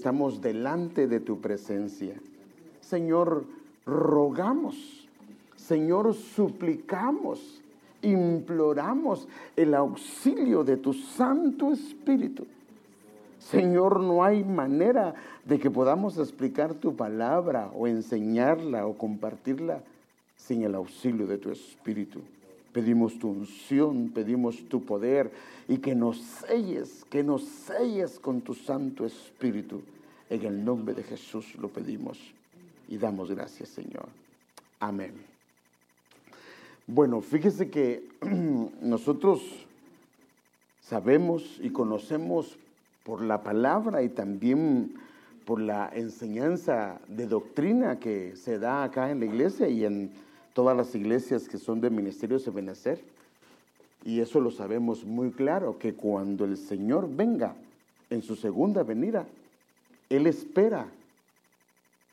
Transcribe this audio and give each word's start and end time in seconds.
estamos 0.00 0.40
delante 0.40 1.06
de 1.06 1.20
tu 1.20 1.42
presencia. 1.42 2.14
Señor, 2.80 3.44
rogamos, 3.84 5.06
Señor, 5.56 6.14
suplicamos, 6.14 7.60
imploramos 8.00 9.28
el 9.56 9.74
auxilio 9.74 10.64
de 10.64 10.78
tu 10.78 10.94
Santo 10.94 11.70
Espíritu. 11.70 12.46
Señor, 13.38 14.00
no 14.00 14.24
hay 14.24 14.42
manera 14.42 15.14
de 15.44 15.58
que 15.58 15.70
podamos 15.70 16.16
explicar 16.16 16.72
tu 16.72 16.96
palabra 16.96 17.70
o 17.76 17.86
enseñarla 17.86 18.86
o 18.86 18.96
compartirla 18.96 19.82
sin 20.34 20.62
el 20.62 20.76
auxilio 20.76 21.26
de 21.26 21.36
tu 21.36 21.50
Espíritu. 21.50 22.20
Pedimos 22.72 23.18
tu 23.18 23.28
unción, 23.30 24.10
pedimos 24.10 24.68
tu 24.68 24.84
poder 24.84 25.30
y 25.68 25.78
que 25.78 25.94
nos 25.94 26.18
selles, 26.18 27.04
que 27.10 27.22
nos 27.22 27.42
selles 27.44 28.18
con 28.18 28.40
tu 28.40 28.54
Santo 28.54 29.04
Espíritu. 29.04 29.82
En 30.28 30.44
el 30.44 30.64
nombre 30.64 30.94
de 30.94 31.02
Jesús 31.02 31.56
lo 31.56 31.68
pedimos 31.68 32.18
y 32.88 32.96
damos 32.98 33.30
gracias, 33.30 33.70
Señor. 33.70 34.08
Amén. 34.78 35.12
Bueno, 36.86 37.20
fíjese 37.20 37.70
que 37.70 38.08
nosotros 38.82 39.42
sabemos 40.80 41.58
y 41.62 41.70
conocemos 41.70 42.56
por 43.04 43.22
la 43.22 43.42
palabra 43.42 44.02
y 44.02 44.08
también 44.08 44.94
por 45.44 45.60
la 45.60 45.90
enseñanza 45.92 47.00
de 47.08 47.26
doctrina 47.26 47.98
que 47.98 48.36
se 48.36 48.58
da 48.58 48.84
acá 48.84 49.10
en 49.10 49.20
la 49.20 49.26
iglesia 49.26 49.68
y 49.68 49.84
en 49.84 50.10
todas 50.60 50.76
las 50.76 50.94
iglesias 50.94 51.48
que 51.48 51.56
son 51.56 51.80
de 51.80 51.88
ministerio 51.88 52.38
de 52.38 52.50
Benecer. 52.50 53.00
Y 54.04 54.20
eso 54.20 54.40
lo 54.40 54.50
sabemos 54.50 55.06
muy 55.06 55.30
claro, 55.30 55.78
que 55.78 55.94
cuando 55.94 56.44
el 56.44 56.58
Señor 56.58 57.08
venga 57.10 57.54
en 58.10 58.20
su 58.20 58.36
segunda 58.36 58.82
venida, 58.82 59.24
Él 60.10 60.26
espera. 60.26 60.86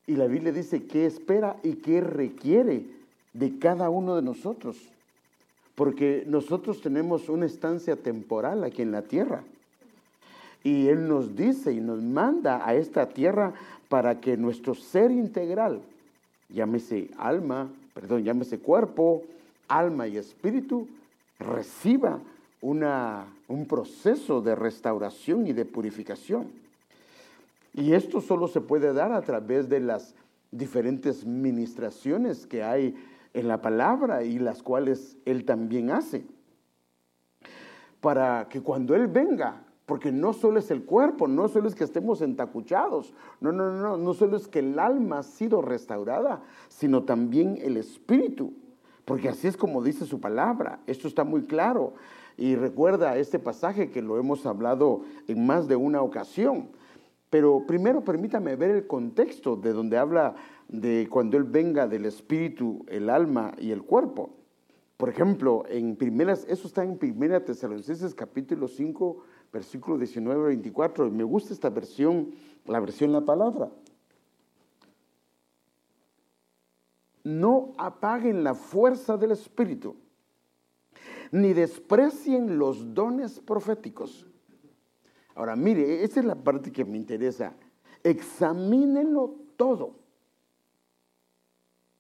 Y 0.05 0.15
la 0.15 0.27
Biblia 0.27 0.53
dice 0.53 0.83
qué 0.83 1.05
espera 1.05 1.57
y 1.61 1.73
qué 1.73 1.99
requiere 1.99 2.85
de 3.33 3.59
cada 3.59 3.89
uno 3.89 4.15
de 4.15 4.21
nosotros. 4.21 4.77
Porque 5.75 6.23
nosotros 6.25 6.79
tenemos 6.79 7.27
una 7.27 7.47
estancia 7.47 7.97
temporal 7.97 8.63
aquí 8.63 8.81
en 8.81 8.93
la 8.93 9.01
tierra. 9.01 9.43
Y 10.63 10.87
Él 10.87 11.09
nos 11.09 11.35
dice 11.35 11.73
y 11.73 11.81
nos 11.81 12.01
manda 12.01 12.65
a 12.65 12.75
esta 12.75 13.09
tierra 13.09 13.55
para 13.89 14.21
que 14.21 14.37
nuestro 14.37 14.73
ser 14.73 15.11
integral, 15.11 15.81
llámese 16.47 17.09
alma, 17.17 17.67
perdón, 17.97 18.23
llámese 18.23 18.59
cuerpo, 18.59 19.23
alma 19.67 20.07
y 20.07 20.17
espíritu, 20.17 20.87
reciba 21.39 22.19
una, 22.61 23.25
un 23.47 23.65
proceso 23.65 24.39
de 24.39 24.53
restauración 24.53 25.47
y 25.47 25.53
de 25.53 25.65
purificación. 25.65 26.51
Y 27.73 27.93
esto 27.93 28.21
solo 28.21 28.47
se 28.49 28.61
puede 28.61 28.93
dar 28.93 29.11
a 29.13 29.23
través 29.23 29.67
de 29.67 29.79
las 29.79 30.13
diferentes 30.51 31.25
ministraciones 31.25 32.45
que 32.45 32.61
hay 32.61 32.95
en 33.33 33.47
la 33.47 33.63
palabra 33.63 34.23
y 34.23 34.37
las 34.37 34.61
cuales 34.61 35.17
Él 35.25 35.43
también 35.43 35.89
hace. 35.89 36.23
Para 37.99 38.47
que 38.47 38.61
cuando 38.61 38.93
Él 38.93 39.07
venga, 39.07 39.63
porque 39.87 40.11
no 40.11 40.33
solo 40.33 40.59
es 40.59 40.69
el 40.69 40.83
cuerpo, 40.83 41.27
no 41.27 41.47
solo 41.47 41.69
es 41.69 41.73
que 41.73 41.85
estemos 41.85 42.21
entacuchados, 42.21 43.13
no, 43.39 43.53
no, 43.53 43.71
no, 43.71 43.97
no 43.97 44.13
solo 44.13 44.35
es 44.35 44.47
que 44.47 44.59
el 44.59 44.77
alma 44.77 45.19
ha 45.19 45.23
sido 45.23 45.61
restaurada, 45.61 46.43
sino 46.67 47.03
también 47.03 47.57
el 47.61 47.77
espíritu, 47.77 48.53
porque 49.05 49.29
así 49.29 49.47
es 49.47 49.55
como 49.55 49.81
dice 49.81 50.05
su 50.05 50.19
palabra, 50.19 50.81
esto 50.87 51.07
está 51.07 51.23
muy 51.23 51.43
claro. 51.43 51.93
Y 52.35 52.55
recuerda 52.55 53.17
este 53.17 53.39
pasaje 53.39 53.89
que 53.89 54.01
lo 54.01 54.19
hemos 54.19 54.45
hablado 54.45 55.01
en 55.29 55.47
más 55.47 55.69
de 55.69 55.77
una 55.77 56.01
ocasión. 56.01 56.67
Pero 57.29 57.63
primero 57.65 58.03
permítame 58.03 58.57
ver 58.57 58.71
el 58.71 58.85
contexto 58.87 59.55
de 59.55 59.71
donde 59.71 59.97
habla 59.97 60.35
de 60.67 61.07
cuando 61.09 61.37
Él 61.37 61.45
venga 61.45 61.87
del 61.87 62.05
espíritu, 62.05 62.85
el 62.89 63.09
alma 63.09 63.53
y 63.57 63.71
el 63.71 63.83
cuerpo. 63.83 64.31
Por 64.97 65.09
ejemplo, 65.09 65.63
en 65.69 65.95
primeras, 65.95 66.45
eso 66.49 66.67
está 66.67 66.83
en 66.83 66.97
Primera 66.97 67.45
Tesalonicenses 67.45 68.15
capítulo 68.15 68.67
5, 68.67 69.23
versículo 69.51 69.97
19 69.97 70.47
24. 70.47 71.09
Me 71.11 71.23
gusta 71.23 71.53
esta 71.53 71.69
versión, 71.69 72.31
la 72.65 72.79
versión 72.79 73.11
La 73.11 73.21
Palabra. 73.21 73.71
No 77.23 77.73
apaguen 77.77 78.43
la 78.43 78.53
fuerza 78.53 79.17
del 79.17 79.31
Espíritu, 79.31 79.95
ni 81.31 81.53
desprecien 81.53 82.57
los 82.57 82.93
dones 82.93 83.39
proféticos. 83.39 84.25
Ahora, 85.35 85.55
mire, 85.55 86.03
esa 86.03 86.21
es 86.21 86.25
la 86.25 86.35
parte 86.35 86.71
que 86.71 86.85
me 86.85 86.97
interesa. 86.97 87.53
Examínenlo 88.03 89.35
todo. 89.55 89.95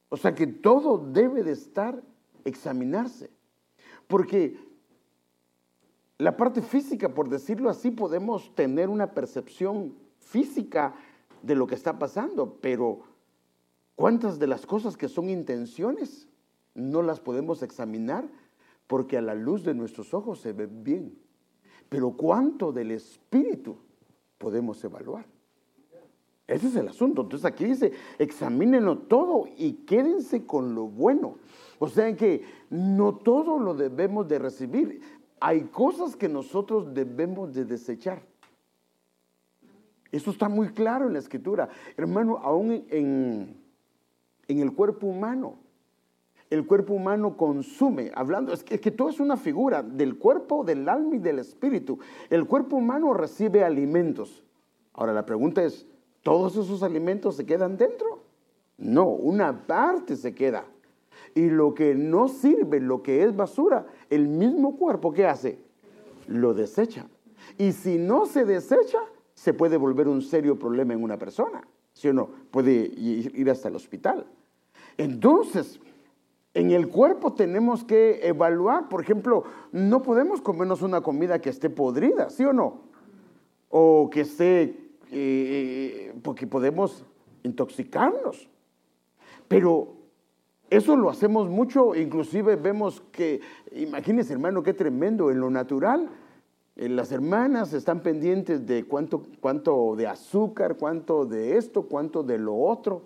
O 0.09 0.17
sea 0.17 0.33
que 0.33 0.47
todo 0.47 0.97
debe 0.97 1.43
de 1.43 1.51
estar 1.51 2.01
examinarse. 2.45 3.29
Porque 4.07 4.57
la 6.17 6.35
parte 6.35 6.61
física, 6.61 7.13
por 7.13 7.29
decirlo 7.29 7.69
así, 7.69 7.91
podemos 7.91 8.53
tener 8.55 8.89
una 8.89 9.13
percepción 9.13 9.95
física 10.19 10.95
de 11.43 11.55
lo 11.55 11.67
que 11.67 11.75
está 11.75 11.99
pasando, 11.99 12.57
pero 12.59 13.01
¿cuántas 13.95 14.39
de 14.39 14.47
las 14.47 14.65
cosas 14.65 14.97
que 14.97 15.09
son 15.09 15.29
intenciones 15.29 16.27
no 16.73 17.03
las 17.03 17.19
podemos 17.19 17.61
examinar? 17.61 18.27
Porque 18.87 19.17
a 19.17 19.21
la 19.21 19.35
luz 19.35 19.63
de 19.63 19.75
nuestros 19.75 20.13
ojos 20.13 20.39
se 20.39 20.53
ve 20.53 20.65
bien. 20.65 21.17
Pero 21.89 22.11
¿cuánto 22.11 22.71
del 22.71 22.91
espíritu 22.91 23.77
podemos 24.37 24.83
evaluar? 24.83 25.25
Ese 26.47 26.67
es 26.67 26.75
el 26.77 26.87
asunto. 26.87 27.23
Entonces 27.23 27.45
aquí 27.45 27.65
dice, 27.65 27.91
examínenlo 28.17 28.99
todo 28.99 29.45
y 29.57 29.73
quédense 29.85 30.45
con 30.45 30.73
lo 30.73 30.87
bueno. 30.87 31.37
O 31.77 31.89
sea 31.89 32.15
que 32.15 32.43
no 32.69 33.15
todo 33.17 33.59
lo 33.59 33.73
debemos 33.73 34.27
de 34.27 34.39
recibir 34.39 35.01
hay 35.39 35.63
cosas 35.63 36.15
que 36.15 36.29
nosotros 36.29 36.93
debemos 36.93 37.53
de 37.53 37.65
desechar. 37.65 38.21
Eso 40.11 40.31
está 40.31 40.49
muy 40.49 40.69
claro 40.69 41.07
en 41.07 41.13
la 41.13 41.19
escritura. 41.19 41.69
Hermano, 41.95 42.37
aún 42.37 42.85
en, 42.89 43.57
el 44.47 44.73
cuerpo 44.73 45.07
humano, 45.07 45.55
el 46.49 46.65
cuerpo 46.65 46.93
humano 46.93 47.35
consume, 47.35 48.11
hablando, 48.15 48.53
es 48.53 48.63
que, 48.63 48.75
es 48.75 48.81
que, 48.81 48.91
todo 48.91 49.09
es 49.09 49.19
una 49.19 49.35
figura 49.35 49.83
del 49.83 50.17
cuerpo, 50.17 50.63
del 50.63 50.87
alma 50.87 51.15
y 51.15 51.19
del 51.19 51.39
espíritu. 51.39 51.99
El 52.29 52.45
cuerpo 52.45 52.77
humano 52.77 53.13
recibe 53.13 53.63
alimentos. 53.63 54.43
Ahora 54.93 55.13
la 55.13 55.25
pregunta 55.25 55.63
es, 55.63 55.85
¿todos 56.23 56.55
esos 56.55 56.83
alimentos 56.83 57.35
se 57.35 57.45
quedan 57.45 57.77
dentro? 57.77 58.23
No, 58.77 59.07
una 59.09 59.67
parte 59.67 60.15
se 60.15 60.33
queda. 60.33 60.65
Y 61.37 61.51
lo 61.51 61.75
que 61.75 61.93
no 61.93 62.29
sirve, 62.29 62.79
lo 62.79 63.03
que 63.03 63.23
es 63.23 63.35
basura, 63.35 63.85
el 64.09 64.27
mismo 64.27 64.75
cuerpo 64.75 65.13
que 65.13 65.27
hace, 65.27 65.59
lo 66.27 66.55
desecha. 66.55 67.05
Y 67.59 67.73
si 67.73 67.99
no 67.99 68.25
se 68.25 68.43
desecha, 68.43 68.97
se 69.35 69.53
puede 69.53 69.77
volver 69.77 70.07
un 70.07 70.23
serio 70.23 70.57
problema 70.57 70.95
en 70.95 71.03
una 71.03 71.19
persona. 71.19 71.61
¿Sí 71.93 72.07
o 72.07 72.13
no? 72.13 72.27
Puede 72.49 72.71
ir 72.73 73.51
hasta 73.51 73.67
el 73.67 73.75
hospital. 73.75 74.25
Entonces, 74.97 75.79
en 76.55 76.71
el 76.71 76.87
cuerpo 76.87 77.33
tenemos 77.33 77.83
que 77.83 78.27
evaluar, 78.27 78.89
por 78.89 79.03
ejemplo, 79.03 79.43
no 79.71 80.01
podemos 80.01 80.41
comernos 80.41 80.81
una 80.81 81.01
comida 81.01 81.39
que 81.39 81.51
esté 81.51 81.69
podrida, 81.69 82.31
¿sí 82.31 82.45
o 82.45 82.53
no? 82.53 82.81
O 83.69 84.09
que 84.11 84.21
esté, 84.21 84.89
eh, 85.11 86.15
porque 86.23 86.47
podemos 86.47 87.05
intoxicarnos. 87.43 88.49
Pero 89.47 89.96
eso 90.69 90.95
lo 90.95 91.09
hacemos 91.09 91.49
mucho, 91.49 91.95
inclusive 91.95 92.55
vemos 92.55 93.01
que, 93.11 93.41
imagínense 93.73 94.33
hermano, 94.33 94.63
qué 94.63 94.73
tremendo, 94.73 95.31
en 95.31 95.39
lo 95.39 95.49
natural, 95.49 96.09
eh, 96.75 96.89
las 96.89 97.11
hermanas 97.11 97.73
están 97.73 98.01
pendientes 98.01 98.65
de 98.65 98.83
cuánto, 98.83 99.23
cuánto 99.39 99.95
de 99.95 100.07
azúcar, 100.07 100.75
cuánto 100.77 101.25
de 101.25 101.57
esto, 101.57 101.83
cuánto 101.83 102.21
de 102.21 102.37
lo 102.37 102.55
otro, 102.55 103.03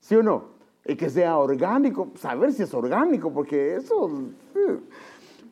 ¿sí 0.00 0.16
o 0.16 0.22
no? 0.22 0.44
Y 0.84 0.96
que 0.96 1.08
sea 1.08 1.38
orgánico, 1.38 2.10
saber 2.16 2.52
si 2.52 2.64
es 2.64 2.74
orgánico, 2.74 3.32
porque 3.32 3.76
eso... 3.76 4.10
Eh, 4.54 4.78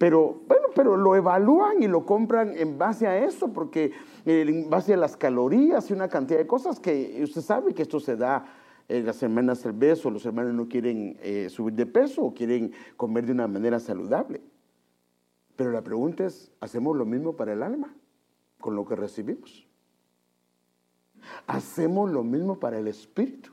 pero 0.00 0.40
bueno, 0.49 0.69
pero 0.75 0.96
lo 0.96 1.14
evalúan 1.14 1.82
y 1.82 1.87
lo 1.87 2.06
compran 2.06 2.56
en 2.56 2.78
base 2.78 3.06
a 3.06 3.19
eso, 3.22 3.49
porque 3.49 3.93
eh, 4.25 4.46
en 4.49 4.70
base 4.70 4.94
a 4.94 4.96
las 4.96 5.14
calorías 5.14 5.90
y 5.90 5.93
una 5.93 6.08
cantidad 6.08 6.38
de 6.38 6.46
cosas 6.46 6.81
que 6.81 7.20
usted 7.22 7.43
sabe 7.43 7.75
que 7.75 7.82
esto 7.82 8.00
se 8.00 8.16
da 8.16 8.46
eh, 8.90 9.04
las 9.04 9.22
hermanas 9.22 9.64
el 9.64 9.72
beso, 9.72 10.10
los 10.10 10.26
hermanos 10.26 10.52
no 10.52 10.69
quieren 10.69 11.16
eh, 11.22 11.48
subir 11.48 11.75
de 11.75 11.87
peso 11.87 12.22
o 12.22 12.34
quieren 12.34 12.72
comer 12.96 13.25
de 13.25 13.31
una 13.31 13.46
manera 13.46 13.78
saludable. 13.78 14.42
Pero 15.54 15.70
la 15.70 15.82
pregunta 15.82 16.26
es, 16.26 16.50
¿hacemos 16.58 16.96
lo 16.96 17.06
mismo 17.06 17.37
para 17.37 17.52
el 17.52 17.62
alma 17.62 17.94
con 18.58 18.75
lo 18.75 18.84
que 18.84 18.96
recibimos? 18.96 19.64
¿Hacemos 21.46 22.10
lo 22.10 22.25
mismo 22.25 22.58
para 22.58 22.81
el 22.81 22.88
espíritu 22.88 23.50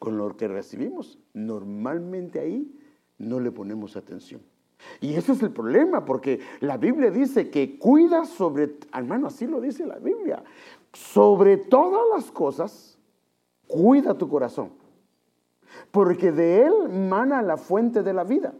con 0.00 0.18
lo 0.18 0.36
que 0.36 0.48
recibimos? 0.48 1.16
Normalmente 1.32 2.40
ahí 2.40 2.76
no 3.18 3.38
le 3.38 3.52
ponemos 3.52 3.96
atención. 3.96 4.42
Y 5.00 5.14
ese 5.14 5.30
es 5.30 5.42
el 5.44 5.52
problema, 5.52 6.04
porque 6.04 6.40
la 6.58 6.76
Biblia 6.76 7.12
dice 7.12 7.50
que 7.50 7.78
cuida 7.78 8.24
sobre, 8.24 8.78
hermano, 8.92 9.28
así 9.28 9.46
lo 9.46 9.60
dice 9.60 9.86
la 9.86 10.00
Biblia, 10.00 10.42
sobre 10.92 11.56
todas 11.56 12.02
las 12.16 12.32
cosas, 12.32 12.91
cuida 13.72 14.12
tu 14.14 14.28
corazón, 14.28 14.70
porque 15.90 16.30
de 16.30 16.66
él 16.66 16.88
mana 16.90 17.40
la 17.40 17.56
fuente 17.56 18.02
de 18.02 18.12
la 18.12 18.24
vida. 18.24 18.52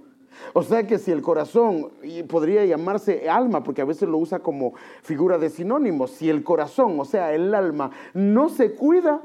O 0.54 0.62
sea 0.62 0.86
que 0.86 0.98
si 0.98 1.10
el 1.10 1.20
corazón, 1.20 1.90
podría 2.26 2.64
llamarse 2.64 3.28
alma, 3.28 3.62
porque 3.62 3.82
a 3.82 3.84
veces 3.84 4.08
lo 4.08 4.16
usa 4.16 4.38
como 4.38 4.72
figura 5.02 5.36
de 5.36 5.50
sinónimo, 5.50 6.06
si 6.06 6.30
el 6.30 6.42
corazón, 6.42 6.98
o 6.98 7.04
sea, 7.04 7.34
el 7.34 7.54
alma, 7.54 7.90
no 8.14 8.48
se 8.48 8.74
cuida, 8.74 9.20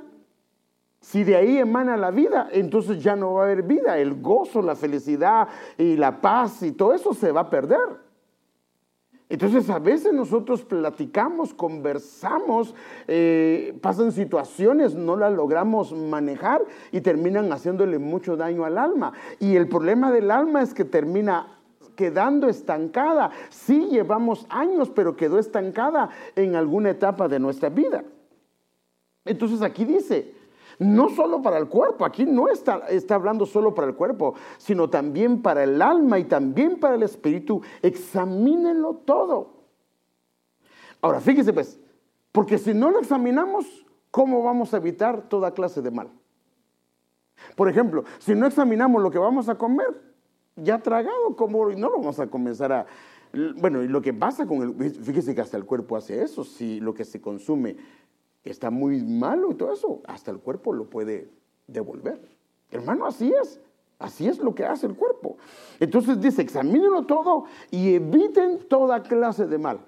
si 1.00 1.24
de 1.24 1.38
ahí 1.38 1.58
emana 1.58 1.96
la 1.96 2.12
vida, 2.12 2.50
entonces 2.52 3.02
ya 3.02 3.16
no 3.16 3.36
va 3.36 3.44
a 3.44 3.46
haber 3.46 3.64
vida. 3.64 3.98
El 3.98 4.22
gozo, 4.22 4.62
la 4.62 4.76
felicidad 4.76 5.48
y 5.78 5.96
la 5.96 6.20
paz 6.20 6.62
y 6.64 6.74
todo 6.74 6.94
eso 6.94 7.14
se 7.14 7.32
va 7.32 7.42
a 7.42 7.50
perder. 7.50 8.07
Entonces 9.30 9.70
a 9.70 9.80
veces 9.80 10.14
nosotros 10.14 10.64
platicamos, 10.64 11.54
conversamos, 11.54 12.74
eh, 13.08 13.78
pasan 13.82 14.14
situaciones, 14.14 14.96
no 14.96 15.18
las 15.18 15.34
logramos 15.34 15.92
manejar 15.92 16.64
y 16.94 17.02
terminan 17.02 17.52
haciéndole 17.52 18.00
mucho 18.00 18.38
daño 18.38 18.64
al 18.64 18.78
alma. 18.78 19.12
Y 19.40 19.58
el 19.58 19.68
problema 19.68 20.12
del 20.14 20.32
alma 20.32 20.62
es 20.62 20.74
que 20.74 20.86
termina 20.86 21.58
quedando 21.98 22.48
estancada. 22.48 23.32
Sí 23.50 23.88
llevamos 23.92 24.46
años, 24.50 24.90
pero 24.90 25.18
quedó 25.18 25.40
estancada 25.40 26.10
en 26.38 26.56
alguna 26.56 26.92
etapa 26.92 27.28
de 27.28 27.40
nuestra 27.40 27.68
vida. 27.68 28.06
Entonces 29.26 29.62
aquí 29.62 29.84
dice, 29.84 30.37
no 30.80 31.10
solo 31.10 31.42
para 31.42 31.58
el 31.58 31.68
cuerpo, 31.68 32.06
aquí 32.06 32.26
no 32.26 32.48
está, 32.48 32.88
está 32.90 33.16
hablando 33.16 33.46
solo 33.46 33.74
para 33.74 33.88
el 33.88 33.96
cuerpo, 33.96 34.36
sino 34.58 34.90
también 34.90 35.42
para 35.42 35.64
el 35.64 35.82
alma 35.82 36.20
y 36.20 36.26
también 36.26 36.80
para 36.80 36.96
el 36.96 37.04
espíritu. 37.04 37.62
Examínenlo 37.82 38.96
todo. 39.06 39.58
Ahora, 41.02 41.20
fíjese 41.20 41.54
pues, 41.54 41.80
porque 42.32 42.58
si 42.58 42.74
no 42.74 42.92
lo 42.92 43.00
examinamos, 43.00 43.66
¿cómo 44.12 44.44
vamos 44.44 44.74
a 44.74 44.78
evitar 44.78 45.28
toda 45.30 45.52
clase 45.52 45.82
de 45.82 45.92
mal? 45.92 46.10
Por 47.56 47.70
ejemplo, 47.70 48.04
si 48.20 48.36
no 48.36 48.48
examinamos 48.48 49.02
lo 49.02 49.12
que 49.12 49.20
vamos 49.20 49.50
a 49.50 49.56
comer, 49.56 50.02
ya 50.56 50.80
tragado, 50.80 51.36
como 51.36 51.70
no 51.70 51.90
lo 51.90 51.98
vamos 51.98 52.20
a 52.20 52.28
comenzar 52.28 52.72
a... 52.72 52.86
Bueno, 53.60 53.84
y 53.84 53.88
lo 53.88 54.02
que 54.02 54.14
pasa 54.14 54.48
con 54.48 54.62
el... 54.62 54.92
Fíjese 54.92 55.36
que 55.36 55.42
hasta 55.42 55.58
el 55.58 55.66
cuerpo 55.66 55.96
hace 55.96 56.24
eso, 56.24 56.44
si 56.44 56.80
lo 56.80 56.94
que 56.94 57.06
se 57.06 57.22
consume 57.22 57.78
está 58.52 58.70
muy 58.70 59.04
malo 59.04 59.52
y 59.52 59.56
todo 59.56 59.74
eso, 59.74 60.02
hasta 60.06 60.32
el 60.32 60.40
cuerpo 60.40 60.74
lo 60.74 60.90
puede 60.90 61.30
devolver. 61.68 62.20
Hermano, 62.72 63.06
así 63.06 63.34
es. 63.42 63.60
Así 64.00 64.28
es 64.28 64.38
lo 64.38 64.54
que 64.54 64.64
hace 64.64 64.86
el 64.86 64.96
cuerpo. 64.96 65.38
Entonces 65.80 66.22
dice, 66.22 66.42
examínenlo 66.42 67.06
todo 67.06 67.46
y 67.72 67.96
eviten 67.96 68.60
toda 68.68 69.02
clase 69.02 69.48
de 69.48 69.58
mal. 69.58 69.80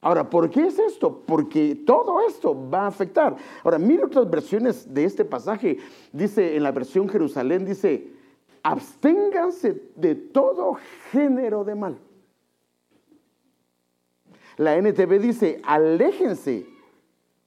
Ahora, 0.00 0.28
¿por 0.28 0.50
qué 0.50 0.66
es 0.66 0.78
esto? 0.78 1.22
Porque 1.26 1.74
todo 1.86 2.26
esto 2.26 2.56
va 2.70 2.82
a 2.82 2.86
afectar. 2.86 3.36
Ahora, 3.62 3.78
mire 3.78 4.04
otras 4.04 4.28
versiones 4.28 4.92
de 4.92 5.04
este 5.04 5.24
pasaje. 5.24 5.78
Dice 6.12 6.56
en 6.56 6.62
la 6.62 6.72
versión 6.72 7.08
Jerusalén, 7.08 7.64
dice, 7.64 8.12
absténganse 8.62 9.82
de 9.94 10.14
todo 10.14 10.78
género 11.10 11.64
de 11.64 11.74
mal. 11.74 11.98
La 14.56 14.76
NTV 14.76 15.18
dice, 15.20 15.60
aléjense 15.64 16.66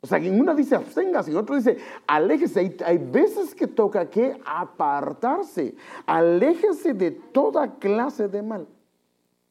o 0.07 0.09
sea, 0.09 0.19
en 0.19 0.39
una 0.39 0.55
dice 0.55 0.73
absténgase, 0.73 1.31
en 1.31 1.37
otro 1.37 1.57
dice 1.57 1.77
aléjese. 2.07 2.61
Hay, 2.61 2.77
hay, 2.85 2.97
veces 2.97 3.53
que 3.53 3.67
toca 3.67 4.09
que 4.09 4.39
apartarse. 4.45 5.75
Aléjese 6.05 6.93
de 6.93 7.11
toda 7.11 7.75
clase 7.75 8.29
de 8.29 8.41
mal. 8.41 8.67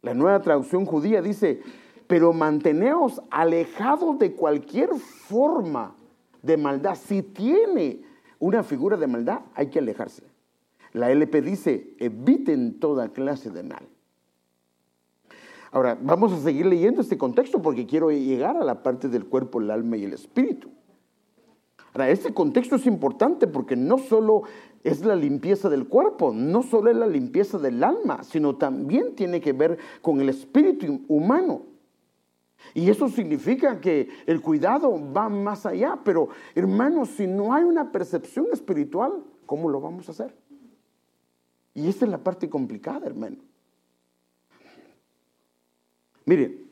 La 0.00 0.14
nueva 0.14 0.41
traducción 0.41 0.87
judía 0.87 1.20
dice, 1.20 1.61
pero 2.06 2.32
manteneos 2.32 3.20
alejados 3.31 4.19
de 4.19 4.32
cualquier 4.32 4.94
forma 4.94 5.94
de 6.43 6.56
maldad. 6.56 6.94
Si 6.94 7.20
tiene 7.23 8.00
una 8.38 8.62
figura 8.62 8.97
de 8.97 9.08
maldad, 9.08 9.41
hay 9.55 9.67
que 9.67 9.81
alejarse. 9.81 10.23
La 10.94 11.11
LP 11.11 11.43
dice, 11.43 11.94
eviten 11.99 12.81
toda 12.81 13.11
clase 13.11 13.50
de 13.50 13.62
mal. 13.62 13.87
Ahora, 15.76 15.94
vamos 16.00 16.32
a 16.32 16.38
seguir 16.38 16.64
leyendo 16.64 17.02
este 17.02 17.19
contexto 17.19 17.61
porque 17.61 17.84
quiero 17.84 18.11
llegar 18.11 18.56
a 18.56 18.64
la 18.64 18.82
parte 18.82 19.11
del 19.11 19.26
cuerpo, 19.26 19.61
el 19.61 19.70
alma 19.70 19.99
y 19.99 20.05
el 20.05 20.14
espíritu. 20.14 20.70
Ahora, 21.93 22.08
este 22.08 22.32
contexto 22.32 22.76
es 22.76 22.87
importante 22.87 23.46
porque 23.46 23.76
no 23.76 23.99
solo 23.99 24.44
es 24.82 25.05
la 25.05 25.14
limpieza 25.14 25.69
del 25.69 25.87
cuerpo, 25.87 26.32
no 26.32 26.62
solo 26.62 26.90
es 26.90 26.96
la 26.96 27.06
limpieza 27.06 27.58
del 27.58 27.84
alma, 27.84 28.23
sino 28.23 28.56
también 28.56 29.14
tiene 29.14 29.38
que 29.43 29.52
ver 29.52 29.76
con 30.00 30.19
el 30.23 30.31
espíritu 30.31 31.02
humano. 31.08 31.67
Y 32.72 32.88
eso 32.88 33.11
significa 33.11 33.79
que 33.79 34.08
el 34.25 34.40
cuidado 34.40 34.99
va 35.12 35.29
más 35.29 35.67
allá, 35.67 36.00
pero 36.02 36.31
hermanos, 36.55 37.11
si 37.11 37.26
no 37.26 37.52
hay 37.52 37.64
una 37.64 37.93
percepción 37.93 38.46
espiritual, 38.50 39.22
¿cómo 39.44 39.69
lo 39.69 39.82
vamos 39.82 40.08
a 40.08 40.12
hacer? 40.12 40.34
Y 41.75 41.87
esta 41.87 42.06
es 42.06 42.11
la 42.11 42.25
parte 42.25 42.49
complicada, 42.49 43.06
hermano. 43.06 43.37
Mire, 46.26 46.67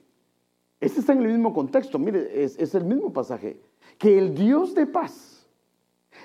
este 0.81 1.01
está 1.01 1.13
en 1.13 1.23
el 1.23 1.29
mismo 1.29 1.55
contexto, 1.55 1.99
mire, 1.99 2.45
es, 2.45 2.75
el 2.75 2.85
mismo 2.85 3.13
pasaje. 3.13 3.59
Que 3.97 4.19
el 4.19 4.35
Dios 4.35 4.75
de 4.75 4.87
paz 4.87 5.47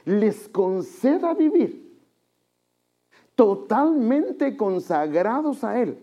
les 0.03 0.49
conceda 0.49 1.33
vivir 1.33 1.87
totalmente 3.35 4.57
consagrados 4.57 5.63
a 5.63 5.79
Él, 5.79 5.97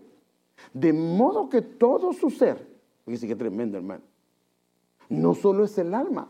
de 0.73 0.91
modo 0.91 1.49
que 1.49 1.61
todo 1.61 2.13
su 2.13 2.31
ser, 2.31 2.65
fíjese 3.05 3.27
qué 3.27 3.35
tremendo 3.35 3.77
hermano, 3.77 4.01
no 5.09 5.35
solo 5.35 5.65
es 5.65 5.77
el 5.77 5.93
alma, 5.93 6.27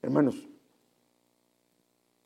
hermanos, 0.00 0.48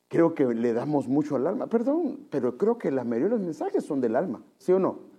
creo 0.07 0.35
que 0.35 0.45
le 0.55 0.73
damos 0.73 1.09
mucho 1.09 1.35
al 1.35 1.47
alma, 1.49 1.67
perdón, 1.67 2.27
pero 2.31 2.57
creo 2.57 2.79
que 2.79 2.93
la 2.93 3.03
mayoría 3.03 3.31
de 3.31 3.35
los 3.37 3.41
mensajes 3.41 3.85
son 3.85 4.01
del 4.01 4.15
alma, 4.15 4.43
¿sí 4.59 4.71
o 4.71 4.79
no? 4.79 5.10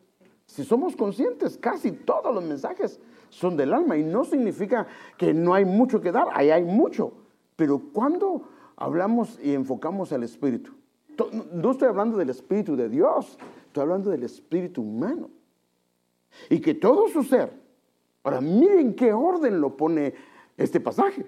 Si 0.52 0.66
somos 0.66 0.98
conscientes, 0.98 1.58
casi 1.58 1.94
todos 1.94 2.36
los 2.36 2.44
mensajes 2.44 3.00
son 3.30 3.56
del 3.56 3.74
alma 3.74 3.96
y 3.96 4.04
no 4.04 4.26
significa 4.26 4.86
que 5.18 5.34
no 5.34 5.54
hay 5.54 5.64
mucho 5.64 6.02
que 6.02 6.12
dar, 6.12 6.28
ahí 6.34 6.50
hay 6.50 6.66
mucho. 6.66 7.14
Pero 7.56 7.82
cuando 7.94 8.50
hablamos 8.76 9.40
y 9.42 9.54
enfocamos 9.54 10.12
al 10.12 10.24
espíritu, 10.24 10.74
no 11.54 11.72
estoy 11.72 11.88
hablando 11.88 12.18
del 12.18 12.32
espíritu 12.32 12.76
de 12.76 12.90
Dios, 12.90 13.38
estoy 13.68 13.82
hablando 13.82 14.10
del 14.10 14.24
espíritu 14.24 14.82
humano. 14.82 15.30
Y 16.50 16.60
que 16.60 16.74
todo 16.74 17.08
su 17.08 17.24
ser, 17.24 17.54
ahora 18.22 18.42
miren 18.42 18.94
qué 18.94 19.14
orden 19.14 19.62
lo 19.62 19.78
pone 19.78 20.14
este 20.58 20.82
pasaje. 20.82 21.26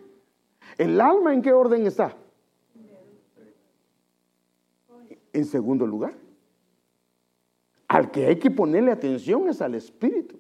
El 0.78 1.00
alma 1.00 1.34
en 1.34 1.42
qué 1.42 1.54
orden 1.54 1.88
está? 1.88 2.14
En 5.32 5.46
segundo 5.46 5.88
lugar. 5.88 6.23
Al 7.94 8.10
que 8.10 8.26
hay 8.26 8.38
que 8.38 8.50
ponerle 8.50 8.92
atención 8.92 9.48
es 9.50 9.62
al 9.62 9.76
espíritu. 9.76 10.36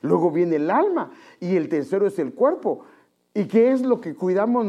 Luego 0.00 0.32
viene 0.32 0.56
el 0.56 0.68
alma 0.68 1.12
y 1.38 1.54
el 1.54 1.68
tercero 1.68 2.08
es 2.08 2.18
el 2.18 2.34
cuerpo. 2.34 2.80
¿Y 3.34 3.44
qué 3.44 3.70
es 3.70 3.82
lo 3.82 4.00
que 4.00 4.16
cuidamos? 4.16 4.66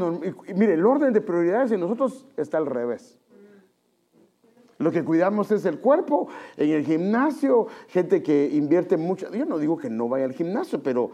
Mire, 0.54 0.76
el 0.76 0.86
orden 0.86 1.12
de 1.12 1.22
prioridades 1.22 1.72
en 1.72 1.80
nosotros 1.80 2.28
está 2.38 2.60
al 2.60 2.68
revés. 2.68 3.18
Lo 4.78 4.92
que 4.92 5.04
cuidamos 5.04 5.50
es 5.50 5.66
el 5.66 5.80
cuerpo. 5.80 6.28
En 6.56 6.70
el 6.70 6.86
gimnasio, 6.86 7.66
gente 7.88 8.22
que 8.22 8.52
invierte 8.54 8.96
mucho. 8.96 9.34
Yo 9.34 9.48
no 9.48 9.58
digo 9.58 9.78
que 9.78 9.90
no 9.90 10.08
vaya 10.08 10.26
al 10.26 10.34
gimnasio, 10.34 10.84
pero 10.84 11.10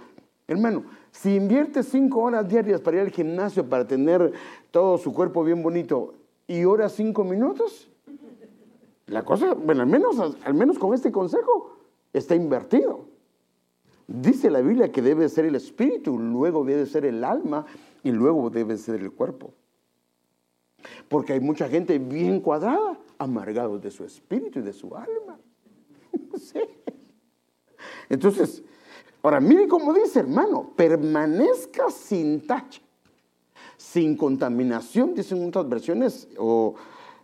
hermano, 0.49 0.83
si 1.11 1.33
invierte 1.35 1.81
cinco 1.81 2.23
horas 2.23 2.49
diarias 2.49 2.81
para 2.81 2.97
ir 2.97 3.03
al 3.03 3.11
gimnasio 3.11 3.69
para 3.69 3.87
tener 3.87 4.33
todo 4.69 4.97
su 4.97 5.13
cuerpo 5.13 5.45
bien 5.45 5.63
bonito 5.63 6.13
y 6.45 6.65
ora 6.65 6.89
cinco 6.89 7.23
minutos, 7.23 7.86
la 9.07 9.23
cosa, 9.23 9.53
bueno, 9.53 9.81
al 9.81 9.87
menos, 9.87 10.19
al 10.43 10.53
menos 10.53 10.77
con 10.77 10.93
este 10.93 11.11
consejo, 11.11 11.77
está 12.13 12.35
invertido. 12.35 13.05
Dice 14.07 14.49
la 14.49 14.61
Biblia 14.61 14.91
que 14.91 15.01
debe 15.01 15.27
ser 15.29 15.45
el 15.45 15.55
espíritu, 15.55 16.17
luego 16.17 16.63
debe 16.63 16.85
ser 16.85 17.05
el 17.05 17.23
alma 17.23 17.65
y 18.03 18.11
luego 18.11 18.49
debe 18.49 18.77
ser 18.77 18.95
el 19.01 19.11
cuerpo. 19.11 19.53
Porque 21.09 21.33
hay 21.33 21.39
mucha 21.39 21.67
gente 21.67 21.99
bien 21.99 22.41
cuadrada, 22.41 22.97
amargados 23.17 23.81
de 23.81 23.91
su 23.91 24.03
espíritu 24.03 24.59
y 24.59 24.61
de 24.61 24.73
su 24.73 24.95
alma. 24.95 25.39
Entonces, 28.09 28.63
ahora 29.21 29.39
mire 29.39 29.67
cómo 29.67 29.93
dice, 29.93 30.19
hermano, 30.19 30.71
permanezca 30.75 31.89
sin 31.89 32.45
tacha, 32.45 32.81
sin 33.77 34.17
contaminación, 34.17 35.13
dicen 35.13 35.45
otras 35.47 35.67
versiones, 35.67 36.27
o 36.37 36.75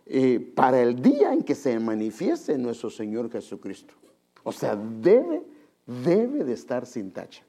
eh, 0.06 0.38
para 0.54 0.82
el 0.82 1.00
día 1.00 1.32
en 1.32 1.42
que 1.42 1.54
se 1.54 1.78
manifieste 1.78 2.58
nuestro 2.58 2.90
Señor 2.90 3.30
Jesucristo. 3.30 3.94
O 4.42 4.52
sea, 4.52 4.76
debe, 4.76 5.42
debe 5.86 6.44
de 6.44 6.52
estar 6.52 6.86
sin 6.86 7.10
tacha. 7.10 7.42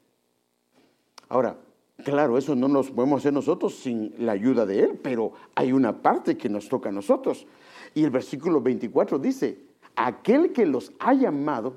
Ahora, 1.28 1.58
claro, 2.02 2.38
eso 2.38 2.54
no 2.54 2.68
nos 2.68 2.90
podemos 2.90 3.20
hacer 3.20 3.32
nosotros 3.32 3.74
sin 3.74 4.14
la 4.18 4.32
ayuda 4.32 4.64
de 4.64 4.80
Él, 4.80 5.00
pero 5.02 5.32
hay 5.54 5.72
una 5.72 6.00
parte 6.00 6.36
que 6.36 6.48
nos 6.48 6.68
toca 6.68 6.88
a 6.88 6.92
nosotros. 6.92 7.46
Y 7.94 8.04
el 8.04 8.10
versículo 8.10 8.60
24 8.60 9.18
dice, 9.18 9.58
aquel 9.94 10.52
que 10.52 10.64
los 10.64 10.92
ha 10.98 11.12
llamado 11.12 11.76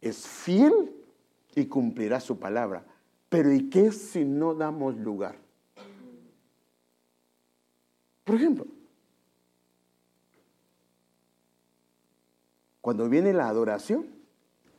es 0.00 0.26
fiel 0.26 0.92
y 1.54 1.66
cumplirá 1.66 2.20
su 2.20 2.38
palabra. 2.38 2.84
Pero 3.28 3.52
¿y 3.52 3.70
qué 3.70 3.92
si 3.92 4.24
no 4.24 4.54
damos 4.54 4.96
lugar? 4.96 5.36
Por 8.24 8.36
ejemplo, 8.36 8.66
cuando 12.82 13.08
viene 13.08 13.32
la 13.32 13.48
adoración, 13.48 14.06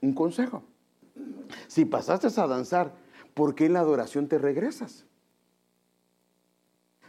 un 0.01 0.13
consejo. 0.13 0.61
Si 1.67 1.85
pasaste 1.85 2.27
a 2.39 2.47
danzar, 2.47 2.93
¿por 3.33 3.55
qué 3.55 3.65
en 3.65 3.73
la 3.73 3.79
adoración 3.79 4.27
te 4.27 4.37
regresas? 4.37 5.05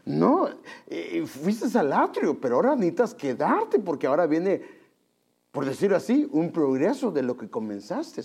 No, 0.05 0.49
eh, 0.87 1.25
fuiste 1.27 1.79
al 1.79 1.93
atrio, 1.93 2.41
pero 2.41 2.57
ahora 2.57 2.77
necesitas 2.77 3.15
quedarte 3.15 3.79
porque 3.81 4.07
ahora 4.07 4.27
viene, 4.27 4.63
por 5.51 5.65
decirlo 5.65 5.97
así, 5.97 6.29
un 6.31 6.53
progreso 6.53 7.11
de 7.11 7.23
lo 7.23 7.37
que 7.37 7.51
comenzaste. 7.51 8.23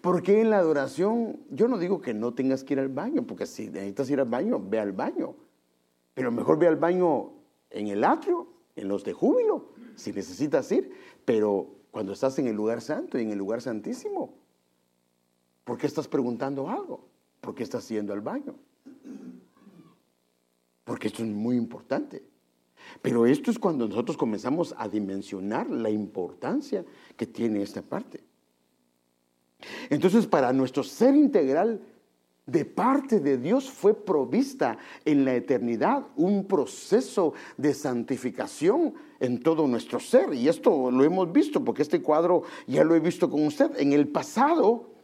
Porque 0.00 0.40
en 0.40 0.50
la 0.50 0.58
adoración, 0.58 1.40
yo 1.50 1.68
no 1.68 1.78
digo 1.78 2.00
que 2.00 2.12
no 2.12 2.34
tengas 2.34 2.64
que 2.64 2.74
ir 2.74 2.80
al 2.80 2.88
baño, 2.88 3.26
porque 3.26 3.46
si 3.46 3.68
necesitas 3.68 4.10
ir 4.10 4.20
al 4.20 4.28
baño, 4.28 4.60
ve 4.60 4.78
al 4.78 4.92
baño. 4.92 5.34
Pero 6.12 6.30
mejor 6.30 6.58
ve 6.58 6.68
al 6.68 6.76
baño 6.76 7.30
en 7.70 7.88
el 7.88 8.04
atrio, 8.04 8.48
en 8.76 8.88
los 8.88 9.04
de 9.04 9.12
júbilo, 9.12 9.73
si 9.96 10.12
necesitas 10.12 10.70
ir. 10.72 10.92
Pero 11.24 11.68
cuando 11.90 12.12
estás 12.12 12.38
en 12.38 12.46
el 12.46 12.56
lugar 12.56 12.80
santo 12.80 13.18
y 13.18 13.22
en 13.22 13.30
el 13.30 13.38
lugar 13.38 13.60
santísimo, 13.60 14.34
¿por 15.64 15.78
qué 15.78 15.86
estás 15.86 16.08
preguntando 16.08 16.68
algo? 16.68 17.06
¿Por 17.40 17.54
qué 17.54 17.62
estás 17.62 17.88
yendo 17.88 18.12
al 18.12 18.20
baño? 18.20 18.54
Porque 20.84 21.08
esto 21.08 21.22
es 21.22 21.28
muy 21.28 21.56
importante. 21.56 22.22
Pero 23.00 23.26
esto 23.26 23.50
es 23.50 23.58
cuando 23.58 23.88
nosotros 23.88 24.16
comenzamos 24.16 24.74
a 24.76 24.88
dimensionar 24.88 25.70
la 25.70 25.90
importancia 25.90 26.84
que 27.16 27.26
tiene 27.26 27.62
esta 27.62 27.82
parte. 27.82 28.22
Entonces, 29.88 30.26
para 30.26 30.52
nuestro 30.52 30.82
ser 30.82 31.14
integral, 31.14 31.80
de 32.46 32.64
parte 32.66 33.20
de 33.20 33.38
Dios 33.38 33.70
fue 33.70 33.94
provista 33.94 34.76
en 35.04 35.24
la 35.24 35.34
eternidad 35.34 36.06
un 36.16 36.46
proceso 36.46 37.32
de 37.56 37.72
santificación 37.72 38.94
en 39.24 39.42
todo 39.42 39.66
nuestro 39.66 40.00
ser. 40.00 40.34
Y 40.34 40.48
esto 40.48 40.90
lo 40.90 41.04
hemos 41.04 41.32
visto, 41.32 41.64
porque 41.64 41.82
este 41.82 42.02
cuadro 42.02 42.42
ya 42.66 42.84
lo 42.84 42.94
he 42.94 43.00
visto 43.00 43.30
con 43.30 43.46
usted. 43.46 43.70
En 43.78 43.92
el 43.92 44.08
pasado, 44.08 44.94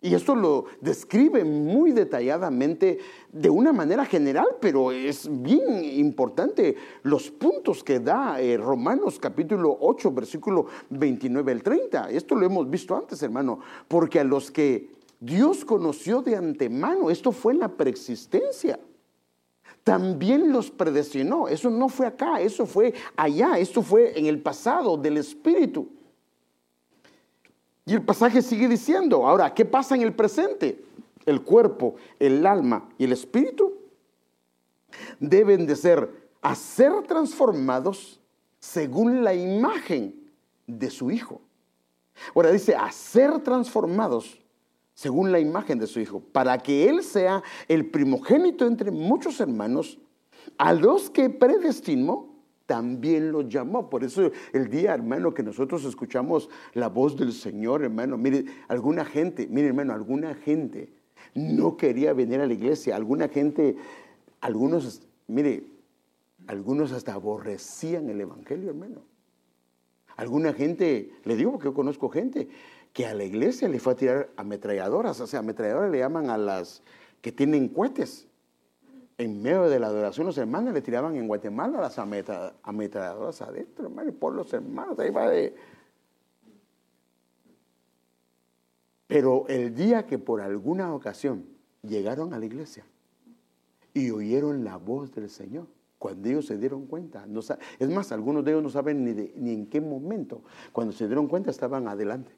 y 0.00 0.14
esto 0.14 0.36
lo 0.36 0.66
describe 0.80 1.44
muy 1.44 1.90
detalladamente 1.90 2.98
de 3.32 3.50
una 3.50 3.72
manera 3.72 4.04
general, 4.04 4.46
pero 4.60 4.92
es 4.92 5.28
bien 5.42 5.84
importante 5.84 6.76
los 7.02 7.30
puntos 7.30 7.82
que 7.82 7.98
da 7.98 8.40
eh, 8.40 8.56
Romanos 8.56 9.18
capítulo 9.18 9.76
8, 9.80 10.12
versículo 10.12 10.66
29 10.90 11.50
al 11.50 11.62
30. 11.62 12.10
Esto 12.10 12.36
lo 12.36 12.46
hemos 12.46 12.70
visto 12.70 12.96
antes, 12.96 13.20
hermano, 13.22 13.58
porque 13.88 14.20
a 14.20 14.24
los 14.24 14.52
que 14.52 14.90
Dios 15.18 15.64
conoció 15.64 16.22
de 16.22 16.36
antemano, 16.36 17.10
esto 17.10 17.32
fue 17.32 17.54
en 17.54 17.58
la 17.58 17.68
preexistencia. 17.68 18.78
También 19.88 20.52
los 20.52 20.70
predestinó. 20.70 21.48
Eso 21.48 21.70
no 21.70 21.88
fue 21.88 22.06
acá, 22.06 22.42
eso 22.42 22.66
fue 22.66 22.92
allá, 23.16 23.58
esto 23.58 23.80
fue 23.80 24.18
en 24.18 24.26
el 24.26 24.38
pasado 24.42 24.98
del 24.98 25.16
Espíritu. 25.16 25.88
Y 27.86 27.94
el 27.94 28.02
pasaje 28.02 28.42
sigue 28.42 28.68
diciendo, 28.68 29.26
ahora, 29.26 29.54
¿qué 29.54 29.64
pasa 29.64 29.94
en 29.94 30.02
el 30.02 30.12
presente? 30.12 30.84
El 31.24 31.40
cuerpo, 31.40 31.94
el 32.18 32.44
alma 32.44 32.86
y 32.98 33.04
el 33.04 33.12
espíritu 33.12 33.78
deben 35.18 35.64
de 35.64 35.74
ser 35.74 36.28
a 36.42 36.54
ser 36.54 37.04
transformados 37.04 38.20
según 38.58 39.24
la 39.24 39.32
imagen 39.32 40.14
de 40.66 40.90
su 40.90 41.10
Hijo. 41.10 41.40
Ahora 42.34 42.50
dice, 42.50 42.76
a 42.76 42.92
ser 42.92 43.38
transformados 43.38 44.38
según 44.98 45.30
la 45.30 45.38
imagen 45.38 45.78
de 45.78 45.86
su 45.86 46.00
Hijo, 46.00 46.18
para 46.18 46.58
que 46.58 46.88
Él 46.88 47.04
sea 47.04 47.44
el 47.68 47.88
primogénito 47.88 48.66
entre 48.66 48.90
muchos 48.90 49.38
hermanos, 49.38 49.96
a 50.56 50.72
los 50.72 51.08
que 51.08 51.30
predestinó, 51.30 52.34
también 52.66 53.30
lo 53.30 53.42
llamó. 53.42 53.88
Por 53.90 54.02
eso 54.02 54.32
el 54.52 54.68
día, 54.68 54.94
hermano, 54.94 55.32
que 55.32 55.44
nosotros 55.44 55.84
escuchamos 55.84 56.50
la 56.74 56.88
voz 56.88 57.16
del 57.16 57.32
Señor, 57.32 57.84
hermano, 57.84 58.18
mire, 58.18 58.44
alguna 58.66 59.04
gente, 59.04 59.46
mire, 59.48 59.68
hermano, 59.68 59.92
alguna 59.92 60.34
gente 60.34 60.92
no 61.32 61.76
quería 61.76 62.12
venir 62.12 62.40
a 62.40 62.48
la 62.48 62.54
iglesia, 62.54 62.96
alguna 62.96 63.28
gente, 63.28 63.76
algunos, 64.40 65.02
mire, 65.28 65.62
algunos 66.48 66.90
hasta 66.90 67.14
aborrecían 67.14 68.10
el 68.10 68.20
Evangelio, 68.20 68.70
hermano. 68.70 69.02
Alguna 70.16 70.52
gente, 70.52 71.12
le 71.22 71.36
digo 71.36 71.52
porque 71.52 71.66
yo 71.66 71.74
conozco 71.74 72.08
gente, 72.08 72.48
que 72.98 73.06
a 73.06 73.14
la 73.14 73.22
iglesia 73.22 73.68
le 73.68 73.78
fue 73.78 73.92
a 73.92 73.96
tirar 73.96 74.28
ametralladoras, 74.34 75.20
o 75.20 75.26
sea, 75.28 75.38
ametralladoras 75.38 75.88
le 75.88 76.00
llaman 76.00 76.30
a 76.30 76.36
las 76.36 76.82
que 77.20 77.30
tienen 77.30 77.68
cohetes 77.68 78.26
en 79.18 79.40
medio 79.40 79.68
de 79.68 79.78
la 79.78 79.86
adoración 79.86 80.26
los 80.26 80.36
hermanos 80.36 80.74
le 80.74 80.82
tiraban 80.82 81.14
en 81.14 81.28
Guatemala 81.28 81.80
las 81.80 81.96
ametralladoras 81.96 83.40
adentro, 83.40 83.86
hermano, 83.86 84.10
por 84.14 84.34
los 84.34 84.52
hermanos, 84.52 84.98
ahí 84.98 85.10
va 85.10 85.30
de... 85.30 85.54
Pero 89.06 89.46
el 89.46 89.76
día 89.76 90.04
que 90.04 90.18
por 90.18 90.40
alguna 90.40 90.92
ocasión 90.92 91.46
llegaron 91.84 92.34
a 92.34 92.38
la 92.40 92.46
iglesia 92.46 92.84
y 93.94 94.10
oyeron 94.10 94.64
la 94.64 94.76
voz 94.76 95.14
del 95.14 95.30
Señor, 95.30 95.68
cuando 96.00 96.28
ellos 96.28 96.46
se 96.46 96.58
dieron 96.58 96.86
cuenta, 96.86 97.26
no, 97.28 97.38
es 97.78 97.88
más, 97.90 98.10
algunos 98.10 98.44
de 98.44 98.50
ellos 98.50 98.62
no 98.64 98.70
saben 98.70 99.04
ni, 99.04 99.12
ni 99.36 99.54
en 99.54 99.66
qué 99.66 99.80
momento, 99.80 100.42
cuando 100.72 100.92
se 100.92 101.06
dieron 101.06 101.28
cuenta 101.28 101.52
estaban 101.52 101.86
adelante. 101.86 102.32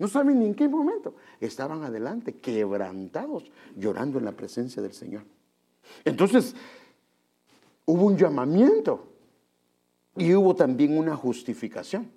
No 0.00 0.08
saben 0.08 0.38
ni 0.40 0.46
en 0.46 0.54
qué 0.54 0.66
momento, 0.66 1.14
estaban 1.40 1.84
adelante, 1.84 2.38
quebrantados, 2.38 3.44
llorando 3.76 4.18
en 4.18 4.24
la 4.24 4.32
presencia 4.32 4.80
del 4.80 4.94
Señor. 4.94 5.24
Entonces, 6.06 6.56
hubo 7.84 8.06
un 8.06 8.16
llamamiento 8.16 9.06
y 10.16 10.34
hubo 10.34 10.56
también 10.56 10.96
una 10.96 11.14
justificación. 11.16 12.10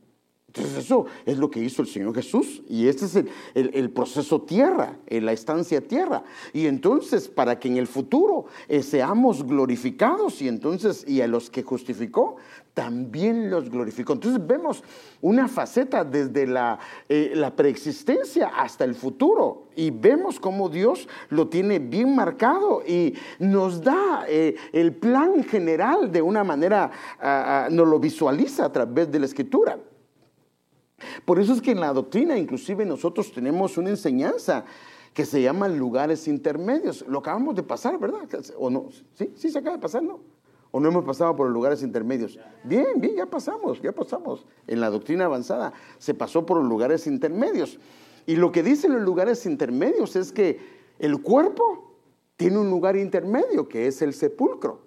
Entonces 0.47 0.85
eso 0.85 1.07
es 1.25 1.37
lo 1.39 1.49
que 1.49 1.59
hizo 1.61 1.81
el 1.81 1.87
Señor 1.87 2.13
Jesús 2.13 2.61
y 2.69 2.87
este 2.87 3.05
es 3.05 3.25
el, 3.55 3.89
proceso 3.89 4.43
tierra, 4.43 4.99
en 5.07 5.25
la 5.25 5.33
estancia 5.33 5.81
tierra. 5.81 6.23
Y 6.53 6.67
entonces 6.67 7.27
para 7.27 7.59
que 7.59 7.67
en 7.67 7.77
el 7.77 7.87
futuro 7.87 8.45
eh, 8.67 8.83
seamos 8.83 9.43
glorificados 9.43 10.43
y 10.43 10.47
entonces 10.47 11.05
y 11.07 11.21
a 11.21 11.27
los 11.27 11.49
que 11.49 11.63
justificó 11.63 12.37
también 12.73 13.49
los 13.49 13.69
glorificó. 13.69 14.13
Entonces 14.13 14.45
vemos 14.45 14.83
una 15.21 15.47
faceta 15.47 16.03
desde 16.03 16.47
la, 16.47 16.79
eh, 17.07 17.33
la 17.35 17.55
preexistencia 17.55 18.47
hasta 18.47 18.83
el 18.83 18.95
futuro 18.95 19.67
y 19.75 19.91
vemos 19.91 20.39
cómo 20.39 20.69
Dios 20.69 21.07
lo 21.29 21.47
tiene 21.49 21.79
bien 21.79 22.15
marcado 22.15 22.81
y 22.85 23.13
nos 23.39 23.81
da 23.81 24.25
eh, 24.27 24.55
el 24.71 24.95
plan 24.95 25.43
general 25.43 26.11
de 26.11 26.21
una 26.21 26.43
manera, 26.43 26.91
ah, 27.19 27.65
ah, 27.65 27.69
nos 27.69 27.87
lo 27.87 27.99
visualiza 27.99 28.65
a 28.65 28.71
través 28.71 29.11
de 29.11 29.19
la 29.19 29.25
escritura. 29.25 29.77
Por 31.25 31.39
eso 31.39 31.53
es 31.53 31.61
que 31.61 31.71
en 31.71 31.79
la 31.79 31.93
doctrina 31.93 32.37
inclusive 32.37 32.85
nosotros 32.85 33.31
tenemos 33.31 33.77
una 33.77 33.89
enseñanza 33.89 34.65
que 35.13 35.25
se 35.25 35.41
llama 35.41 35.67
lugares 35.67 36.27
intermedios. 36.27 37.05
Lo 37.07 37.19
acabamos 37.19 37.53
de 37.55 37.61
pasar, 37.61 37.99
¿verdad? 37.99 38.27
¿O 38.57 38.69
no? 38.69 38.87
Sí, 39.13 39.31
sí 39.35 39.51
se 39.51 39.59
acaba 39.59 39.75
de 39.75 39.81
pasar, 39.81 40.01
¿no? 40.01 40.32
¿O 40.75 40.79
no 40.79 40.89
hemos 40.89 41.05
pasado 41.05 41.35
por 41.35 41.45
los 41.45 41.53
lugares 41.53 41.83
intermedios? 41.83 42.39
Bien, 42.63 42.99
bien, 42.99 43.15
ya 43.15 43.27
pasamos, 43.27 43.79
ya 43.79 43.91
pasamos. 43.91 44.43
En 44.65 44.81
la 44.81 44.89
doctrina 44.89 45.25
avanzada 45.25 45.71
se 45.99 46.15
pasó 46.15 46.47
por 46.47 46.57
los 46.57 46.67
lugares 46.67 47.05
intermedios. 47.05 47.79
Y 48.25 48.37
lo 48.37 48.51
que 48.51 48.63
dicen 48.63 48.91
los 48.91 49.03
lugares 49.03 49.45
intermedios 49.45 50.15
es 50.15 50.31
que 50.31 50.59
el 50.97 51.21
cuerpo 51.21 51.91
tiene 52.37 52.57
un 52.57 52.71
lugar 52.71 52.95
intermedio, 52.95 53.69
que 53.69 53.85
es 53.85 54.01
el 54.01 54.15
sepulcro. 54.15 54.79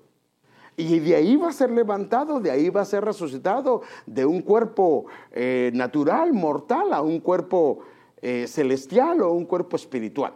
Y 0.76 0.98
de 0.98 1.14
ahí 1.14 1.36
va 1.36 1.50
a 1.50 1.52
ser 1.52 1.70
levantado, 1.70 2.40
de 2.40 2.50
ahí 2.50 2.68
va 2.68 2.80
a 2.80 2.84
ser 2.84 3.04
resucitado 3.04 3.82
de 4.06 4.26
un 4.26 4.42
cuerpo 4.42 5.06
eh, 5.30 5.70
natural, 5.72 6.32
mortal, 6.32 6.92
a 6.94 7.00
un 7.00 7.20
cuerpo 7.20 7.78
eh, 8.20 8.48
celestial 8.48 9.22
o 9.22 9.30
un 9.30 9.44
cuerpo 9.44 9.76
espiritual. 9.76 10.32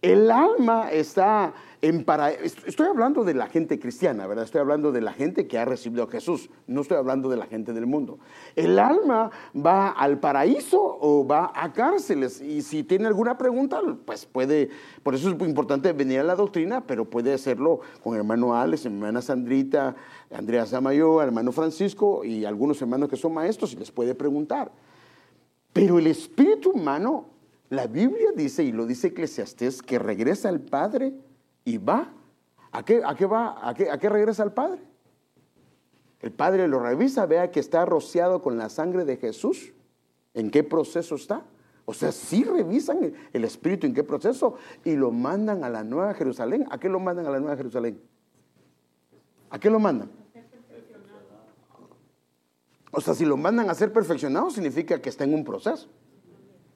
El 0.00 0.30
alma 0.30 0.92
está 0.92 1.52
Estoy 1.82 2.86
hablando 2.86 3.24
de 3.24 3.34
la 3.34 3.48
gente 3.48 3.80
cristiana, 3.80 4.28
¿verdad? 4.28 4.44
Estoy 4.44 4.60
hablando 4.60 4.92
de 4.92 5.00
la 5.00 5.12
gente 5.12 5.48
que 5.48 5.58
ha 5.58 5.64
recibido 5.64 6.04
a 6.04 6.06
Jesús. 6.06 6.48
No 6.68 6.82
estoy 6.82 6.96
hablando 6.96 7.28
de 7.28 7.36
la 7.36 7.46
gente 7.46 7.72
del 7.72 7.86
mundo. 7.86 8.20
El 8.54 8.78
alma 8.78 9.32
va 9.54 9.88
al 9.88 10.20
paraíso 10.20 10.80
o 10.80 11.26
va 11.26 11.50
a 11.52 11.72
cárceles. 11.72 12.40
Y 12.40 12.62
si 12.62 12.84
tiene 12.84 13.08
alguna 13.08 13.36
pregunta, 13.36 13.80
pues 14.04 14.26
puede... 14.26 14.70
Por 15.02 15.16
eso 15.16 15.28
es 15.28 15.36
muy 15.36 15.48
importante 15.48 15.92
venir 15.92 16.20
a 16.20 16.22
la 16.22 16.36
doctrina, 16.36 16.86
pero 16.86 17.04
puede 17.04 17.34
hacerlo 17.34 17.80
con 18.00 18.14
hermano 18.14 18.54
Alex, 18.54 18.86
hermana 18.86 19.20
Sandrita, 19.20 19.96
Andrea 20.30 20.64
Samayo, 20.66 21.20
hermano 21.20 21.50
Francisco 21.50 22.24
y 22.24 22.44
algunos 22.44 22.80
hermanos 22.80 23.08
que 23.08 23.16
son 23.16 23.34
maestros 23.34 23.72
y 23.72 23.76
les 23.76 23.90
puede 23.90 24.14
preguntar. 24.14 24.70
Pero 25.72 25.98
el 25.98 26.06
espíritu 26.06 26.70
humano 26.70 27.26
la 27.70 27.86
Biblia 27.86 28.28
dice, 28.36 28.62
y 28.62 28.70
lo 28.70 28.86
dice 28.86 29.08
Eclesiastés, 29.08 29.82
que 29.82 29.98
regresa 29.98 30.50
al 30.50 30.60
Padre 30.60 31.14
y 31.64 31.78
va. 31.78 32.12
¿A 32.70 32.84
qué, 32.84 33.02
a 33.04 33.14
qué 33.14 33.26
va? 33.26 33.68
¿A 33.68 33.74
qué, 33.74 33.90
¿A 33.90 33.98
qué 33.98 34.08
regresa 34.08 34.42
al 34.42 34.54
Padre? 34.54 34.80
El 36.20 36.32
Padre 36.32 36.68
lo 36.68 36.78
revisa, 36.78 37.26
vea 37.26 37.50
que 37.50 37.60
está 37.60 37.84
rociado 37.84 38.42
con 38.42 38.56
la 38.56 38.68
sangre 38.68 39.04
de 39.04 39.16
Jesús. 39.16 39.72
¿En 40.34 40.50
qué 40.50 40.62
proceso 40.62 41.16
está? 41.16 41.44
O 41.84 41.92
sea, 41.92 42.12
sí 42.12 42.44
revisan 42.44 43.12
el, 43.32 43.44
Espíritu 43.44 43.86
en 43.86 43.94
qué 43.94 44.04
proceso 44.04 44.54
y 44.84 44.94
lo 44.94 45.10
mandan 45.10 45.64
a 45.64 45.68
la 45.68 45.82
Nueva 45.82 46.14
Jerusalén. 46.14 46.64
¿A 46.70 46.78
qué 46.78 46.88
lo 46.88 47.00
mandan 47.00 47.26
a 47.26 47.30
la 47.30 47.40
Nueva 47.40 47.56
Jerusalén? 47.56 48.00
¿A 49.50 49.58
qué 49.58 49.68
lo 49.68 49.80
mandan? 49.80 50.10
O 52.92 53.00
sea, 53.00 53.14
si 53.14 53.24
lo 53.24 53.36
mandan 53.36 53.68
a 53.68 53.74
ser 53.74 53.92
perfeccionado, 53.92 54.50
significa 54.50 55.00
que 55.00 55.08
está 55.08 55.24
en 55.24 55.34
un 55.34 55.44
proceso. 55.44 55.88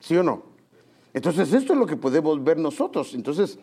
¿Sí 0.00 0.16
o 0.16 0.22
no? 0.22 0.42
Entonces, 1.14 1.52
esto 1.52 1.72
es 1.72 1.78
lo 1.78 1.86
que 1.86 1.96
podemos 1.96 2.42
ver 2.42 2.58
nosotros. 2.58 3.14
Entonces, 3.14 3.58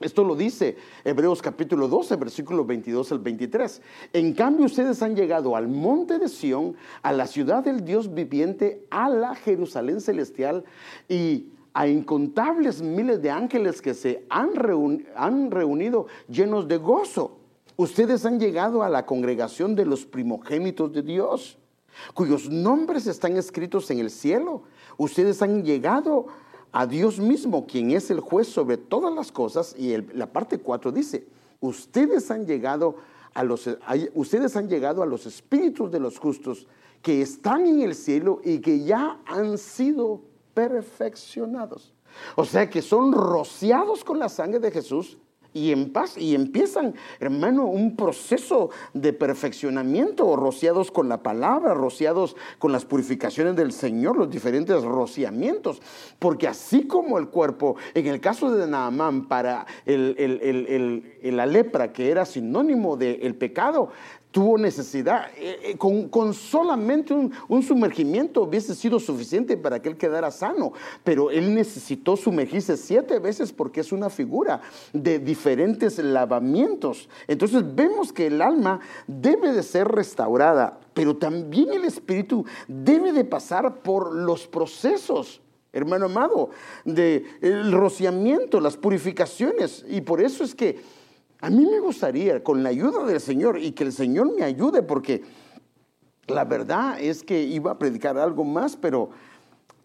esto 0.00 0.22
lo 0.22 0.36
dice 0.36 0.76
Hebreos 1.04 1.42
capítulo 1.42 1.88
12, 1.88 2.16
versículos 2.16 2.66
22 2.66 3.12
al 3.12 3.18
23. 3.18 3.82
En 4.12 4.32
cambio, 4.32 4.66
ustedes 4.66 5.02
han 5.02 5.16
llegado 5.16 5.56
al 5.56 5.68
monte 5.68 6.18
de 6.18 6.28
Sión, 6.28 6.76
a 7.02 7.12
la 7.12 7.26
ciudad 7.26 7.64
del 7.64 7.84
Dios 7.84 8.14
viviente, 8.14 8.86
a 8.90 9.08
la 9.08 9.34
Jerusalén 9.34 10.00
celestial 10.00 10.64
y 11.08 11.48
a 11.74 11.86
incontables 11.88 12.80
miles 12.80 13.20
de 13.22 13.30
ángeles 13.30 13.82
que 13.82 13.94
se 13.94 14.24
han, 14.30 14.50
han 15.16 15.50
reunido 15.50 16.06
llenos 16.28 16.68
de 16.68 16.76
gozo. 16.76 17.38
Ustedes 17.76 18.24
han 18.24 18.40
llegado 18.40 18.82
a 18.82 18.88
la 18.88 19.06
congregación 19.06 19.74
de 19.74 19.84
los 19.84 20.06
primogénitos 20.06 20.92
de 20.92 21.02
Dios 21.02 21.58
cuyos 22.14 22.48
nombres 22.48 23.06
están 23.06 23.36
escritos 23.36 23.90
en 23.90 23.98
el 23.98 24.10
cielo. 24.10 24.62
Ustedes 24.96 25.42
han 25.42 25.64
llegado 25.64 26.26
a 26.26 26.32
Dios 26.86 27.18
mismo, 27.18 27.66
quien 27.66 27.90
es 27.90 28.10
el 28.10 28.20
juez 28.20 28.48
sobre 28.48 28.76
todas 28.76 29.14
las 29.14 29.32
cosas. 29.32 29.74
Y 29.78 29.96
la 30.14 30.26
parte 30.26 30.58
4 30.58 30.92
dice, 30.92 31.26
ustedes 31.60 32.30
han 32.30 32.46
llegado 32.46 32.96
a 33.34 33.44
los, 33.44 33.68
ustedes 34.14 34.56
han 34.56 34.68
llegado 34.68 35.02
a 35.02 35.06
los 35.06 35.26
espíritus 35.26 35.90
de 35.90 36.00
los 36.00 36.18
justos 36.18 36.66
que 37.02 37.22
están 37.22 37.66
en 37.66 37.82
el 37.82 37.94
cielo 37.94 38.40
y 38.44 38.58
que 38.58 38.84
ya 38.84 39.20
han 39.26 39.58
sido 39.58 40.22
perfeccionados. 40.54 41.94
O 42.36 42.44
sea 42.44 42.68
que 42.68 42.82
son 42.82 43.12
rociados 43.12 44.04
con 44.04 44.18
la 44.18 44.28
sangre 44.28 44.58
de 44.58 44.70
Jesús 44.70 45.18
y 45.52 45.72
en 45.72 45.92
paz 45.92 46.16
y 46.16 46.34
empiezan, 46.34 46.94
hermano, 47.20 47.66
un 47.66 47.96
proceso 47.96 48.70
de 48.92 49.12
perfeccionamiento, 49.12 50.36
rociados 50.36 50.90
con 50.90 51.08
la 51.08 51.22
palabra, 51.22 51.74
rociados 51.74 52.36
con 52.58 52.72
las 52.72 52.84
purificaciones 52.84 53.56
del 53.56 53.72
Señor, 53.72 54.16
los 54.16 54.30
diferentes 54.30 54.82
rociamientos, 54.82 55.80
porque 56.18 56.48
así 56.48 56.86
como 56.86 57.18
el 57.18 57.28
cuerpo, 57.28 57.76
en 57.94 58.06
el 58.06 58.20
caso 58.20 58.50
de 58.52 58.66
Naamán, 58.66 59.26
para 59.28 59.66
la 59.86 61.46
lepra, 61.46 61.92
que 61.92 62.10
era 62.10 62.24
sinónimo 62.24 62.96
del 62.96 63.34
pecado, 63.34 63.90
tuvo 64.30 64.58
necesidad. 64.58 65.26
Eh, 65.36 65.74
eh, 65.74 65.76
con, 65.76 66.34
solamente 66.34 67.14
un, 67.14 67.62
sumergimiento 67.62 68.42
hubiese 68.42 68.74
sido 68.74 69.00
suficiente 69.00 69.56
para 69.56 69.80
que 69.80 69.88
él 69.88 69.96
quedara 69.96 70.30
sano, 70.30 70.72
pero 71.04 71.30
él 71.30 71.54
necesitó 71.54 72.16
sumergirse 72.16 72.76
siete 72.76 73.18
veces 73.18 73.52
porque 73.52 73.80
es 73.80 73.92
una 73.92 74.10
figura 74.10 74.60
de 74.92 75.18
diferentes 75.18 75.98
lavamientos. 75.98 77.08
Entonces 77.26 77.62
vemos 77.74 78.12
que 78.12 78.26
el 78.26 78.40
alma 78.42 78.80
debe 79.06 79.52
de 79.52 79.62
ser 79.62 79.88
restaurada, 79.88 80.78
pero 80.94 81.16
también 81.16 81.72
el 81.72 81.84
espíritu 81.84 82.44
debe 82.66 83.12
de 83.12 83.24
pasar 83.24 83.82
por 83.82 84.14
los 84.14 84.46
procesos 84.46 85.40
hermano 85.70 86.06
amado, 86.06 86.50
de 86.84 87.24
rociamiento, 87.70 88.58
las 88.58 88.76
purificaciones. 88.76 89.84
Y 89.88 90.00
por 90.00 90.20
eso 90.20 90.42
es 90.42 90.54
que 90.54 90.80
a 91.40 91.50
mí 91.50 91.64
me 91.64 91.78
gustaría, 91.78 92.42
con 92.42 92.62
la 92.62 92.70
ayuda 92.70 93.04
del 93.04 93.20
Señor, 93.20 93.58
y 93.58 93.72
que 93.72 93.84
el 93.84 93.92
Señor 93.92 94.34
me 94.34 94.42
ayude, 94.42 94.82
porque 94.82 95.22
la 96.26 96.44
verdad 96.44 97.00
es 97.00 97.22
que 97.22 97.42
iba 97.42 97.70
a 97.72 97.78
predicar 97.78 98.18
algo 98.18 98.42
más, 98.42 98.76
pero 98.76 99.10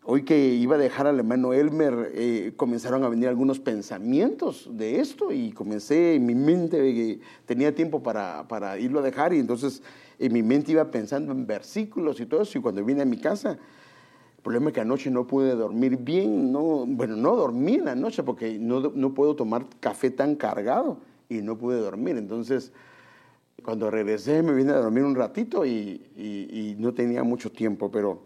hoy 0.04 0.24
que 0.24 0.38
iba 0.56 0.76
a 0.76 0.80
dejar 0.80 1.06
al 1.06 1.20
hermano 1.20 1.54
Elmer, 1.54 2.12
eh, 2.16 2.54
comenzaron 2.58 3.04
a 3.04 3.10
venir 3.10 3.28
algunos 3.28 3.60
pensamientos 3.60 4.68
de 4.72 5.00
esto 5.00 5.32
y 5.32 5.52
comencé 5.52 6.16
en 6.16 6.26
mi 6.26 6.34
mente, 6.34 6.90
eh, 6.90 7.20
tenía 7.46 7.74
tiempo 7.74 8.02
para, 8.02 8.48
para, 8.48 8.80
irlo 8.80 9.00
a 9.00 9.04
dejar 9.04 9.34
y 9.34 9.40
entonces 9.40 9.84
en 10.20 10.34
mi 10.34 10.42
mente 10.42 10.72
iba 10.72 10.90
pensando 10.90 11.32
en 11.32 11.46
versículos 11.46 12.20
y 12.20 12.26
todo 12.26 12.42
eso 12.42 12.58
y 12.58 12.62
cuando 12.62 12.84
vine 12.84 13.04
a 13.04 13.06
mi 13.06 13.18
casa, 13.18 13.52
el 13.52 14.44
problema 14.44 14.70
es 14.70 14.74
que 14.74 14.82
anoche 14.82 15.10
no 15.10 15.26
pude 15.26 15.56
dormir 15.56 15.98
bien, 15.98 16.52
no, 16.52 16.86
bueno, 16.86 17.16
no 17.16 17.36
dormí 17.36 17.76
en 17.76 17.86
la 17.86 18.10
porque 18.26 18.58
no, 18.60 18.92
no 18.94 19.14
puedo 19.14 19.36
tomar 19.36 19.68
café 19.80 20.10
tan 20.10 20.36
cargado 20.36 20.98
y 21.34 21.42
no 21.42 21.58
pude 21.58 21.78
dormir. 21.80 22.18
Entonces, 22.18 22.72
cuando 23.64 23.90
regresé 23.90 24.44
me 24.44 24.54
vine 24.54 24.72
a 24.72 24.78
dormir 24.78 25.04
un 25.04 25.16
ratito 25.16 25.66
y, 25.66 26.76
no 26.78 26.94
tenía 26.94 27.24
mucho 27.24 27.52
tiempo, 27.52 27.90
pero, 27.90 28.22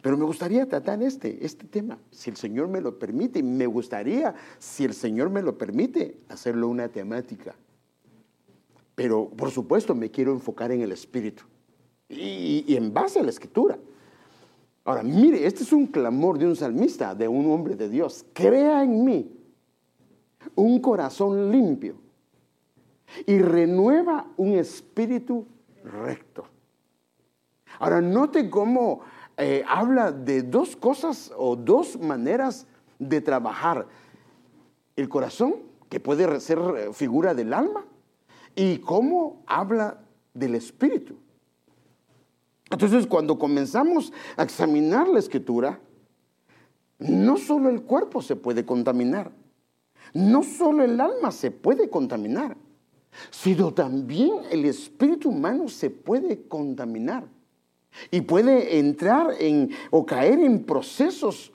pero 0.00 0.16
me 0.16 0.24
gustaría 0.24 0.66
tratar 0.66 1.02
este, 1.02 1.44
este 1.44 1.66
tema, 1.66 1.98
si 2.10 2.30
el 2.30 2.36
Señor 2.36 2.68
me 2.68 2.80
lo 2.80 2.98
permite. 2.98 3.42
Me 3.42 3.66
gustaría, 3.66 4.34
si 4.58 4.84
el 4.84 4.94
Señor 4.94 5.30
me 5.30 5.42
lo 5.42 5.58
permite, 5.58 6.18
hacerlo 6.28 6.68
una 6.68 6.88
temática. 6.88 7.54
Pero, 8.94 9.28
por 9.28 9.50
supuesto, 9.50 9.94
me 9.94 10.10
quiero 10.10 10.32
enfocar 10.32 10.70
en 10.72 10.80
el 10.80 10.92
Espíritu 10.92 11.44
y, 12.08 12.64
y 12.66 12.76
en 12.76 12.94
base 12.94 13.20
a 13.20 13.22
la 13.22 13.30
Escritura. 13.30 13.78
Ahora, 14.84 15.02
mire, 15.02 15.44
este 15.46 15.64
es 15.64 15.72
un 15.72 15.88
clamor 15.88 16.38
de 16.38 16.46
un 16.46 16.54
salmista, 16.54 17.14
de 17.14 17.26
un 17.26 17.50
hombre 17.50 17.74
de 17.74 17.88
Dios. 17.88 18.24
Crea 18.32 18.84
en 18.84 19.04
mí 19.04 19.32
un 20.54 20.78
corazón 20.80 21.50
limpio 21.50 22.05
y 23.26 23.38
renueva 23.38 24.26
un 24.36 24.54
espíritu 24.54 25.46
recto. 25.84 26.46
Ahora, 27.78 28.00
note 28.00 28.48
cómo 28.50 29.00
eh, 29.36 29.64
habla 29.68 30.12
de 30.12 30.42
dos 30.42 30.76
cosas 30.76 31.32
o 31.36 31.56
dos 31.56 31.98
maneras 32.00 32.66
de 32.98 33.20
trabajar. 33.20 33.86
El 34.96 35.08
corazón, 35.08 35.56
que 35.88 36.00
puede 36.00 36.40
ser 36.40 36.58
eh, 36.58 36.92
figura 36.92 37.34
del 37.34 37.52
alma, 37.52 37.84
y 38.54 38.78
cómo 38.78 39.42
habla 39.46 40.00
del 40.32 40.54
espíritu. 40.54 41.16
Entonces, 42.70 43.06
cuando 43.06 43.38
comenzamos 43.38 44.12
a 44.36 44.42
examinar 44.42 45.06
la 45.08 45.18
escritura, 45.18 45.78
no 46.98 47.36
solo 47.36 47.68
el 47.68 47.82
cuerpo 47.82 48.22
se 48.22 48.36
puede 48.36 48.64
contaminar, 48.64 49.30
no 50.14 50.42
solo 50.42 50.82
el 50.82 51.00
alma 51.00 51.30
se 51.30 51.50
puede 51.50 51.90
contaminar, 51.90 52.56
sino 53.30 53.72
también 53.72 54.32
el 54.50 54.64
espíritu 54.64 55.30
humano 55.30 55.68
se 55.68 55.90
puede 55.90 56.46
contaminar 56.48 57.24
y 58.10 58.20
puede 58.22 58.78
entrar 58.78 59.34
en 59.38 59.70
o 59.90 60.04
caer 60.04 60.40
en 60.40 60.64
procesos 60.64 61.52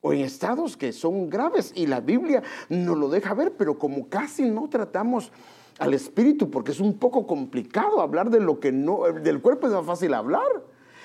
o 0.00 0.12
en 0.12 0.20
estados 0.20 0.76
que 0.76 0.92
son 0.92 1.28
graves. 1.28 1.72
Y 1.74 1.86
la 1.86 2.00
Biblia 2.00 2.42
nos 2.68 2.96
lo 2.96 3.08
deja 3.08 3.34
ver, 3.34 3.52
pero 3.56 3.78
como 3.78 4.08
casi 4.08 4.42
no 4.44 4.68
tratamos 4.68 5.32
al 5.78 5.94
espíritu 5.94 6.50
porque 6.50 6.72
es 6.72 6.80
un 6.80 6.98
poco 6.98 7.26
complicado 7.26 8.00
hablar 8.00 8.30
de 8.30 8.40
lo 8.40 8.58
que 8.58 8.72
no 8.72 9.02
del 9.22 9.40
cuerpo 9.40 9.66
es 9.68 9.72
más 9.72 9.86
fácil 9.86 10.12
hablar 10.12 10.48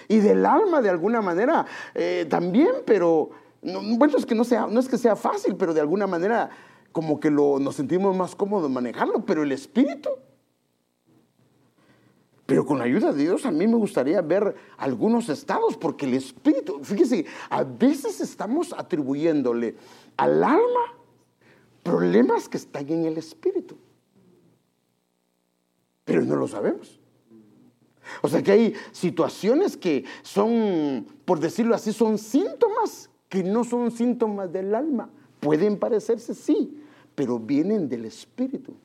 y 0.08 0.18
del 0.18 0.46
alma 0.46 0.82
de 0.82 0.90
alguna 0.90 1.22
manera 1.22 1.66
eh, 1.94 2.26
también, 2.30 2.72
pero 2.86 3.30
bueno 3.62 4.18
es 4.18 4.26
que 4.26 4.36
no 4.36 4.44
sea 4.44 4.68
no 4.68 4.80
es 4.80 4.90
que 4.90 4.98
sea 4.98 5.16
fácil, 5.16 5.56
pero 5.56 5.74
de 5.74 5.82
alguna 5.82 6.08
manera 6.08 6.50
como 6.94 7.20
que 7.20 7.30
lo, 7.30 7.60
nos 7.60 7.76
sentimos 7.76 8.16
más 8.16 8.36
cómodos 8.36 8.72
manejarlo, 8.72 9.26
pero 9.26 9.44
el 9.44 9.52
espíritu. 9.52 10.10
Pero 12.46 12.66
con 12.66 12.78
la 12.78 12.84
ayuda 12.84 13.12
de 13.12 13.24
Dios 13.24 13.46
a 13.46 13.52
mí 13.52 13.68
me 13.68 13.76
gustaría 13.76 14.22
ver 14.22 14.56
algunos 14.78 15.28
estados, 15.30 15.76
porque 15.76 16.06
el 16.06 16.14
espíritu, 16.14 16.80
fíjese, 16.84 17.26
a 17.50 17.64
veces 17.64 18.22
estamos 18.22 18.74
atribuyéndole 18.74 19.76
al 20.18 20.44
alma 20.44 20.94
problemas 21.82 22.48
que 22.48 22.58
están 22.58 22.88
en 22.90 23.06
el 23.06 23.18
espíritu. 23.18 23.76
Pero 26.06 26.22
no 26.22 26.36
lo 26.36 26.48
sabemos. 26.48 27.00
O 28.22 28.28
sea 28.28 28.44
que 28.44 28.52
hay 28.52 28.74
situaciones 28.92 29.78
que 29.78 30.06
son, 30.22 31.08
por 31.26 31.40
decirlo 31.40 31.74
así, 31.74 31.92
son 31.92 32.20
síntomas 32.20 33.10
que 33.30 33.44
no 33.44 33.64
son 33.64 33.90
síntomas 33.90 34.52
del 34.52 34.76
alma. 34.76 35.10
Pueden 35.40 35.80
parecerse, 35.80 36.36
sí, 36.36 36.83
pero 37.16 37.40
vienen 37.40 37.90
del 37.90 38.06
Espíritu. 38.06 38.76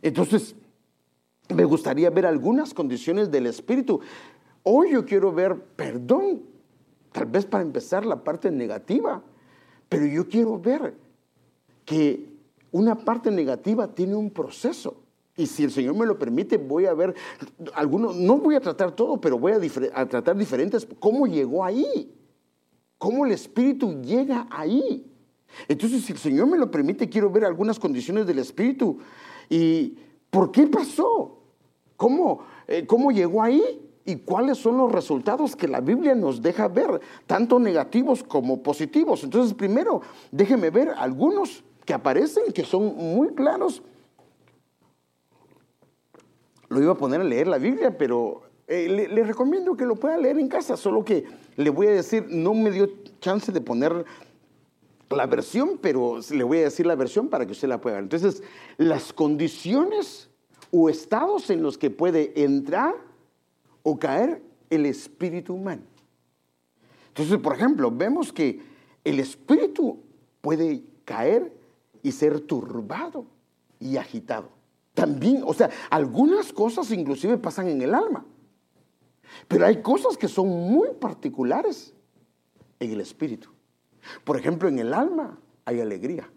Entonces, 0.00 0.54
me 1.54 1.64
gustaría 1.64 2.10
ver 2.10 2.26
algunas 2.26 2.74
condiciones 2.74 3.30
del 3.30 3.46
Espíritu. 3.46 4.00
Hoy 4.62 4.92
yo 4.92 5.04
quiero 5.04 5.32
ver 5.32 5.56
perdón, 5.76 6.42
tal 7.12 7.26
vez 7.26 7.44
para 7.46 7.62
empezar 7.62 8.06
la 8.06 8.22
parte 8.22 8.50
negativa, 8.50 9.22
pero 9.88 10.06
yo 10.06 10.28
quiero 10.28 10.58
ver 10.58 10.94
que 11.84 12.32
una 12.70 12.96
parte 12.96 13.30
negativa 13.30 13.88
tiene 13.94 14.14
un 14.14 14.30
proceso. 14.30 15.02
Y 15.36 15.46
si 15.46 15.64
el 15.64 15.70
Señor 15.70 15.96
me 15.96 16.06
lo 16.06 16.18
permite, 16.18 16.58
voy 16.58 16.86
a 16.86 16.94
ver 16.94 17.14
algunos, 17.74 18.16
no 18.16 18.38
voy 18.38 18.54
a 18.54 18.60
tratar 18.60 18.92
todo, 18.92 19.20
pero 19.20 19.38
voy 19.38 19.52
a, 19.52 20.08
tratar 20.08 20.36
diferentes, 20.36 20.86
cómo 20.98 21.26
llegó 21.26 21.64
ahí, 21.64 22.14
cómo 22.98 23.24
el 23.24 23.32
Espíritu 23.32 24.02
llega 24.02 24.46
ahí. 24.50 25.11
Entonces, 25.68 26.04
si 26.04 26.12
el 26.12 26.18
Señor 26.18 26.46
me 26.46 26.58
lo 26.58 26.70
permite, 26.70 27.08
quiero 27.08 27.30
ver 27.30 27.44
algunas 27.44 27.78
condiciones 27.78 28.26
del 28.26 28.38
Espíritu. 28.38 28.98
¿Y 29.48 29.98
por 30.30 30.50
qué 30.50 30.66
pasó? 30.66 31.38
¿Cómo, 31.96 32.40
eh, 32.66 32.86
cómo 32.86 33.10
llegó 33.10 33.42
ahí? 33.42 33.62
¿Y 34.04 34.16
cuáles 34.16 34.58
son 34.58 34.76
los 34.76 34.90
resultados 34.90 35.54
que 35.54 35.68
la 35.68 35.80
Biblia 35.80 36.14
nos 36.14 36.42
deja 36.42 36.66
ver, 36.66 37.00
tanto 37.26 37.60
negativos 37.60 38.24
como 38.24 38.62
positivos? 38.62 39.22
Entonces, 39.22 39.54
primero, 39.54 40.02
déjeme 40.32 40.70
ver 40.70 40.90
algunos 40.96 41.62
que 41.84 41.94
aparecen, 41.94 42.52
que 42.52 42.64
son 42.64 42.96
muy 42.96 43.28
claros. 43.34 43.82
lo 46.68 46.82
iba 46.82 46.92
a 46.92 46.96
poner 46.96 47.20
a 47.20 47.24
leer 47.24 47.46
la 47.46 47.58
Biblia, 47.58 47.96
pero 47.96 48.42
eh, 48.66 48.88
le, 48.88 49.08
le, 49.08 49.24
recomiendo 49.24 49.76
que 49.76 49.84
lo 49.84 49.96
pueda 49.96 50.16
leer 50.16 50.38
en 50.38 50.48
casa, 50.48 50.76
solo 50.76 51.04
que 51.04 51.24
le 51.56 51.68
voy 51.68 51.86
a 51.88 51.90
decir, 51.90 52.26
no 52.30 52.54
me 52.54 52.70
dio 52.70 52.88
chance 53.20 53.52
de 53.52 53.60
poner 53.60 54.06
la 55.12 55.26
versión, 55.26 55.78
pero 55.80 56.20
le 56.30 56.44
voy 56.44 56.58
a 56.58 56.64
decir 56.64 56.86
la 56.86 56.94
versión 56.94 57.28
para 57.28 57.46
que 57.46 57.52
usted 57.52 57.68
la 57.68 57.80
pueda 57.80 57.96
ver. 57.96 58.04
Entonces, 58.04 58.42
las 58.78 59.12
condiciones 59.12 60.28
o 60.70 60.88
estados 60.88 61.50
en 61.50 61.62
los 61.62 61.78
que 61.78 61.90
puede 61.90 62.42
entrar 62.42 62.94
o 63.82 63.98
caer 63.98 64.42
el 64.70 64.86
espíritu 64.86 65.54
humano. 65.54 65.82
Entonces, 67.08 67.38
por 67.38 67.54
ejemplo, 67.54 67.90
vemos 67.90 68.32
que 68.32 68.62
el 69.04 69.20
espíritu 69.20 69.98
puede 70.40 70.82
caer 71.04 71.52
y 72.02 72.12
ser 72.12 72.40
turbado 72.40 73.26
y 73.78 73.96
agitado. 73.96 74.48
También, 74.94 75.42
o 75.44 75.52
sea, 75.52 75.70
algunas 75.90 76.52
cosas 76.52 76.90
inclusive 76.90 77.36
pasan 77.38 77.68
en 77.68 77.82
el 77.82 77.94
alma. 77.94 78.24
Pero 79.48 79.66
hay 79.66 79.82
cosas 79.82 80.16
que 80.16 80.28
son 80.28 80.48
muy 80.48 80.88
particulares 80.98 81.92
en 82.80 82.92
el 82.92 83.00
espíritu. 83.00 83.50
Por 84.24 84.36
ejemplo, 84.36 84.68
en 84.68 84.78
el 84.78 84.94
alma 84.94 85.38
hay 85.64 85.80
alegría, 85.80 86.30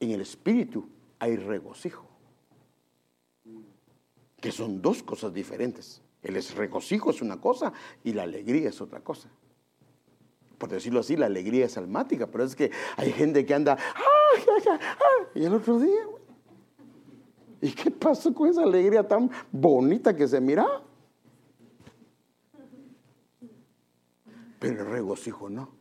en 0.00 0.10
el 0.10 0.20
espíritu 0.20 0.88
hay 1.18 1.36
regocijo, 1.36 2.06
que 4.40 4.52
son 4.52 4.80
dos 4.82 5.02
cosas 5.02 5.32
diferentes. 5.32 6.02
El 6.22 6.42
regocijo 6.56 7.10
es 7.10 7.22
una 7.22 7.40
cosa 7.40 7.72
y 8.04 8.12
la 8.12 8.24
alegría 8.24 8.68
es 8.70 8.80
otra 8.80 9.00
cosa. 9.00 9.28
Por 10.58 10.68
decirlo 10.68 11.00
así, 11.00 11.16
la 11.16 11.26
alegría 11.26 11.66
es 11.66 11.78
almática, 11.78 12.26
pero 12.26 12.44
es 12.44 12.56
que 12.56 12.72
hay 12.96 13.12
gente 13.12 13.46
que 13.46 13.54
anda, 13.54 13.78
¡ay, 13.78 14.44
ay, 14.56 14.78
ay! 14.80 15.42
Y 15.42 15.44
el 15.44 15.54
otro 15.54 15.78
día, 15.78 16.02
¿y 17.60 17.70
qué 17.70 17.92
pasó 17.92 18.34
con 18.34 18.48
esa 18.48 18.64
alegría 18.64 19.06
tan 19.06 19.30
bonita 19.52 20.16
que 20.16 20.26
se 20.26 20.40
mira? 20.40 20.66
Pero 24.58 24.82
el 24.82 24.90
regocijo 24.90 25.48
no. 25.48 25.77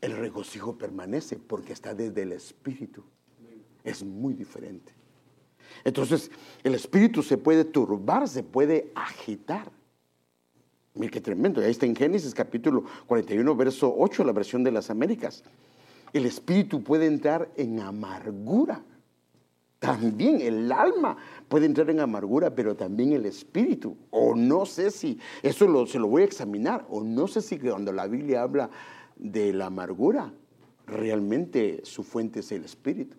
El 0.00 0.16
regocijo 0.16 0.78
permanece 0.78 1.36
porque 1.36 1.72
está 1.72 1.94
desde 1.94 2.22
el 2.22 2.32
espíritu. 2.32 3.02
Es 3.82 4.04
muy 4.04 4.34
diferente. 4.34 4.92
Entonces, 5.84 6.30
el 6.62 6.74
espíritu 6.74 7.22
se 7.22 7.36
puede 7.36 7.64
turbar, 7.64 8.28
se 8.28 8.42
puede 8.42 8.92
agitar. 8.94 9.70
Mira 10.94 11.10
qué 11.10 11.20
tremendo. 11.20 11.60
Ahí 11.60 11.70
está 11.70 11.86
en 11.86 11.96
Génesis 11.96 12.34
capítulo 12.34 12.84
41, 13.06 13.54
verso 13.54 13.94
8, 13.96 14.24
la 14.24 14.32
versión 14.32 14.64
de 14.64 14.72
las 14.72 14.90
Américas. 14.90 15.44
El 16.12 16.26
espíritu 16.26 16.82
puede 16.82 17.06
entrar 17.06 17.50
en 17.56 17.80
amargura. 17.80 18.82
También 19.78 20.40
el 20.40 20.72
alma 20.72 21.16
puede 21.48 21.66
entrar 21.66 21.88
en 21.90 22.00
amargura, 22.00 22.52
pero 22.52 22.74
también 22.74 23.12
el 23.12 23.26
espíritu. 23.26 23.96
O 24.10 24.34
no 24.34 24.66
sé 24.66 24.90
si, 24.90 25.20
eso 25.42 25.86
se 25.86 25.98
lo 25.98 26.08
voy 26.08 26.22
a 26.22 26.24
examinar, 26.24 26.84
o 26.90 27.04
no 27.04 27.28
sé 27.28 27.40
si 27.42 27.58
cuando 27.58 27.92
la 27.92 28.08
Biblia 28.08 28.42
habla 28.42 28.70
de 29.18 29.52
la 29.52 29.66
amargura, 29.66 30.32
realmente 30.86 31.80
su 31.84 32.02
fuente 32.02 32.40
es 32.40 32.52
el 32.52 32.64
espíritu. 32.64 33.16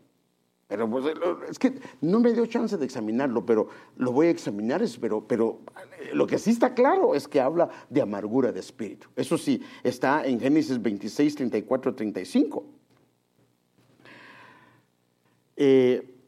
Pero 0.69 0.87
pues, 0.87 1.03
es 1.49 1.57
que 1.57 1.79
no 2.01 2.19
me 2.19 2.31
dio 2.31 2.45
chance 2.45 2.77
de 2.77 2.85
examinarlo, 2.85 3.43
pero 3.43 3.69
lo 3.97 4.11
voy 4.11 4.27
a 4.27 4.29
examinar, 4.29 4.83
pero, 5.01 5.27
pero 5.27 5.61
eh, 5.99 6.11
lo 6.13 6.27
que 6.27 6.37
sí 6.37 6.51
está 6.51 6.75
claro 6.75 7.15
es 7.15 7.27
que 7.27 7.41
habla 7.41 7.69
de 7.89 8.01
amargura 8.01 8.51
de 8.51 8.59
espíritu. 8.59 9.07
Eso 9.15 9.35
sí, 9.35 9.61
está 9.83 10.27
en 10.27 10.39
Génesis 10.39 10.79
26, 10.79 11.35
34, 11.35 11.95
35. 11.95 12.65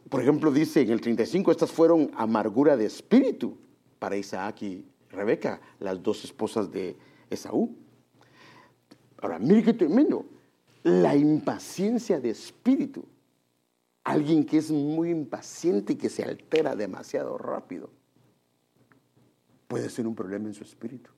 por 0.09 0.21
ejemplo, 0.21 0.51
dice 0.51 0.81
en 0.81 0.89
el 0.89 1.01
35, 1.01 1.51
estas 1.51 1.71
fueron 1.71 2.09
amargura 2.15 2.75
de 2.75 2.85
espíritu 2.85 3.57
para 3.99 4.17
Isaac 4.17 4.63
y 4.63 4.85
Rebeca, 5.11 5.61
las 5.79 6.01
dos 6.01 6.23
esposas 6.25 6.71
de 6.71 6.97
Esaú. 7.29 7.75
Ahora, 9.21 9.39
mire 9.39 9.63
qué 9.63 9.73
tremendo. 9.73 10.25
La 10.83 11.15
impaciencia 11.15 12.19
de 12.19 12.31
espíritu. 12.31 13.05
Alguien 14.03 14.45
que 14.45 14.57
es 14.57 14.71
muy 14.71 15.11
impaciente 15.11 15.93
y 15.93 15.95
que 15.95 16.09
se 16.09 16.23
altera 16.23 16.75
demasiado 16.75 17.37
rápido 17.37 17.89
puede 19.67 19.89
ser 19.89 20.05
un 20.05 20.15
problema 20.15 20.47
en 20.47 20.53
su 20.53 20.65
espíritu. 20.65 21.11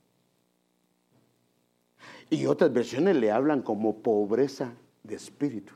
Y 2.30 2.46
otras 2.46 2.72
versiones 2.72 3.16
le 3.16 3.32
hablan 3.32 3.62
como 3.62 3.96
pobreza 3.96 4.74
de 5.02 5.16
espíritu. 5.16 5.72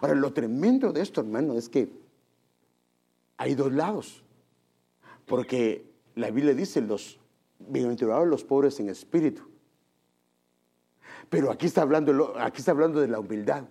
Ahora, 0.00 0.16
lo 0.16 0.32
tremendo 0.32 0.92
de 0.92 1.02
esto, 1.02 1.20
hermano, 1.20 1.54
es 1.54 1.68
que 1.68 1.88
hay 3.36 3.54
dos 3.54 3.72
lados. 3.72 4.24
Porque 5.26 5.88
la 6.16 6.32
Biblia 6.32 6.54
dice, 6.54 6.80
los 6.80 7.20
bienaventurados 7.60 8.26
los 8.26 8.42
pobres 8.42 8.80
en 8.80 8.88
espíritu. 8.88 9.42
Pero 11.30 11.50
aquí 11.50 11.66
está 11.66 11.82
hablando, 11.82 12.34
aquí 12.38 12.58
está 12.58 12.72
hablando 12.72 13.00
de 13.00 13.08
la 13.08 13.18
humildad. 13.18 13.64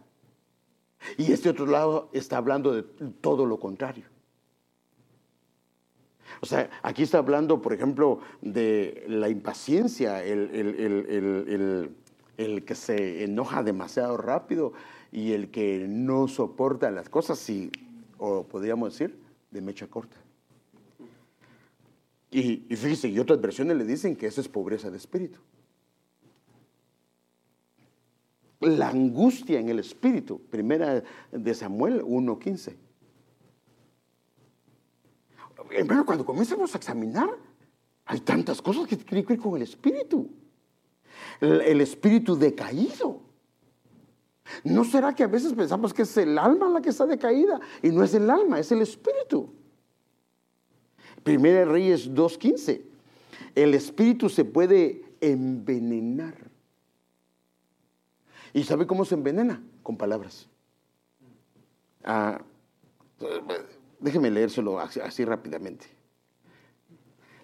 Y 1.17 1.31
este 1.31 1.49
otro 1.49 1.65
lado 1.65 2.09
está 2.13 2.37
hablando 2.37 2.73
de 2.73 2.83
todo 3.21 3.45
lo 3.45 3.59
contrario. 3.59 4.05
O 6.41 6.45
sea, 6.45 6.69
aquí 6.81 7.03
está 7.03 7.19
hablando, 7.19 7.61
por 7.61 7.73
ejemplo, 7.73 8.19
de 8.41 9.05
la 9.07 9.29
impaciencia, 9.29 10.23
el, 10.23 11.95
el, 12.37 12.65
que 12.65 12.75
se 12.75 13.23
enoja 13.23 13.63
demasiado 13.63 14.17
rápido 14.17 14.73
y 15.11 15.31
el 15.31 15.49
que 15.49 15.85
no 15.87 16.27
soporta 16.27 16.91
las 16.91 17.09
cosas, 17.09 17.49
o 18.17 18.43
podríamos 18.43 18.91
decir, 18.93 19.17
de 19.51 19.61
mecha 19.61 19.87
corta. 19.87 20.17
Y, 22.31 22.65
y 22.67 22.75
fíjese, 22.75 23.07
y 23.07 23.19
otras 23.19 23.39
versiones 23.39 23.77
le 23.77 23.85
dicen 23.85 24.15
que 24.15 24.27
eso 24.27 24.41
es 24.41 24.49
pobreza 24.49 24.91
de 24.91 24.97
espíritu. 24.97 25.39
La 28.65 28.89
angustia 28.89 29.59
en 29.59 29.69
el 29.69 29.79
espíritu. 29.79 30.39
Primera 30.49 31.03
de 31.31 31.53
Samuel 31.53 32.03
1.15. 32.03 32.75
Hermano, 35.71 36.05
cuando 36.05 36.25
comenzamos 36.25 36.73
a 36.73 36.77
examinar, 36.77 37.29
hay 38.05 38.19
tantas 38.19 38.61
cosas 38.61 38.87
que 38.87 38.97
tienen 38.97 39.25
que 39.25 39.33
ver 39.33 39.39
con 39.41 39.55
el 39.55 39.63
espíritu. 39.63 40.29
El, 41.41 41.81
espíritu 41.81 42.35
decaído. 42.35 43.21
¿No 44.63 44.83
será 44.83 45.13
que 45.13 45.23
a 45.23 45.27
veces 45.27 45.53
pensamos 45.53 45.93
que 45.93 46.03
es 46.03 46.17
el 46.17 46.37
alma 46.37 46.69
la 46.69 46.81
que 46.81 46.89
está 46.89 47.05
decaída? 47.05 47.59
Y 47.81 47.89
no 47.89 48.03
es 48.03 48.13
el 48.13 48.29
alma, 48.29 48.59
es 48.59 48.71
el 48.71 48.81
espíritu. 48.81 49.53
Primera 51.23 51.65
Reyes 51.65 52.11
2.15. 52.11 52.81
El 53.55 53.73
espíritu 53.73 54.29
se 54.29 54.45
puede 54.45 55.03
envenenar. 55.19 56.54
¿Y 58.55 58.63
sabe 58.63 58.87
cómo 58.87 59.03
se 59.03 59.15
envenena? 59.15 59.61
Con 59.83 59.97
palabras. 59.97 60.47
Ah, 62.05 62.41
déjeme 63.99 64.31
leérselo 64.31 64.79
así, 64.79 65.25
rápidamente. 65.25 65.87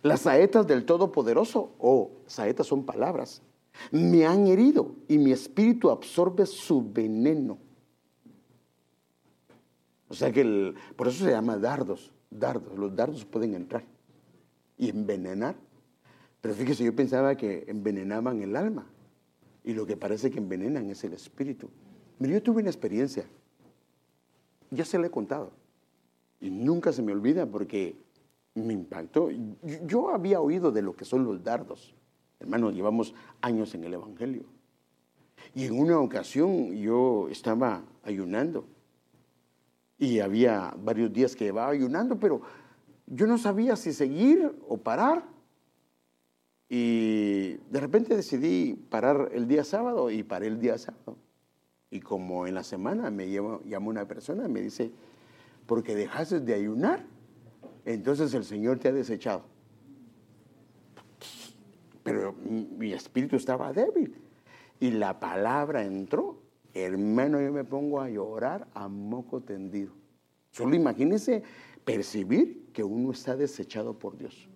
Las 0.04 0.22
saetas 0.22 0.66
del 0.66 0.86
Todopoderoso, 0.86 1.76
o 1.80 2.12
saetas 2.28 2.68
son 2.68 2.86
palabras, 2.86 3.42
me 3.92 4.26
han 4.26 4.48
herido 4.48 4.96
y 5.10 5.18
mi 5.18 5.34
espíritu 5.34 5.90
absorbe 5.90 6.46
su 6.46 6.90
veneno. 6.94 7.58
O 10.08 10.14
sea 10.14 10.32
que 10.32 10.74
por 10.96 11.10
eso 11.10 11.26
se 11.26 11.32
llama 11.32 11.58
dardos, 11.58 12.14
dardos. 12.30 12.78
Los 12.78 12.96
dardos 12.96 13.26
pueden 13.26 13.54
entrar 13.54 13.84
y 14.78 14.90
envenenar. 14.90 15.58
Pero 16.40 16.54
fíjese, 16.54 16.86
yo 16.86 16.96
pensaba 16.96 17.36
que 17.36 17.66
envenenaban 17.68 18.42
el 18.42 18.56
alma. 18.56 18.88
Y 19.64 19.74
lo 19.74 19.86
que 19.86 19.98
parece 19.98 20.32
que 20.32 20.40
envenenan 20.40 20.90
es 20.90 21.04
el 21.04 21.14
espíritu. 21.14 21.70
Mire, 22.20 22.34
yo 22.34 22.44
tuve 22.44 22.62
una 22.62 22.70
experiencia, 22.70 23.26
ya 24.70 24.86
se 24.86 24.98
la 24.98 25.08
he 25.08 25.12
contado, 25.12 25.52
y 26.40 26.50
nunca 26.50 26.92
se 26.92 27.02
me 27.02 27.12
olvida 27.12 27.46
porque 27.46 27.96
me 28.56 28.74
impactó. 28.74 29.30
Yo 29.86 30.10
había 30.10 30.42
oído 30.42 30.72
de 30.72 30.82
lo 30.82 30.96
que 30.96 31.06
son 31.06 31.24
los 31.24 31.44
dardos. 31.44 31.94
Hermano, 32.40 32.72
llevamos 32.72 33.14
años 33.42 33.74
en 33.76 33.84
el 33.84 33.94
Evangelio. 33.94 34.44
Y 35.54 35.66
en 35.66 35.80
una 35.80 36.00
ocasión 36.00 36.74
yo 36.74 37.28
estaba 37.30 37.84
ayunando 38.04 38.66
y 39.98 40.20
había 40.20 40.74
varios 40.84 41.14
días 41.14 41.36
que 41.36 41.46
llevaba 41.46 41.72
ayunando, 41.72 42.20
pero 42.20 42.42
yo 43.06 43.28
no 43.28 43.38
sabía 43.38 43.76
si 43.76 43.94
seguir 43.94 44.52
o 44.68 44.78
parar. 44.78 45.24
Y 46.74 47.58
de 47.70 47.82
repente 47.82 48.16
decidí 48.16 48.76
parar 48.76 49.32
el 49.34 49.46
día 49.46 49.66
sábado 49.66 50.10
y 50.10 50.24
paré 50.24 50.48
el 50.48 50.58
día 50.58 50.78
sábado. 50.78 51.18
Y 51.90 52.00
como 52.00 52.48
en 52.48 52.56
la 52.56 52.64
semana 52.64 53.12
me 53.12 53.30
llama 53.30 53.90
una 53.90 54.08
persona 54.08 54.46
y 54.46 54.50
me 54.50 54.62
dice, 54.62 54.90
porque 55.66 55.96
dejaste 55.96 56.40
de 56.40 56.54
ayunar, 56.54 57.06
entonces 57.84 58.34
el 58.36 58.46
Señor 58.46 58.80
te 58.80 58.88
ha 58.88 58.94
desechado. 58.94 59.44
Pero 62.04 62.34
mi 62.34 62.94
espíritu 62.94 63.36
estaba 63.36 63.74
débil 63.74 64.16
y 64.80 64.92
la 64.92 65.20
palabra 65.20 65.84
entró. 65.84 66.42
Hermano, 66.74 67.42
yo 67.42 67.52
me 67.52 67.66
pongo 67.66 68.00
a 68.00 68.10
llorar 68.10 68.70
a 68.74 68.88
moco 68.88 69.42
tendido. 69.42 69.92
Solo 70.52 70.74
imagínense 70.78 71.44
percibir 71.84 72.68
que 72.72 72.86
uno 72.86 73.12
está 73.12 73.36
desechado 73.36 74.00
por 74.00 74.18
Dios. 74.18 74.48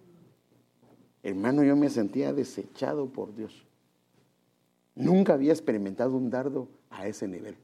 Hermano, 1.26 1.64
yo 1.64 1.76
me 1.76 1.90
sentía 1.90 2.34
desechado 2.34 3.08
por 3.08 3.36
Dios. 3.36 3.66
Nunca 4.94 5.34
había 5.34 5.54
experimentado 5.54 6.16
un 6.16 6.30
dardo 6.30 6.68
a 6.92 7.08
ese 7.08 7.28
nivel. 7.28 7.58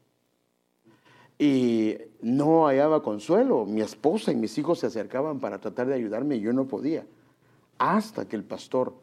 Y 1.38 1.96
no 2.24 2.66
hallaba 2.66 3.04
consuelo. 3.04 3.68
Mi 3.68 3.82
esposa 3.82 4.32
y 4.32 4.36
mis 4.36 4.58
hijos 4.58 4.80
se 4.80 4.88
acercaban 4.88 5.40
para 5.40 5.60
tratar 5.60 5.86
de 5.86 5.94
ayudarme 5.94 6.38
y 6.38 6.42
yo 6.42 6.54
no 6.54 6.66
podía. 6.66 7.06
Hasta 7.78 8.28
que 8.28 8.36
el 8.36 8.44
pastor, 8.44 8.96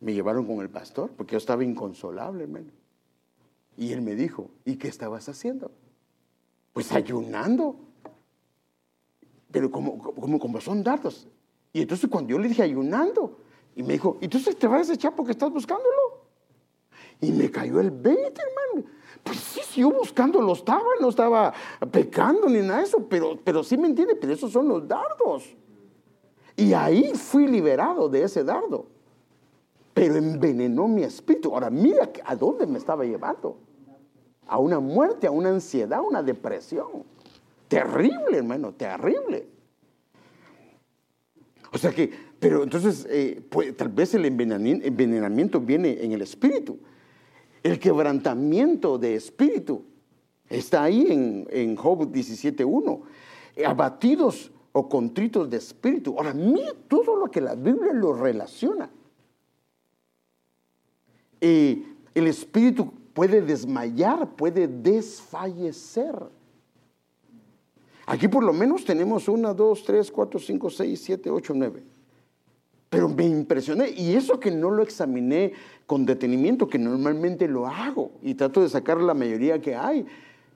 me 0.00 0.12
llevaron 0.12 0.46
con 0.46 0.58
el 0.60 0.68
pastor, 0.68 1.12
porque 1.16 1.34
yo 1.34 1.38
estaba 1.38 1.62
inconsolable, 1.62 2.42
hermano. 2.42 2.72
Y 3.76 3.92
él 3.92 4.02
me 4.02 4.16
dijo, 4.16 4.50
¿y 4.64 4.74
qué 4.78 4.88
estabas 4.88 5.28
haciendo? 5.28 5.70
Pues 6.72 6.90
ayunando. 6.90 7.76
Pero 9.52 9.70
como, 9.70 9.96
como, 9.96 10.40
como 10.40 10.60
son 10.60 10.82
datos. 10.82 11.28
Y 11.72 11.82
entonces 11.82 12.10
cuando 12.10 12.30
yo 12.30 12.40
le 12.40 12.48
dije 12.48 12.64
ayunando, 12.64 13.43
y 13.76 13.82
me 13.82 13.94
dijo, 13.94 14.18
¿y 14.20 14.24
entonces 14.26 14.56
te 14.56 14.66
vas 14.66 14.76
a 14.76 14.90
desechar 14.90 15.14
porque 15.14 15.32
estás 15.32 15.50
buscándolo? 15.50 16.24
Y 17.20 17.32
me 17.32 17.50
cayó 17.50 17.80
el 17.80 17.90
20, 17.90 18.20
hermano. 18.22 18.88
Pues 19.22 19.38
sí, 19.38 19.60
sí, 19.64 19.80
yo 19.80 19.90
buscándolo 19.90 20.52
estaba, 20.52 20.84
no 21.00 21.08
estaba 21.08 21.52
pecando 21.90 22.48
ni 22.48 22.60
nada 22.60 22.78
de 22.78 22.84
eso, 22.84 23.06
pero, 23.08 23.38
pero 23.42 23.64
sí 23.64 23.76
me 23.76 23.88
entiende, 23.88 24.14
pero 24.14 24.32
esos 24.32 24.52
son 24.52 24.68
los 24.68 24.86
dardos. 24.86 25.56
Y 26.56 26.72
ahí 26.72 27.12
fui 27.14 27.46
liberado 27.46 28.08
de 28.08 28.22
ese 28.22 28.44
dardo. 28.44 28.86
Pero 29.92 30.16
envenenó 30.16 30.86
mi 30.86 31.02
espíritu. 31.02 31.52
Ahora 31.52 31.70
mira 31.70 32.10
a 32.24 32.36
dónde 32.36 32.66
me 32.66 32.78
estaba 32.78 33.04
llevando. 33.04 33.58
A 34.46 34.58
una 34.58 34.78
muerte, 34.78 35.26
a 35.26 35.30
una 35.30 35.48
ansiedad, 35.48 36.00
a 36.00 36.02
una 36.02 36.22
depresión. 36.22 37.04
Terrible, 37.68 38.38
hermano, 38.38 38.72
terrible. 38.72 39.48
O 41.72 41.78
sea 41.78 41.90
que, 41.92 42.12
pero 42.44 42.62
entonces, 42.62 43.06
eh, 43.08 43.40
pues, 43.48 43.74
tal 43.74 43.88
vez 43.88 44.12
el 44.12 44.26
envenenamiento 44.26 45.60
viene 45.62 46.04
en 46.04 46.12
el 46.12 46.20
espíritu. 46.20 46.78
El 47.62 47.78
quebrantamiento 47.78 48.98
de 48.98 49.14
espíritu 49.14 49.82
está 50.50 50.82
ahí 50.82 51.06
en, 51.08 51.46
en 51.48 51.74
Job 51.74 52.12
17.1. 52.12 53.00
Abatidos 53.64 54.52
o 54.72 54.90
contritos 54.90 55.48
de 55.48 55.56
espíritu. 55.56 56.16
Ahora, 56.18 56.34
mira 56.34 56.74
todo 56.86 57.16
lo 57.16 57.30
que 57.30 57.40
la 57.40 57.54
Biblia 57.54 57.94
lo 57.94 58.12
relaciona. 58.12 58.90
Y 61.40 61.82
el 62.14 62.26
espíritu 62.26 62.92
puede 63.14 63.40
desmayar, 63.40 64.36
puede 64.36 64.68
desfallecer. 64.68 66.14
Aquí 68.04 68.28
por 68.28 68.44
lo 68.44 68.52
menos 68.52 68.84
tenemos 68.84 69.28
una, 69.28 69.54
dos, 69.54 69.82
tres, 69.82 70.10
cuatro, 70.10 70.38
cinco, 70.38 70.68
seis, 70.68 71.00
siete, 71.02 71.30
ocho, 71.30 71.54
nueve. 71.56 71.93
Pero 72.94 73.08
me 73.08 73.26
impresioné 73.26 73.90
y 73.90 74.14
eso 74.14 74.38
que 74.38 74.50
no 74.50 74.70
lo 74.70 74.82
examiné 74.82 75.52
con 75.86 76.06
detenimiento, 76.06 76.68
que 76.68 76.78
normalmente 76.78 77.48
lo 77.48 77.66
hago 77.66 78.12
y 78.22 78.34
trato 78.34 78.62
de 78.62 78.68
sacar 78.68 79.00
la 79.00 79.14
mayoría 79.14 79.60
que 79.60 79.74
hay, 79.74 80.06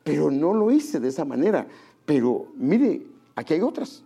pero 0.05 0.31
no 0.31 0.55
lo 0.55 0.70
hice 0.70 1.01
de 1.01 1.09
esa 1.09 1.24
manera. 1.24 1.66
Pero 2.07 2.46
mire, 2.57 3.03
aquí 3.35 3.55
hay 3.55 3.61
otras 3.61 4.05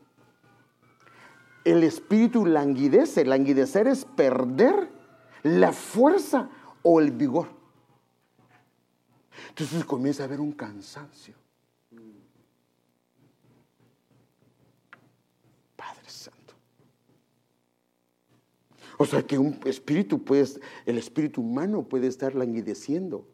el 1.64 1.85
espíritu 1.85 2.47
languidece. 2.47 3.25
Languidecer 3.25 3.87
es 3.87 4.05
perder 4.05 4.90
la 5.42 5.73
fuerza 5.73 6.51
o 6.83 7.01
el 7.01 7.11
vigor. 7.11 7.49
Entonces 9.49 9.85
comienza 9.85 10.23
a 10.23 10.27
haber 10.27 10.40
un 10.40 10.53
cansancio. 10.53 11.35
Padre 15.77 16.09
Santo. 16.09 16.55
O 19.03 19.07
sea 19.07 19.27
que 19.27 19.37
un 19.37 19.59
espíritu 19.65 20.23
puede, 20.23 20.47
el 20.87 20.97
espíritu 20.97 21.41
humano 21.41 21.83
puede 21.83 22.07
estar 22.07 22.37
languideciendo, 22.37 23.27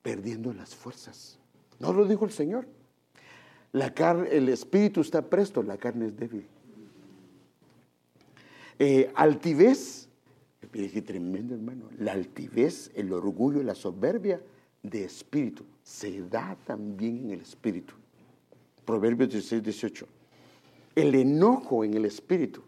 perdiendo 0.00 0.52
las 0.52 0.76
fuerzas. 0.76 1.40
No 1.80 1.92
lo 1.92 2.06
dijo 2.06 2.24
el 2.24 2.30
Señor. 2.30 2.68
La 3.72 3.88
el 4.30 4.48
espíritu 4.48 5.00
está 5.00 5.22
presto, 5.28 5.64
la 5.64 5.76
carne 5.76 6.06
es 6.06 6.16
débil. 6.16 6.46
Eh, 8.78 9.10
altivez, 9.16 10.08
qué 10.70 11.02
tremendo 11.02 11.56
hermano, 11.56 11.88
la 11.98 12.12
altivez, 12.12 12.92
el 12.94 13.12
orgullo, 13.12 13.64
la 13.64 13.74
soberbia 13.74 14.40
de 14.84 15.02
espíritu 15.02 15.64
se 15.82 16.22
da 16.28 16.56
también 16.64 17.24
en 17.24 17.30
el 17.32 17.40
espíritu. 17.40 17.94
Proverbios 18.84 19.30
16, 19.30 19.64
18. 19.64 20.06
El 20.94 21.16
enojo 21.16 21.82
en 21.82 21.94
el 21.94 22.04
espíritu. 22.04 22.62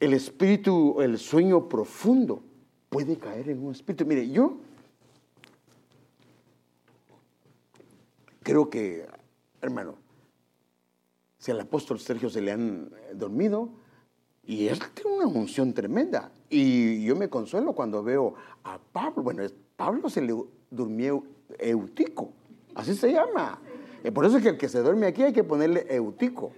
El 0.00 0.14
espíritu, 0.14 1.00
el 1.02 1.18
sueño 1.18 1.68
profundo 1.68 2.42
puede 2.88 3.18
caer 3.18 3.50
en 3.50 3.62
un 3.62 3.72
espíritu. 3.72 4.06
Mire, 4.06 4.28
yo 4.28 4.56
creo 8.42 8.70
que, 8.70 9.06
hermano, 9.60 9.96
si 11.38 11.50
al 11.50 11.60
apóstol 11.60 12.00
Sergio 12.00 12.30
se 12.30 12.40
le 12.40 12.52
han 12.52 12.90
eh, 12.94 13.14
dormido, 13.14 13.70
y 14.42 14.68
él 14.68 14.80
tiene 14.94 15.18
una 15.18 15.26
unción 15.26 15.72
tremenda. 15.72 16.32
Y 16.48 17.04
yo 17.04 17.14
me 17.14 17.28
consuelo 17.28 17.72
cuando 17.74 18.02
veo 18.02 18.34
a 18.64 18.78
Pablo. 18.78 19.22
Bueno, 19.22 19.42
Pablo 19.76 20.08
se 20.10 20.22
le 20.22 20.34
durmió 20.70 21.22
Eutico, 21.58 22.32
así 22.74 22.94
se 22.94 23.12
llama. 23.12 23.60
Y 24.02 24.10
por 24.10 24.24
eso 24.24 24.38
es 24.38 24.42
que 24.42 24.48
el 24.48 24.58
que 24.58 24.68
se 24.68 24.80
duerme 24.80 25.06
aquí 25.06 25.22
hay 25.22 25.32
que 25.32 25.44
ponerle 25.44 25.86
Eutico. 25.88 26.52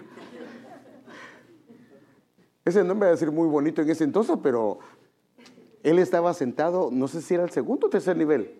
Ese 2.64 2.84
nombre 2.84 3.08
va 3.08 3.14
a 3.14 3.18
ser 3.18 3.32
muy 3.32 3.48
bonito 3.48 3.82
en 3.82 3.90
ese 3.90 4.04
entonces, 4.04 4.36
pero 4.42 4.78
él 5.82 5.98
estaba 5.98 6.32
sentado, 6.32 6.90
no 6.92 7.08
sé 7.08 7.20
si 7.22 7.34
era 7.34 7.42
el 7.42 7.50
segundo 7.50 7.88
o 7.88 7.90
tercer 7.90 8.16
nivel, 8.16 8.54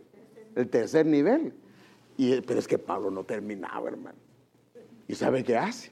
el 0.57 0.69
tercer 0.69 1.07
nivel. 1.07 1.53
Y, 2.17 2.41
pero 2.41 2.59
es 2.59 2.67
que 2.67 2.79
Pablo 2.79 3.11
no 3.11 3.25
terminaba, 3.25 3.89
hermano. 3.89 4.19
¿Y 5.09 5.15
sabe 5.15 5.45
qué 5.45 5.57
hace? 5.57 5.91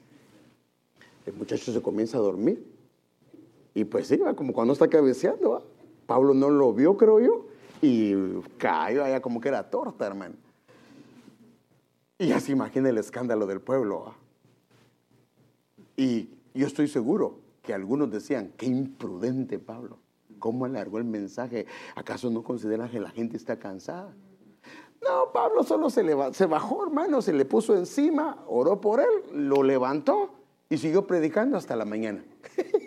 el 1.25 1.33
muchacho 1.33 1.71
se 1.71 1.81
comienza 1.81 2.17
a 2.17 2.21
dormir. 2.21 2.65
Y 3.73 3.85
pues 3.85 4.07
sí, 4.07 4.19
como 4.35 4.53
cuando 4.53 4.73
está 4.73 4.87
cabeceando. 4.87 5.63
Pablo 6.05 6.33
no 6.33 6.49
lo 6.49 6.73
vio, 6.73 6.97
creo 6.97 7.19
yo, 7.19 7.45
y 7.81 8.13
cayó 8.57 9.03
allá 9.03 9.21
como 9.21 9.39
que 9.39 9.47
era 9.47 9.69
torta, 9.69 10.05
hermano. 10.05 10.35
Y 12.17 12.27
ya 12.27 12.39
se 12.39 12.51
imagina 12.51 12.89
el 12.89 12.97
escándalo 12.97 13.47
del 13.47 13.61
pueblo. 13.61 14.13
Y 15.95 16.29
yo 16.53 16.67
estoy 16.67 16.87
seguro 16.87 17.40
que 17.61 17.73
algunos 17.73 18.11
decían, 18.11 18.53
qué 18.57 18.65
imprudente 18.65 19.59
Pablo, 19.59 19.99
¿cómo 20.39 20.65
alargó 20.65 20.97
el 20.97 21.05
mensaje? 21.05 21.65
¿Acaso 21.95 22.29
no 22.29 22.43
considera 22.43 22.89
que 22.89 22.99
la 22.99 23.09
gente 23.09 23.37
está 23.37 23.59
cansada? 23.59 24.13
No, 25.01 25.31
Pablo 25.33 25.63
solo 25.63 25.89
se, 25.89 26.03
se 26.33 26.45
bajó, 26.45 26.83
hermano, 26.85 27.21
se 27.21 27.33
le 27.33 27.45
puso 27.45 27.75
encima, 27.75 28.43
oró 28.47 28.79
por 28.79 28.99
él, 28.99 29.07
lo 29.33 29.63
levantó 29.63 30.31
y 30.69 30.77
siguió 30.77 31.07
predicando 31.07 31.57
hasta 31.57 31.75
la 31.75 31.85
mañana. 31.85 32.23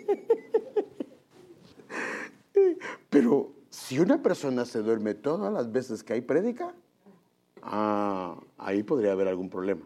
Pero 3.09 3.51
si 3.69 3.99
una 3.99 4.21
persona 4.21 4.65
se 4.65 4.81
duerme 4.81 5.13
todas 5.13 5.51
las 5.51 5.71
veces 5.71 6.03
que 6.03 6.13
hay 6.13 6.21
prédica, 6.21 6.73
ah, 7.61 8.39
ahí 8.57 8.83
podría 8.83 9.11
haber 9.11 9.27
algún 9.27 9.49
problema. 9.49 9.85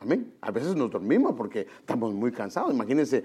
Amén. 0.00 0.34
A 0.40 0.50
veces 0.50 0.74
nos 0.74 0.90
dormimos 0.90 1.34
porque 1.36 1.66
estamos 1.80 2.12
muy 2.12 2.32
cansados. 2.32 2.72
Imagínense, 2.72 3.22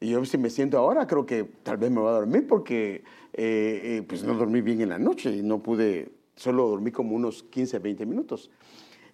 yo 0.00 0.24
si 0.24 0.38
me 0.38 0.50
siento 0.50 0.78
ahora, 0.78 1.06
creo 1.06 1.24
que 1.24 1.44
tal 1.62 1.76
vez 1.76 1.90
me 1.90 2.00
voy 2.00 2.10
a 2.10 2.12
dormir 2.12 2.46
porque 2.46 3.04
eh, 3.32 3.80
eh, 3.84 4.04
pues 4.06 4.22
no 4.24 4.34
dormí 4.34 4.60
bien 4.60 4.80
en 4.80 4.90
la 4.90 4.98
noche 4.98 5.30
y 5.30 5.42
no 5.42 5.62
pude, 5.62 6.12
solo 6.36 6.68
dormí 6.68 6.90
como 6.90 7.16
unos 7.16 7.42
15, 7.44 7.78
20 7.78 8.06
minutos 8.06 8.50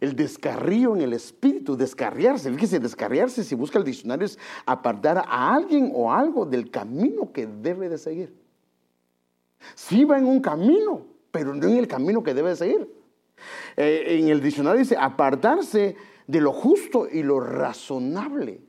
el 0.00 0.16
descarrío 0.16 0.96
en 0.96 1.02
el 1.02 1.12
espíritu, 1.12 1.76
descarriarse. 1.76 2.50
Fíjese, 2.50 2.80
descarriarse, 2.80 3.44
si 3.44 3.54
busca 3.54 3.78
el 3.78 3.84
diccionario, 3.84 4.24
es 4.24 4.38
apartar 4.64 5.18
a 5.18 5.54
alguien 5.54 5.92
o 5.94 6.12
algo 6.12 6.46
del 6.46 6.70
camino 6.70 7.32
que 7.32 7.46
debe 7.46 7.88
de 7.88 7.98
seguir. 7.98 8.34
Sí 9.74 10.04
va 10.04 10.18
en 10.18 10.24
un 10.24 10.40
camino, 10.40 11.06
pero 11.30 11.54
no 11.54 11.68
en 11.68 11.76
el 11.76 11.86
camino 11.86 12.22
que 12.22 12.32
debe 12.32 12.50
de 12.50 12.56
seguir. 12.56 12.88
Eh, 13.76 14.18
en 14.20 14.28
el 14.28 14.40
diccionario 14.40 14.80
dice 14.80 14.96
apartarse 14.98 15.96
de 16.26 16.40
lo 16.40 16.52
justo 16.52 17.06
y 17.06 17.22
lo 17.22 17.40
razonable. 17.40 18.62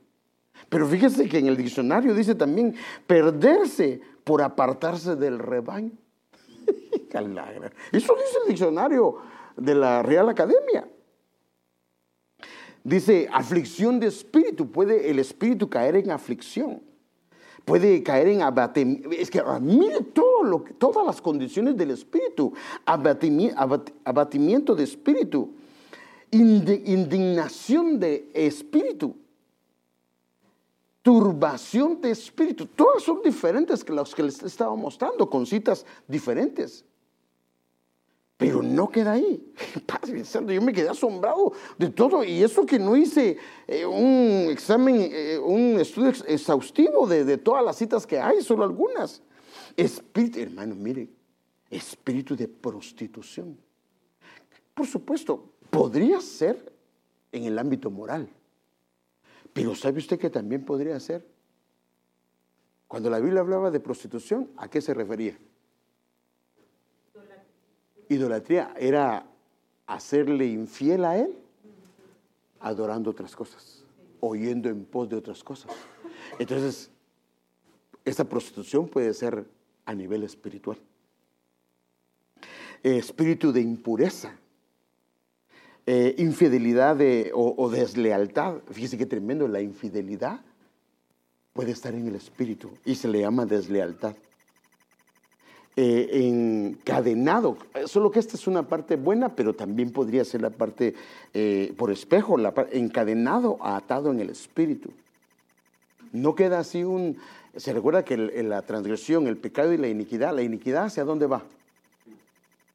Pero 0.72 0.86
fíjese 0.86 1.28
que 1.28 1.36
en 1.36 1.48
el 1.48 1.56
diccionario 1.58 2.14
dice 2.14 2.34
también 2.34 2.74
perderse 3.06 4.00
por 4.24 4.40
apartarse 4.40 5.16
del 5.16 5.38
rebaño. 5.38 5.92
Eso 7.92 8.14
dice 8.14 8.38
el 8.42 8.48
diccionario 8.48 9.18
de 9.54 9.74
la 9.74 10.02
Real 10.02 10.30
Academia. 10.30 10.88
Dice, 12.82 13.28
aflicción 13.30 14.00
de 14.00 14.06
espíritu. 14.06 14.72
Puede 14.72 15.10
el 15.10 15.18
espíritu 15.18 15.68
caer 15.68 15.96
en 15.96 16.10
aflicción. 16.10 16.82
Puede 17.66 18.02
caer 18.02 18.28
en 18.28 18.40
abatimiento. 18.40 19.10
Es 19.10 19.30
que 19.30 19.42
mire 19.60 20.00
todo 20.14 20.42
lo, 20.42 20.64
todas 20.78 21.04
las 21.04 21.20
condiciones 21.20 21.76
del 21.76 21.90
espíritu. 21.90 22.54
Abatimiento, 22.86 24.74
de 24.74 24.84
espíritu. 24.84 25.50
indignación 26.30 28.00
de 28.00 28.30
espíritu, 28.32 29.16
turbación 31.02 32.00
de 32.00 32.12
espíritu. 32.12 32.66
Todas 32.66 33.02
son 33.02 33.20
diferentes 33.22 33.84
que 33.84 33.92
los 33.92 34.14
que 34.14 34.22
les 34.22 34.42
estaba 34.42 34.74
mostrando, 34.74 35.28
con 35.28 35.44
citas 35.44 35.84
diferentes. 36.06 36.84
Pero 38.36 38.62
no 38.62 38.88
queda 38.88 39.12
ahí. 39.12 39.52
yo 40.32 40.62
me 40.62 40.72
quedé 40.72 40.88
asombrado 40.88 41.52
de 41.78 41.90
todo. 41.90 42.24
Y 42.24 42.42
eso 42.42 42.64
que 42.64 42.78
no 42.78 42.96
hice 42.96 43.36
eh, 43.68 43.84
un 43.84 44.48
examen, 44.50 44.96
eh, 45.12 45.38
un 45.38 45.78
estudio 45.78 46.12
exhaustivo 46.26 47.06
de, 47.06 47.24
de, 47.24 47.38
todas 47.38 47.64
las 47.64 47.76
citas 47.76 48.06
que 48.06 48.18
hay, 48.18 48.42
solo 48.42 48.64
algunas. 48.64 49.22
Espíritu, 49.76 50.40
hermano, 50.40 50.74
mire, 50.74 51.08
espíritu 51.70 52.34
de 52.34 52.48
prostitución. 52.48 53.56
Por 54.74 54.86
supuesto, 54.86 55.52
podría 55.70 56.20
ser 56.20 56.72
en 57.30 57.44
el 57.44 57.58
ámbito 57.58 57.90
moral. 57.90 58.28
Pero 59.52 59.74
¿sabe 59.74 59.98
usted 59.98 60.18
que 60.18 60.30
también 60.30 60.64
podría 60.64 60.98
ser? 61.00 61.26
Cuando 62.88 63.10
la 63.10 63.20
Biblia 63.20 63.40
hablaba 63.40 63.70
de 63.70 63.80
prostitución, 63.80 64.50
¿a 64.56 64.68
qué 64.68 64.80
se 64.80 64.94
refería? 64.94 65.38
Idolatría 68.08 68.74
era 68.78 69.26
hacerle 69.86 70.46
infiel 70.46 71.04
a 71.04 71.16
Él 71.16 71.34
adorando 72.60 73.10
otras 73.10 73.34
cosas, 73.34 73.84
oyendo 74.20 74.68
en 74.68 74.84
pos 74.84 75.08
de 75.08 75.16
otras 75.16 75.42
cosas. 75.42 75.72
Entonces, 76.38 76.90
esta 78.04 78.24
prostitución 78.24 78.88
puede 78.88 79.12
ser 79.14 79.44
a 79.84 79.94
nivel 79.94 80.22
espiritual. 80.22 80.78
Espíritu 82.82 83.52
de 83.52 83.60
impureza, 83.60 84.36
eh, 85.86 86.14
infidelidad 86.18 86.98
o, 87.34 87.68
deslealtad. 87.70 88.58
Fíjese 88.70 88.96
qué 88.96 89.06
tremendo, 89.06 89.48
la 89.48 89.60
infidelidad 89.60 90.40
puede 91.52 91.72
estar 91.72 91.94
en 91.94 92.06
el 92.06 92.14
espíritu 92.14 92.70
y 92.84 92.94
se 92.94 93.08
le 93.08 93.20
llama 93.20 93.46
deslealtad. 93.46 94.14
Eh, 95.74 96.28
encadenado. 96.28 97.56
Solo 97.86 98.10
que 98.10 98.18
esta 98.18 98.36
es 98.36 98.46
una 98.46 98.68
parte 98.68 98.96
buena, 98.96 99.34
pero 99.34 99.54
también 99.54 99.90
podría 99.90 100.22
ser 100.24 100.42
la 100.42 100.50
parte 100.50 100.94
eh, 101.32 101.72
por 101.78 101.90
espejo, 101.90 102.36
la, 102.36 102.52
encadenado, 102.72 103.56
atado 103.60 104.10
en 104.10 104.20
el 104.20 104.28
espíritu. 104.30 104.90
No 106.12 106.34
queda 106.34 106.58
así 106.58 106.84
un... 106.84 107.16
Se 107.56 107.72
recuerda 107.72 108.04
que 108.04 108.16
la 108.16 108.62
transgresión, 108.62 109.26
el 109.26 109.36
pecado 109.36 109.72
y 109.72 109.78
la 109.78 109.88
iniquidad, 109.88 110.34
la 110.34 110.42
iniquidad 110.42 110.84
hacia 110.84 111.04
dónde 111.04 111.26
va? 111.26 111.42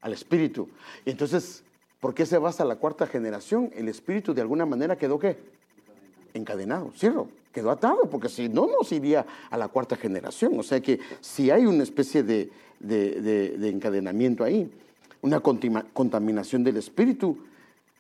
Al 0.02 0.14
espíritu. 0.14 0.68
Entonces, 1.06 1.64
¿por 2.00 2.14
qué 2.14 2.26
se 2.26 2.38
va 2.38 2.50
hasta 2.50 2.66
la 2.66 2.76
cuarta 2.76 3.08
generación? 3.08 3.72
El 3.76 3.88
espíritu 3.90 4.34
de 4.34 4.42
alguna 4.42 4.66
manera 4.66 4.98
quedó 4.98 5.20
qué? 5.20 5.38
Encadenado, 6.34 6.92
¿cierto? 6.96 7.28
Quedó 7.54 7.72
atado, 7.72 8.10
porque 8.10 8.30
si 8.30 8.50
no, 8.50 8.68
nos 8.68 8.92
iría 8.92 9.26
a 9.50 9.58
la 9.58 9.68
cuarta 9.68 9.96
generación. 9.96 10.60
O 10.60 10.64
sea 10.64 10.80
que 10.82 11.00
si 11.22 11.50
hay 11.50 11.66
una 11.66 11.84
especie 11.84 12.24
de, 12.24 12.52
de, 12.80 13.70
encadenamiento 13.70 14.44
ahí, 14.44 14.70
una 15.22 15.40
contaminación 15.40 16.64
del 16.64 16.78
espíritu, 16.78 17.38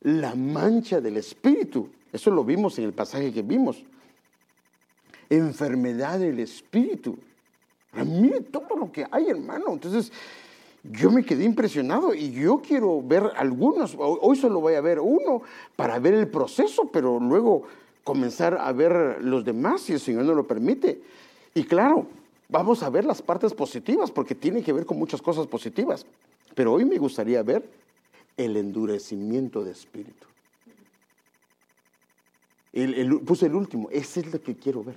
la 0.01 0.35
mancha 0.35 1.01
del 1.01 1.17
espíritu, 1.17 1.89
eso 2.13 2.29
lo 2.29 2.43
vimos 2.43 2.77
en 2.77 2.85
el 2.85 2.93
pasaje 2.93 3.33
que 3.33 3.41
vimos, 3.41 3.83
enfermedad 5.29 6.19
del 6.19 6.39
espíritu. 6.39 7.17
Mire 8.05 8.41
todo 8.41 8.75
lo 8.77 8.91
que 8.91 9.07
hay, 9.09 9.29
hermano. 9.29 9.73
Entonces, 9.73 10.11
yo 10.83 11.11
me 11.11 11.23
quedé 11.23 11.43
impresionado 11.43 12.13
y 12.13 12.31
yo 12.31 12.61
quiero 12.61 13.01
ver 13.01 13.23
algunos, 13.35 13.95
hoy 13.97 14.37
solo 14.37 14.61
voy 14.61 14.75
a 14.75 14.81
ver 14.81 14.99
uno 14.99 15.41
para 15.75 15.99
ver 15.99 16.13
el 16.13 16.27
proceso, 16.27 16.89
pero 16.91 17.19
luego 17.19 17.63
comenzar 18.03 18.57
a 18.57 18.71
ver 18.71 19.17
los 19.21 19.43
demás 19.43 19.81
si 19.81 19.93
el 19.93 19.99
Señor 19.99 20.25
no 20.25 20.33
lo 20.33 20.47
permite. 20.47 21.01
Y 21.53 21.63
claro, 21.63 22.07
Vamos 22.49 22.81
a 22.81 22.89
ver 22.89 23.03
las 23.03 23.21
partes 23.21 23.53
positivas 23.53 24.09
porque 24.09 24.33
tiene 24.33 24.63
que 24.63 24.71
ver 24.71 24.85
con 24.85 24.97
muchas 24.97 25.21
cosas 25.21 25.47
positivas. 25.47 26.05
Pero 26.55 26.73
hoy 26.73 26.85
me 26.85 26.97
gustaría 26.97 27.43
ver 27.43 27.67
el 28.37 28.55
endurecimiento 28.55 29.63
de 29.63 29.71
espíritu. 29.71 30.27
puse 33.25 33.47
el 33.47 33.55
último, 33.55 33.89
ese 33.91 34.21
es 34.21 34.31
lo 34.31 34.41
que 34.41 34.55
quiero 34.55 34.83
ver. 34.83 34.95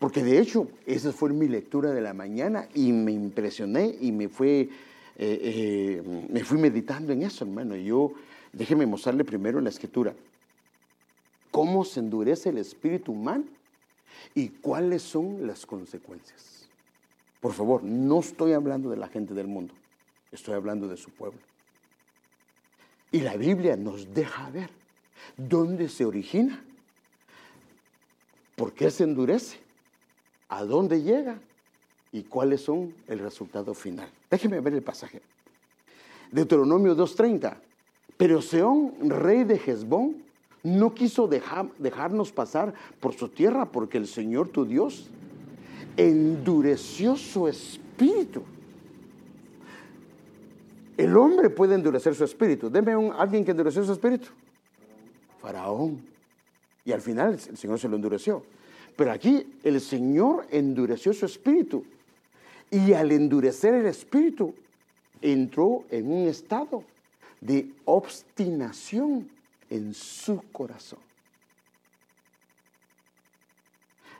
Porque 0.00 0.24
de 0.24 0.40
hecho, 0.40 0.66
esa 0.86 1.12
fue 1.12 1.32
mi 1.32 1.46
lectura 1.46 1.92
de 1.92 2.00
la 2.00 2.12
mañana 2.12 2.68
y 2.74 2.92
me 2.92 3.12
impresioné 3.12 3.94
y 4.00 4.10
me, 4.10 4.28
fue, 4.28 4.62
eh, 4.62 4.68
eh, 5.18 6.26
me 6.28 6.42
fui 6.42 6.58
meditando 6.58 7.12
en 7.12 7.22
eso, 7.22 7.44
hermano. 7.44 7.76
Yo, 7.76 8.14
déjeme 8.52 8.86
mostrarle 8.86 9.24
primero 9.24 9.58
en 9.58 9.64
la 9.64 9.70
escritura 9.70 10.12
cómo 11.52 11.84
se 11.84 12.00
endurece 12.00 12.48
el 12.48 12.58
espíritu 12.58 13.12
humano 13.12 13.44
¿Y 14.34 14.48
cuáles 14.48 15.02
son 15.02 15.46
las 15.46 15.66
consecuencias? 15.66 16.66
Por 17.40 17.52
favor, 17.52 17.82
no 17.82 18.20
estoy 18.20 18.52
hablando 18.52 18.90
de 18.90 18.96
la 18.96 19.08
gente 19.08 19.34
del 19.34 19.46
mundo, 19.46 19.74
estoy 20.30 20.54
hablando 20.54 20.88
de 20.88 20.96
su 20.96 21.10
pueblo. 21.10 21.40
Y 23.12 23.20
la 23.20 23.36
Biblia 23.36 23.76
nos 23.76 24.12
deja 24.14 24.50
ver 24.50 24.70
dónde 25.36 25.88
se 25.88 26.04
origina, 26.04 26.62
por 28.56 28.72
qué 28.72 28.90
se 28.90 29.04
endurece, 29.04 29.58
a 30.50 30.64
dónde 30.64 31.02
llega 31.02 31.38
y 32.12 32.24
cuáles 32.24 32.60
son 32.60 32.92
el 33.06 33.20
resultado 33.20 33.72
final. 33.72 34.08
Déjeme 34.30 34.60
ver 34.60 34.74
el 34.74 34.82
pasaje. 34.82 35.22
Deuteronomio 36.30 36.96
2.30. 36.96 37.56
Pero 38.16 38.42
Seón, 38.42 38.92
rey 39.08 39.44
de 39.44 39.54
Hezbón, 39.54 40.16
no 40.62 40.92
quiso 40.92 41.26
dejarnos 41.26 42.32
pasar 42.32 42.74
por 43.00 43.14
su 43.14 43.28
tierra 43.28 43.64
porque 43.64 43.96
el 43.96 44.06
Señor 44.06 44.48
tu 44.48 44.66
Dios 44.66 45.08
endureció 45.96 47.16
su 47.16 47.48
espíritu. 47.48 48.42
El 50.98 51.16
hombre 51.16 51.48
puede 51.48 51.76
endurecer 51.76 52.14
su 52.14 52.24
espíritu. 52.24 52.68
Deme 52.68 52.94
un, 52.94 53.12
alguien 53.12 53.44
que 53.44 53.52
endureció 53.52 53.82
su 53.84 53.92
espíritu. 53.92 54.28
Faraón. 55.40 56.02
Y 56.84 56.92
al 56.92 57.00
final 57.00 57.38
el 57.48 57.56
Señor 57.56 57.78
se 57.78 57.88
lo 57.88 57.96
endureció. 57.96 58.42
Pero 59.00 59.12
aquí 59.12 59.46
el 59.64 59.80
Señor 59.80 60.46
endureció 60.50 61.14
su 61.14 61.24
espíritu. 61.24 61.86
Y 62.70 62.92
al 62.92 63.10
endurecer 63.12 63.72
el 63.72 63.86
espíritu, 63.86 64.54
entró 65.22 65.86
en 65.90 66.12
un 66.12 66.28
estado 66.28 66.84
de 67.40 67.70
obstinación 67.86 69.26
en 69.70 69.94
su 69.94 70.42
corazón. 70.52 70.98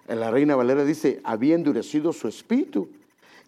La 0.08 0.30
reina 0.30 0.56
Valera 0.56 0.86
dice, 0.86 1.20
había 1.24 1.56
endurecido 1.56 2.14
su 2.14 2.26
espíritu 2.26 2.88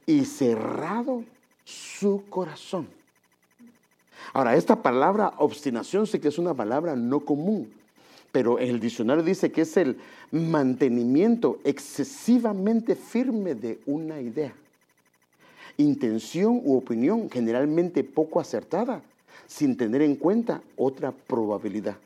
y 0.04 0.26
cerrado 0.26 1.24
su 1.64 2.24
corazón. 2.28 2.88
Ahora, 4.34 4.54
esta 4.54 4.82
palabra 4.82 5.32
obstinación 5.38 6.06
sí 6.06 6.18
que 6.18 6.28
es 6.28 6.36
una 6.36 6.52
palabra 6.52 6.94
no 6.94 7.20
común, 7.20 7.72
pero 8.32 8.58
el 8.58 8.80
diccionario 8.80 9.22
dice 9.22 9.52
que 9.52 9.60
es 9.60 9.76
el 9.76 9.98
mantenimiento 10.30 11.60
excesivamente 11.64 12.96
firme 12.96 13.54
de 13.54 13.80
una 13.84 14.20
idea, 14.20 14.54
intención 15.76 16.60
u 16.64 16.76
opinión 16.76 17.28
generalmente 17.30 18.02
poco 18.02 18.40
acertada 18.40 19.02
sin 19.46 19.76
tener 19.76 20.00
en 20.00 20.16
cuenta 20.16 20.62
otra 20.76 21.12
probabilidad. 21.12 21.96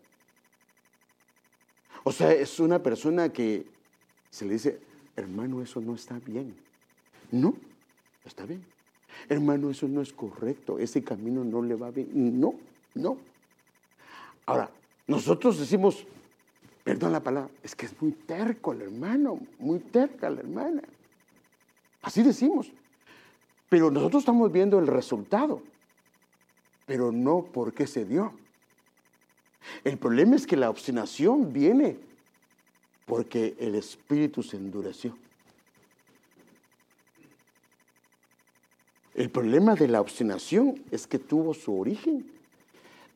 O 2.02 2.10
sea, 2.12 2.32
es 2.32 2.58
una 2.58 2.80
persona 2.80 3.32
que 3.32 3.64
se 4.30 4.44
le 4.44 4.54
dice, 4.54 4.78
hermano, 5.14 5.62
eso 5.62 5.80
no 5.80 5.94
está 5.94 6.18
bien. 6.26 6.54
No, 7.30 7.54
está 8.24 8.46
bien. 8.46 8.64
Hermano, 9.28 9.70
eso 9.70 9.88
no 9.88 10.02
es 10.02 10.12
correcto, 10.12 10.78
ese 10.78 11.02
camino 11.02 11.44
no 11.44 11.62
le 11.62 11.74
va 11.74 11.90
bien. 11.90 12.40
No, 12.40 12.54
no. 12.94 13.16
Ahora, 14.44 14.70
nosotros 15.06 15.58
decimos, 15.58 16.04
perdón 16.86 17.12
la 17.12 17.20
palabra, 17.20 17.50
es 17.62 17.74
que 17.74 17.84
es 17.84 18.00
muy 18.00 18.12
terco 18.12 18.72
el 18.72 18.80
hermano, 18.80 19.38
muy 19.58 19.80
terca 19.80 20.30
la 20.30 20.40
hermana. 20.40 20.82
Así 22.00 22.22
decimos. 22.22 22.70
Pero 23.68 23.90
nosotros 23.90 24.22
estamos 24.22 24.50
viendo 24.50 24.78
el 24.78 24.86
resultado 24.86 25.60
pero 26.86 27.10
no 27.12 27.44
porque 27.52 27.86
se 27.86 28.04
dio. 28.04 28.32
El 29.84 29.98
problema 29.98 30.36
es 30.36 30.46
que 30.46 30.56
la 30.56 30.70
obstinación 30.70 31.52
viene 31.52 31.98
porque 33.04 33.56
el 33.58 33.74
espíritu 33.74 34.42
se 34.42 34.56
endureció. 34.56 35.16
El 39.14 39.30
problema 39.30 39.74
de 39.74 39.88
la 39.88 40.00
obstinación 40.00 40.82
es 40.90 41.06
que 41.06 41.18
tuvo 41.18 41.54
su 41.54 41.78
origen 41.78 42.30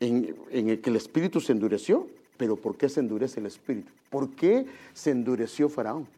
en, 0.00 0.34
el 0.50 0.80
que 0.80 0.90
el 0.90 0.96
espíritu 0.96 1.40
se 1.40 1.52
endureció. 1.52 2.08
Pero 2.40 2.56
¿por 2.56 2.74
qué 2.74 2.88
se 2.88 3.00
endurece 3.00 3.38
el 3.38 3.44
espíritu? 3.44 3.92
¿Por 4.08 4.30
qué 4.30 4.64
se 4.94 5.10
endureció 5.10 5.68
Faraón? 5.68 6.08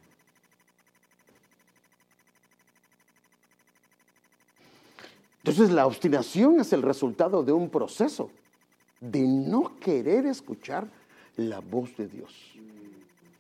Entonces 5.39 5.73
la 5.73 5.85
obstinación 5.85 6.61
es 6.61 6.73
el 6.73 6.83
resultado 6.83 7.43
de 7.43 7.51
un 7.51 7.69
proceso. 7.69 8.31
de 9.01 9.23
no 9.23 9.81
querer 9.81 10.27
escuchar 10.27 10.87
la 11.37 11.59
voz 11.59 11.97
de 11.97 12.07
Dios. 12.07 12.33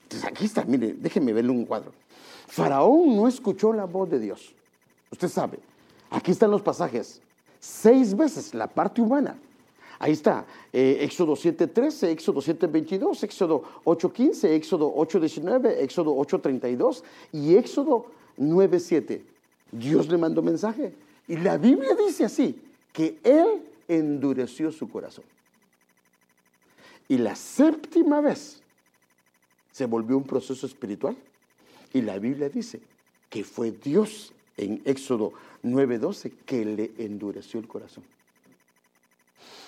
Entonces 0.02 0.28
aquí 0.28 0.46
está, 0.46 0.64
mire, 0.64 0.94
déjeme 0.94 1.32
verle 1.32 1.52
un 1.52 1.64
cuadro. 1.64 1.92
Faraón 2.48 3.14
no 3.14 3.28
escuchó 3.28 3.72
la 3.72 3.84
voz 3.84 4.10
de 4.10 4.18
Dios. 4.18 4.52
Usted 5.12 5.28
sabe, 5.28 5.60
aquí 6.10 6.32
están 6.32 6.50
los 6.50 6.62
pasajes. 6.62 7.22
Seis 7.60 8.16
veces 8.16 8.54
la 8.54 8.66
parte 8.66 9.00
humana. 9.00 9.38
Ahí 10.02 10.14
está, 10.14 10.44
eh, 10.72 10.98
Éxodo 11.02 11.34
7.13, 11.34 12.08
Éxodo 12.08 12.40
7.22, 12.40 13.22
Éxodo 13.22 13.62
8.15, 13.84 14.48
Éxodo 14.48 14.92
8.19, 14.96 15.76
Éxodo 15.78 16.16
8.32 16.16 17.04
y 17.30 17.54
Éxodo 17.54 18.06
9.7. 18.36 19.20
Dios 19.70 20.08
le 20.08 20.18
mandó 20.18 20.42
mensaje. 20.42 20.92
Y 21.28 21.36
la 21.36 21.56
Biblia 21.56 21.94
dice 21.94 22.24
así, 22.24 22.60
que 22.92 23.20
Él 23.22 23.62
endureció 23.86 24.72
su 24.72 24.90
corazón. 24.90 25.24
Y 27.06 27.18
la 27.18 27.36
séptima 27.36 28.20
vez 28.20 28.60
se 29.70 29.86
volvió 29.86 30.16
un 30.16 30.24
proceso 30.24 30.66
espiritual. 30.66 31.16
Y 31.92 32.02
la 32.02 32.18
Biblia 32.18 32.48
dice 32.48 32.80
que 33.30 33.44
fue 33.44 33.70
Dios 33.70 34.32
en 34.56 34.82
Éxodo 34.84 35.32
9:12 35.62 36.32
que 36.44 36.64
le 36.64 36.90
endureció 36.98 37.60
el 37.60 37.68
corazón. 37.68 38.02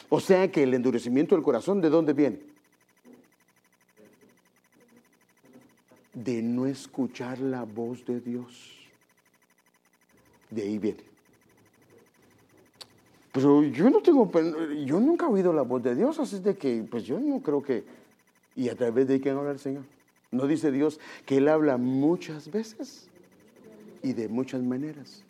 O 0.09 0.21
sea 0.21 0.51
que 0.51 0.63
el 0.63 0.75
endurecimiento 0.75 1.35
del 1.35 1.45
corazón, 1.45 1.81
¿de 1.81 1.91
dónde 1.91 2.13
viene? 2.13 2.41
De 6.13 6.43
no 6.43 6.67
escuchar 6.67 7.39
la 7.41 7.65
voz 7.65 8.05
de 8.07 8.21
Dios. 8.21 8.89
De 10.51 10.63
ahí 10.63 10.79
viene. 10.79 11.03
Pero 13.33 13.65
yo 13.65 13.91
no 13.91 14.01
tengo, 14.01 14.31
yo 14.85 15.01
nunca 15.01 15.27
he 15.27 15.29
oído 15.29 15.53
la 15.53 15.63
voz 15.63 15.83
de 15.83 15.97
Dios, 15.97 16.21
así 16.21 16.39
de 16.39 16.57
que, 16.57 16.87
pues 16.89 17.05
yo 17.05 17.19
no 17.19 17.41
creo 17.41 17.61
que, 17.61 17.83
¿y 18.55 18.69
a 18.69 18.77
través 18.77 19.09
de 19.09 19.21
quién 19.21 19.37
habla 19.37 19.51
el 19.51 19.59
Señor? 19.59 19.83
¿No 20.31 20.47
dice 20.47 20.71
Dios 20.71 21.01
que 21.27 21.39
Él 21.39 21.49
habla 21.49 21.77
muchas 21.77 22.51
veces 22.51 23.09
y 24.05 24.13
de 24.13 24.29
muchas 24.29 24.63
maneras? 24.63 25.25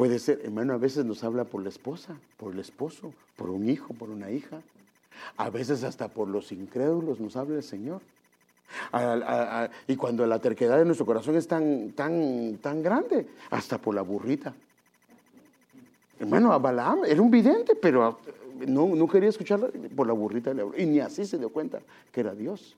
Puede 0.00 0.18
ser, 0.18 0.40
hermano, 0.44 0.72
a 0.72 0.78
veces 0.78 1.04
nos 1.04 1.22
habla 1.24 1.44
por 1.44 1.62
la 1.62 1.68
esposa, 1.68 2.16
por 2.38 2.54
el 2.54 2.58
esposo, 2.58 3.12
por 3.36 3.50
un 3.50 3.68
hijo, 3.68 3.92
por 3.92 4.08
una 4.08 4.30
hija. 4.30 4.62
A 5.36 5.50
veces 5.50 5.84
hasta 5.84 6.08
por 6.08 6.26
los 6.26 6.52
incrédulos 6.52 7.20
nos 7.20 7.36
habla 7.36 7.56
el 7.56 7.62
Señor. 7.62 8.00
y 9.86 9.96
cuando 9.96 10.26
la 10.26 10.38
terquedad 10.38 10.78
de 10.78 10.86
nuestro 10.86 11.04
corazón 11.04 11.36
es 11.36 11.46
tan, 11.46 11.90
tan, 11.90 12.56
tan 12.62 12.82
grande, 12.82 13.28
hasta 13.50 13.76
por 13.76 13.94
la 13.94 14.00
burrita. 14.00 14.54
Hermano, 16.18 16.58
Balaam 16.58 17.04
era 17.04 17.20
un 17.20 17.30
vidente, 17.30 17.74
pero 17.74 18.20
no, 18.66 18.86
no 18.96 19.06
quería 19.06 19.28
escucharla 19.28 19.68
por 19.94 20.06
la 20.06 20.14
burrita 20.14 20.54
Y 20.78 20.86
ni 20.86 21.00
así 21.00 21.26
se 21.26 21.36
dio 21.36 21.50
cuenta 21.50 21.78
que 22.10 22.20
era 22.20 22.34
Dios. 22.34 22.74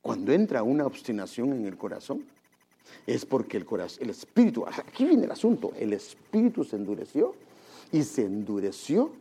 Cuando 0.00 0.32
entra 0.32 0.62
una 0.62 0.86
obstinación 0.86 1.52
en 1.52 1.66
el 1.66 1.76
corazón, 1.76 2.24
es 3.06 3.24
porque 3.24 3.56
el, 3.56 3.64
corazón, 3.64 4.04
el 4.04 4.10
espíritu, 4.10 4.66
aquí 4.66 5.04
viene 5.04 5.24
el 5.24 5.30
asunto, 5.30 5.72
el 5.78 5.92
espíritu 5.92 6.64
se 6.64 6.76
endureció 6.76 7.34
y 7.92 8.02
se 8.02 8.24
endureció 8.24 9.12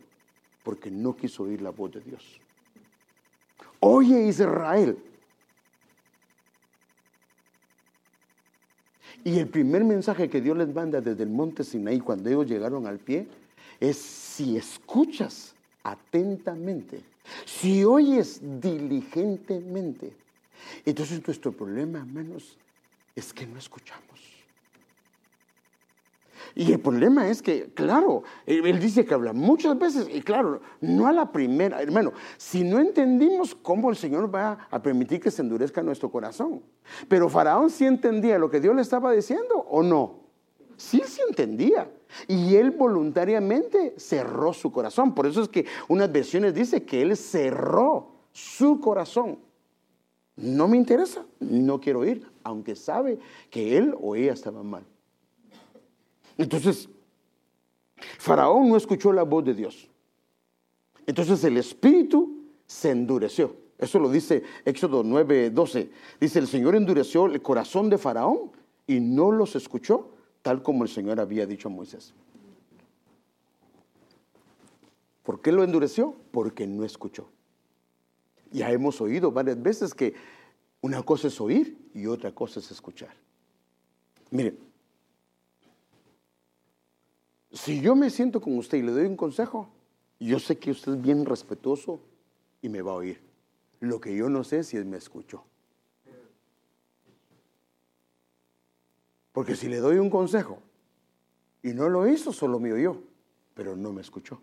porque 0.64 0.90
no 0.90 1.16
quiso 1.16 1.44
oír 1.44 1.62
la 1.62 1.72
voz 1.72 1.94
de 1.94 2.02
Dios. 2.02 2.24
Oye 3.80 4.28
Israel, 4.28 4.98
Y 9.24 9.40
el 9.40 9.48
primer 9.48 9.84
mensaje 9.84 10.30
que 10.30 10.42
Dios 10.42 10.58
les 10.58 10.74
manda 10.74 11.00
desde 11.00 11.24
el 11.24 11.30
monte 11.30 11.64
Sinaí 11.64 12.00
cuando 12.00 12.30
ellos 12.30 12.48
llegaron 12.48 12.88
al 12.88 13.00
pie 13.00 13.28
es 13.80 13.98
si 13.98 14.58
escuchas 14.58 15.56
atentamente, 15.84 17.02
si 17.46 17.84
oyes 17.86 18.42
diligentemente. 18.62 20.12
Entonces 20.86 21.26
nuestro 21.26 21.52
problema, 21.52 22.00
hermanos, 22.00 22.58
es 23.16 23.34
que 23.34 23.46
no 23.46 23.58
escuchamos. 23.58 24.04
Y 26.56 26.72
el 26.72 26.80
problema 26.80 27.30
es 27.30 27.42
que, 27.42 27.72
claro, 27.74 28.24
él 28.46 28.80
dice 28.80 29.06
que 29.06 29.14
habla 29.14 29.34
muchas 29.34 29.78
veces, 29.78 30.08
y 30.14 30.22
claro, 30.22 30.62
no 30.82 31.08
a 31.08 31.12
la 31.12 31.32
primera, 31.32 31.82
hermano, 31.82 32.14
si 32.38 32.64
no 32.64 32.80
entendimos 32.80 33.56
cómo 33.56 33.90
el 33.90 33.96
Señor 33.96 34.34
va 34.34 34.68
a 34.70 34.82
permitir 34.82 35.20
que 35.20 35.32
se 35.32 35.42
endurezca 35.42 35.82
nuestro 35.82 36.12
corazón. 36.12 36.62
Pero 37.08 37.30
Faraón 37.30 37.70
sí 37.70 37.86
entendía 37.86 38.38
lo 38.38 38.52
que 38.52 38.60
Dios 38.60 38.76
le 38.76 38.84
estaba 38.84 39.12
diciendo 39.12 39.66
o 39.70 39.82
no. 39.82 40.20
Sí, 40.78 41.02
sí 41.06 41.22
entendía. 41.28 41.90
Y 42.28 42.56
él 42.56 42.72
voluntariamente 42.72 43.96
cerró 43.98 44.54
su 44.54 44.72
corazón. 44.72 45.16
Por 45.16 45.26
eso 45.26 45.42
es 45.42 45.50
que 45.50 45.66
unas 45.88 46.12
versiones 46.12 46.54
dice 46.54 46.84
que 46.84 47.02
él 47.02 47.18
cerró 47.18 48.12
su 48.32 48.80
corazón. 48.80 49.40
No 50.36 50.68
me 50.68 50.78
interesa, 50.78 51.26
no 51.40 51.80
quiero 51.80 52.06
ir, 52.06 52.28
aunque 52.44 52.76
sabe 52.76 53.20
que 53.50 53.78
él 53.78 53.96
o 54.00 54.16
ella 54.16 54.34
estaba 54.34 54.64
mal. 54.64 54.84
Entonces, 56.38 56.90
Faraón 58.18 58.70
no 58.70 58.78
escuchó 58.78 59.14
la 59.14 59.24
voz 59.24 59.46
de 59.46 59.54
Dios. 59.54 59.90
Entonces 61.06 61.44
el 61.44 61.58
espíritu 61.58 62.44
se 62.66 62.92
endureció. 62.92 63.56
Eso 63.78 64.00
lo 64.00 64.10
dice 64.10 64.44
Éxodo 64.66 65.04
9:12. 65.04 65.90
Dice, 66.20 66.40
el 66.40 66.48
Señor 66.48 66.76
endureció 66.76 67.26
el 67.26 67.42
corazón 67.42 67.90
de 67.90 67.98
Faraón 67.98 68.52
y 68.88 69.00
no 69.00 69.32
los 69.32 69.56
escuchó 69.56 70.10
tal 70.42 70.62
como 70.62 70.84
el 70.84 70.90
Señor 70.90 71.20
había 71.20 71.48
dicho 71.48 71.70
a 71.70 71.72
Moisés. 71.72 72.14
¿Por 75.24 75.42
qué 75.42 75.52
lo 75.52 75.64
endureció? 75.64 76.16
Porque 76.32 76.68
no 76.68 76.84
escuchó. 76.84 77.30
Ya 78.52 78.70
hemos 78.72 79.00
oído 79.02 79.32
varias 79.32 79.62
veces 79.62 79.94
que 79.94 80.14
una 80.84 81.02
cosa 81.02 81.30
es 81.30 81.40
oír 81.40 81.90
y 81.94 82.08
otra 82.08 82.36
cosa 82.36 82.60
es 82.60 82.70
escuchar. 82.70 83.16
Mire, 84.32 84.58
si 87.54 87.80
yo 87.80 87.96
me 87.96 88.10
siento 88.10 88.42
con 88.42 88.58
usted 88.58 88.80
y 88.80 88.82
le 88.82 88.92
doy 88.92 89.06
un 89.06 89.16
consejo, 89.16 89.70
yo 90.20 90.40
sé 90.40 90.58
que 90.58 90.72
usted 90.72 90.96
es 90.96 91.02
bien 91.02 91.26
respetuoso 91.26 92.02
y 92.62 92.68
me 92.68 92.82
va 92.82 92.92
a 92.92 92.96
oír. 92.96 93.22
Lo 93.80 94.02
que 94.02 94.14
yo 94.14 94.28
no 94.28 94.44
sé 94.44 94.60
es 94.60 94.68
si 94.68 94.78
él 94.78 94.84
me 94.84 94.98
escuchó. 94.98 95.46
Porque 99.32 99.56
si 99.56 99.70
le 99.70 99.78
doy 99.78 100.00
un 100.00 100.10
consejo 100.10 100.60
y 101.62 101.70
no 101.74 101.88
lo 101.88 102.10
hizo, 102.10 102.34
solo 102.34 102.60
me 102.60 102.74
oyó, 102.74 103.02
pero 103.54 103.78
no 103.78 103.94
me 103.94 104.02
escuchó. 104.02 104.42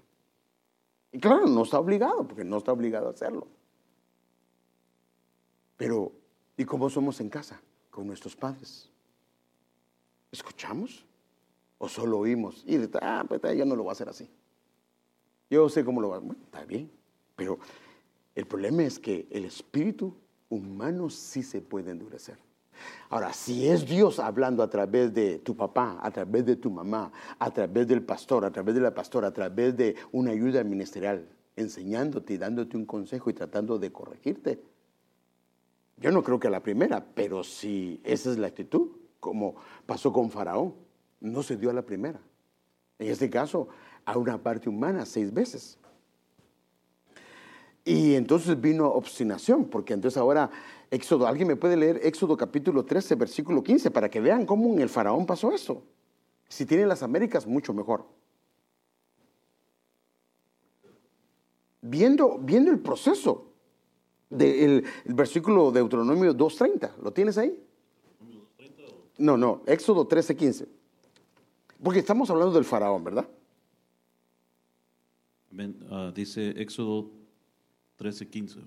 Y 1.12 1.18
claro, 1.18 1.47
no 1.47 1.64
está 1.64 1.78
obligado, 1.78 2.26
porque 2.26 2.45
no 2.45 2.57
está 2.57 2.72
obligado 2.72 3.09
a 3.09 3.11
hacerlo. 3.11 3.47
Pero, 5.76 6.12
¿y 6.61 6.64
cómo 6.66 6.90
somos 6.90 7.18
en 7.22 7.30
casa 7.30 7.58
con 7.90 8.06
nuestros 8.06 8.36
padres? 8.36 8.90
¿Escuchamos? 10.30 11.06
¿O 11.78 11.88
solo 11.88 12.18
oímos? 12.18 12.62
Y 12.66 12.76
ah, 13.00 13.24
pues 13.26 13.40
ya 13.56 13.64
no 13.64 13.74
lo 13.74 13.86
va 13.86 13.92
a 13.92 13.94
hacer 13.94 14.11
así. 14.11 14.28
Yo 15.48 15.70
sé 15.70 15.82
cómo 15.86 16.02
lo 16.02 16.11
va 16.11 16.16
a 16.16 16.18
Bueno, 16.18 16.42
está 16.44 16.62
bien. 16.66 16.90
Pero 17.34 17.58
el 18.34 18.46
problema 18.46 18.82
es 18.82 18.98
que 18.98 19.26
el 19.30 19.46
espíritu 19.46 20.14
humano 20.50 21.08
sí 21.08 21.42
se 21.42 21.62
puede 21.62 21.92
endurecer. 21.92 22.36
Ahora, 23.08 23.32
si 23.32 23.66
es 23.66 23.86
Dios 23.86 24.18
hablando 24.18 24.62
a 24.62 24.68
través 24.68 25.14
de 25.14 25.38
tu 25.38 25.56
papá, 25.56 25.98
a 26.02 26.11
través 26.11 26.44
de 26.44 26.56
tu 26.56 26.70
mamá, 26.70 27.11
a 27.38 27.50
través 27.50 27.88
del 27.88 28.02
pastor, 28.02 28.44
a 28.44 28.50
través 28.50 28.74
de 28.74 28.82
la 28.82 28.92
pastora, 28.92 29.28
a 29.28 29.32
través 29.32 29.78
de 29.78 29.96
una 30.12 30.32
ayuda 30.32 30.62
ministerial, 30.62 31.26
enseñándote 31.56 32.34
y 32.34 32.36
dándote 32.36 32.76
un 32.76 32.84
consejo 32.84 33.30
y 33.30 33.32
tratando 33.32 33.78
de 33.78 33.90
corregirte, 33.90 34.61
yo 36.01 36.11
no 36.11 36.22
creo 36.22 36.40
que 36.40 36.48
a 36.48 36.51
la 36.51 36.62
primera, 36.62 37.05
pero 37.14 37.44
si 37.44 38.01
esa 38.05 38.30
es 38.30 38.38
la 38.38 38.46
actitud, 38.46 38.88
como 39.20 39.57
pasó 39.84 40.12
con 40.12 40.30
Faraón, 40.30 40.74
no 41.20 41.42
se 41.42 41.57
dio 41.57 41.68
a 41.68 41.74
la 41.74 41.82
primera. 41.82 42.20
En 42.98 43.09
este 43.09 43.28
caso, 43.28 43.68
a 44.07 44.16
una 44.16 44.42
parte 44.42 44.68
humana 44.68 45.05
seis 45.05 45.32
veces. 45.32 45.78
Y 47.84 48.14
entonces 48.14 48.59
vino 48.61 48.88
obstinación, 48.88 49.66
porque 49.66 49.92
entonces 49.92 50.16
ahora 50.16 50.51
Éxodo, 50.90 51.26
alguien 51.26 51.48
me 51.48 51.57
puede 51.57 51.76
leer 51.76 52.01
Éxodo 52.03 52.36
capítulo 52.36 52.84
13, 52.84 53.14
versículo 53.14 53.62
15, 53.62 53.90
para 53.90 54.09
que 54.09 54.20
vean 54.20 54.46
cómo 54.46 54.72
en 54.72 54.80
el 54.80 54.88
faraón 54.88 55.26
pasó 55.26 55.53
eso. 55.53 55.82
Si 56.48 56.66
tiene 56.66 56.86
las 56.86 57.03
Américas, 57.03 57.46
mucho 57.46 57.72
mejor. 57.72 58.07
Viendo, 61.82 62.38
viendo 62.38 62.70
el 62.70 62.80
proceso 62.80 63.49
del 64.31 64.85
versículo 65.05 65.70
de 65.70 65.81
Deuteronomio 65.81 66.35
2.30, 66.35 66.97
¿lo 67.03 67.12
tienes 67.12 67.37
ahí? 67.37 67.55
No, 69.18 69.37
no, 69.37 69.62
Éxodo 69.66 70.07
13, 70.07 70.37
15. 70.37 70.68
Porque 71.83 71.99
estamos 71.99 72.31
hablando 72.31 72.55
del 72.55 72.64
faraón, 72.64 73.05
¿verdad? 73.05 73.28
Ah, 75.91 76.12
dice 76.14 76.51
Éxodo 76.57 77.11
13, 77.97 78.28
15. 78.28 78.61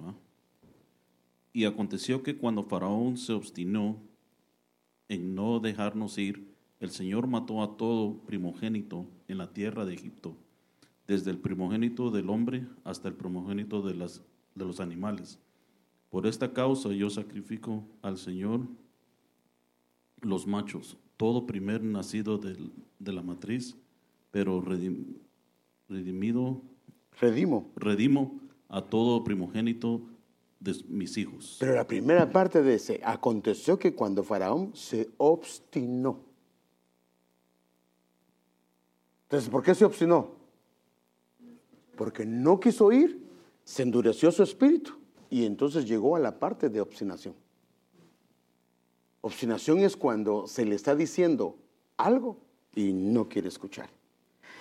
Y 1.53 1.66
aconteció 1.66 2.24
que 2.24 2.38
cuando 2.38 2.64
Faraón 2.64 3.18
se 3.18 3.34
obstinó 3.34 3.97
en 5.07 5.36
no 5.36 5.59
dejarnos 5.59 6.18
ir, 6.18 6.53
el 6.80 6.91
Señor 6.91 7.28
mató 7.28 7.61
a 7.64 7.78
todo 7.78 8.18
primogénito 8.26 9.05
en 9.28 9.38
la 9.38 9.53
tierra 9.53 9.86
de 9.86 9.93
Egipto, 9.93 10.36
desde 11.07 11.32
el 11.32 11.38
primogénito 11.38 12.11
del 12.11 12.30
hombre 12.30 12.68
hasta 12.84 13.07
el 13.07 13.14
primogénito 13.14 13.82
de, 13.82 13.95
las, 13.95 14.22
de 14.55 14.66
los 14.66 14.80
animales. 14.80 15.39
Por 16.14 16.28
esta 16.28 16.53
causa 16.53 16.89
yo 16.91 17.09
sacrifico 17.09 17.84
al 18.03 18.20
Señor 18.20 18.59
los 20.22 20.45
machos, 20.45 20.95
todo 21.18 21.47
primer 21.47 21.82
nacido 21.84 22.38
del- 22.38 22.72
de 22.99 23.14
la 23.14 23.24
matriz, 23.24 23.76
pero 24.30 24.61
redim- 24.61 25.16
redimido, 25.89 26.61
Redimo. 27.20 27.72
redimo 27.76 28.39
a 28.70 28.84
todo 28.84 29.24
primogénito 29.24 30.01
de 30.59 30.76
mis 30.88 31.18
hijos. 31.18 31.57
Pero 31.59 31.74
la 31.74 31.88
primera 31.88 32.30
parte 32.32 32.61
de 32.61 32.76
ese, 32.76 33.01
aconteció 33.03 33.80
que 33.80 33.95
cuando 33.95 34.24
Faraón 34.24 34.70
se 34.76 35.09
obstinó. 35.18 36.20
Entonces, 39.24 39.49
¿por 39.49 39.64
qué 39.64 39.74
se 39.74 39.84
obstinó? 39.84 40.30
Porque 41.97 42.24
no 42.24 42.59
quiso 42.59 42.86
oír, 42.86 43.20
se 43.64 43.82
endureció 43.82 44.32
su 44.32 44.43
espíritu 44.43 44.93
y 45.34 45.45
entonces 45.45 45.88
llegó 45.88 46.15
a 46.15 46.19
la 46.19 46.38
parte 46.38 46.69
de 46.69 46.79
obstinación. 46.79 47.34
Obstinación 49.21 49.79
es 49.79 49.97
cuando 49.97 50.45
se 50.45 50.63
le 50.63 50.75
está 50.75 50.95
diciendo 50.95 51.57
algo 51.97 52.38
y 52.75 52.93
no 52.93 53.27
quiere 53.29 53.47
escuchar. 53.47 53.89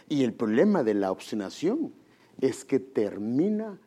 Y 0.08 0.22
el 0.24 0.32
problema 0.32 0.82
de 0.82 0.94
la 0.94 1.12
obstinación 1.12 1.92
es 2.40 2.64
que 2.64 2.80
termina 2.80 3.78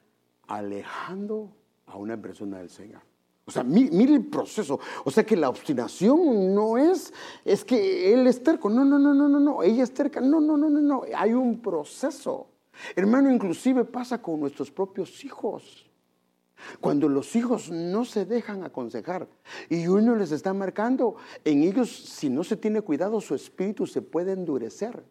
alejando 0.47 1.49
a 1.87 1.97
una 1.97 2.21
persona 2.21 2.59
del 2.59 2.69
Señor. 2.69 3.01
O 3.47 3.51
sea, 3.51 3.63
mi- 3.63 3.89
mire 3.89 4.13
el 4.13 4.25
proceso. 4.27 4.79
O 5.05 5.09
sea 5.09 5.25
que 5.25 5.35
la 5.35 5.49
obstinación 5.49 6.53
no 6.53 6.77
es, 6.77 7.11
es 7.43 7.65
que 7.65 8.13
él 8.13 8.27
es 8.27 8.43
terco. 8.43 8.69
No, 8.69 8.85
no, 8.85 8.99
no, 8.99 9.11
no, 9.15 9.27
no, 9.27 9.39
no. 9.39 9.63
Ella 9.63 9.83
es 9.83 9.91
terca. 9.93 10.21
No, 10.21 10.39
no, 10.39 10.55
no, 10.55 10.69
no, 10.69 10.81
no. 10.81 11.01
Hay 11.15 11.33
un 11.33 11.59
proceso. 11.61 12.47
Hermano, 12.95 13.31
inclusive 13.31 13.85
pasa 13.85 14.21
con 14.21 14.39
nuestros 14.39 14.69
propios 14.69 15.25
hijos. 15.25 15.89
Cuando 16.79 17.09
los 17.09 17.35
hijos 17.35 17.69
no 17.69 18.05
se 18.05 18.25
dejan 18.25 18.63
aconsejar 18.63 19.27
y 19.69 19.87
uno 19.87 20.15
les 20.15 20.31
está 20.31 20.53
marcando, 20.53 21.15
en 21.43 21.63
ellos, 21.63 21.89
si 21.89 22.29
no 22.29 22.43
se 22.43 22.57
tiene 22.57 22.81
cuidado, 22.81 23.21
su 23.21 23.35
espíritu 23.35 23.85
se 23.85 24.01
puede 24.01 24.31
endurecer. 24.31 25.03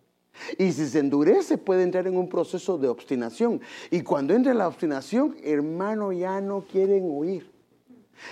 Y 0.59 0.73
si 0.73 0.87
se 0.87 0.99
endurece, 0.99 1.59
puede 1.59 1.85
entrar 1.85 2.07
en 2.07 2.17
un 2.17 2.29
proceso 2.29 2.77
de 2.77 2.89
obstinación. 2.89 3.61
Y 3.91 4.03
cuando 4.03 4.35
entra 4.35 4.53
la 4.53 4.67
obstinación, 4.67 5.37
hermano, 5.43 6.13
ya 6.13 6.41
no 6.41 6.63
quieren 6.63 7.09
oír. 7.09 7.51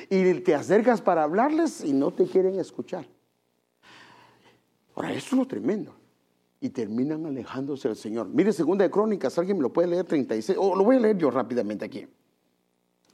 Y 0.09 0.35
te 0.41 0.55
acercas 0.55 1.01
para 1.01 1.23
hablarles 1.23 1.85
y 1.85 1.93
no 1.93 2.13
te 2.13 2.27
quieren 2.27 2.59
escuchar. 2.59 3.07
Ahora, 4.95 5.13
eso 5.13 5.29
es 5.35 5.39
lo 5.39 5.47
tremendo. 5.47 5.95
Y 6.61 6.71
terminan 6.71 7.27
alejándose 7.27 7.89
del 7.89 7.97
Señor. 7.97 8.29
Mire, 8.29 8.53
segunda 8.53 8.85
de 8.85 8.91
Crónicas, 8.91 9.37
alguien 9.39 9.57
me 9.57 9.63
lo 9.63 9.73
puede 9.73 9.89
leer 9.89 10.05
36, 10.05 10.59
o 10.61 10.77
lo 10.77 10.85
voy 10.85 10.97
a 10.97 11.01
leer 11.01 11.19
yo 11.19 11.31
rápidamente 11.31 11.85
aquí. 11.85 12.07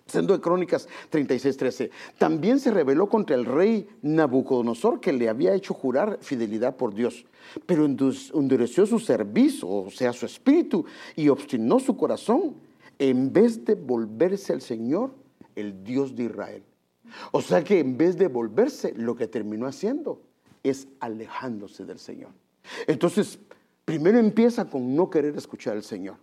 Siendo 0.09 0.33
de 0.33 0.41
Crónicas 0.41 0.89
36, 1.11 1.57
13. 1.57 1.91
También 2.17 2.59
se 2.59 2.71
rebeló 2.71 3.09
contra 3.09 3.37
el 3.37 3.45
rey 3.45 3.87
Nabucodonosor 4.03 5.01
que 5.01 5.13
le 5.13 5.29
había 5.29 5.55
hecho 5.55 5.75
jurar 5.75 6.19
fidelidad 6.23 6.77
por 6.77 6.95
Dios, 6.95 7.27
pero 7.67 7.87
endu- 7.87 8.31
endureció 8.35 8.87
su 8.87 8.99
servicio, 8.99 9.69
o 9.69 9.91
sea, 9.91 10.15
su 10.15 10.25
espíritu, 10.25 10.87
y 11.15 11.29
obstinó 11.29 11.79
su 11.79 11.97
corazón 11.97 12.55
en 12.99 13.33
vez 13.33 13.65
de 13.67 13.75
volverse 13.75 14.55
al 14.55 14.63
Señor, 14.63 15.11
el 15.55 15.85
Dios 15.85 16.17
de 16.17 16.25
Israel. 16.25 16.63
O 17.33 17.43
sea 17.43 17.63
que 17.63 17.79
en 17.79 17.99
vez 17.99 18.17
de 18.17 18.29
volverse, 18.29 18.95
lo 18.97 19.15
que 19.15 19.27
terminó 19.27 19.67
haciendo 19.67 20.23
es 20.63 20.89
alejándose 21.01 21.85
del 21.85 21.99
Señor. 21.99 22.31
Entonces, 22.87 23.39
primero 23.85 24.19
empieza 24.19 24.65
con 24.71 24.97
no 24.97 25.11
querer 25.11 25.37
escuchar 25.37 25.75
al 25.77 25.83
Señor. 25.83 26.17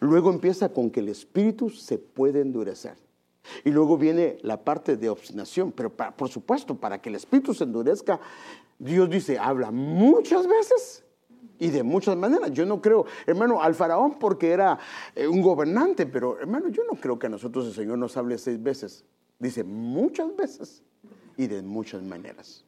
Luego 0.00 0.30
empieza 0.30 0.68
con 0.70 0.90
que 0.90 1.00
el 1.00 1.08
espíritu 1.08 1.70
se 1.70 1.98
puede 1.98 2.40
endurecer. 2.40 3.05
Y 3.64 3.70
luego 3.70 3.96
viene 3.96 4.38
la 4.42 4.62
parte 4.62 4.96
de 4.96 5.08
obstinación. 5.08 5.72
Pero 5.72 5.90
por 5.90 6.28
supuesto, 6.28 6.74
para 6.74 7.00
que 7.00 7.08
el 7.08 7.14
espíritu 7.14 7.54
se 7.54 7.64
endurezca, 7.64 8.20
Dios 8.78 9.08
dice, 9.08 9.38
habla 9.38 9.70
muchas 9.70 10.46
veces 10.46 11.04
y 11.58 11.70
de 11.70 11.82
muchas 11.82 12.16
maneras. 12.16 12.52
Yo 12.52 12.66
no 12.66 12.80
creo, 12.80 13.06
hermano, 13.26 13.62
al 13.62 13.74
faraón 13.74 14.18
porque 14.18 14.50
era 14.50 14.78
eh, 15.14 15.26
un 15.26 15.40
gobernante, 15.40 16.06
pero 16.06 16.38
hermano, 16.38 16.68
yo 16.68 16.82
no 16.84 16.98
creo 16.98 17.18
que 17.18 17.26
a 17.26 17.30
nosotros 17.30 17.66
el 17.66 17.72
Señor 17.72 17.98
nos 17.98 18.16
hable 18.16 18.38
seis 18.38 18.62
veces. 18.62 19.04
Dice 19.38 19.64
muchas 19.64 20.34
veces 20.36 20.82
y 21.36 21.46
de 21.46 21.62
muchas 21.62 22.02
maneras. 22.02 22.64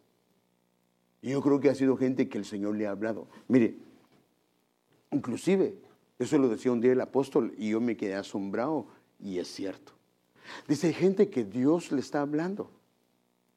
Y 1.20 1.30
yo 1.30 1.42
creo 1.42 1.58
que 1.60 1.70
ha 1.70 1.74
sido 1.74 1.96
gente 1.96 2.28
que 2.28 2.38
el 2.38 2.44
Señor 2.44 2.76
le 2.76 2.86
ha 2.86 2.90
hablado. 2.90 3.26
Mire, 3.48 3.76
Inclusive, 5.10 5.74
eso 6.18 6.38
lo 6.38 6.48
decía 6.48 6.72
un 6.72 6.80
día 6.80 6.92
el 6.92 7.00
apóstol 7.00 7.54
y 7.56 7.70
yo 7.70 7.80
me 7.80 7.96
quedé 7.96 8.14
asombrado 8.14 8.86
y 9.18 9.38
es 9.38 9.48
cierto. 9.48 9.92
Dice, 10.66 10.88
hay 10.88 10.92
gente 10.94 11.28
que 11.28 11.44
Dios 11.44 11.92
le 11.92 12.00
está 12.00 12.20
hablando. 12.20 12.70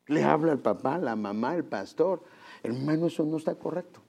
Le 0.08 0.24
habla 0.24 0.52
al 0.52 0.60
papá, 0.60 0.98
la 0.98 1.16
mamá, 1.16 1.56
el 1.56 1.64
pastor. 1.64 2.22
Hermano, 2.64 3.08
eso 3.08 3.24
no 3.26 3.38
está 3.38 3.56
correcto. 3.56 4.00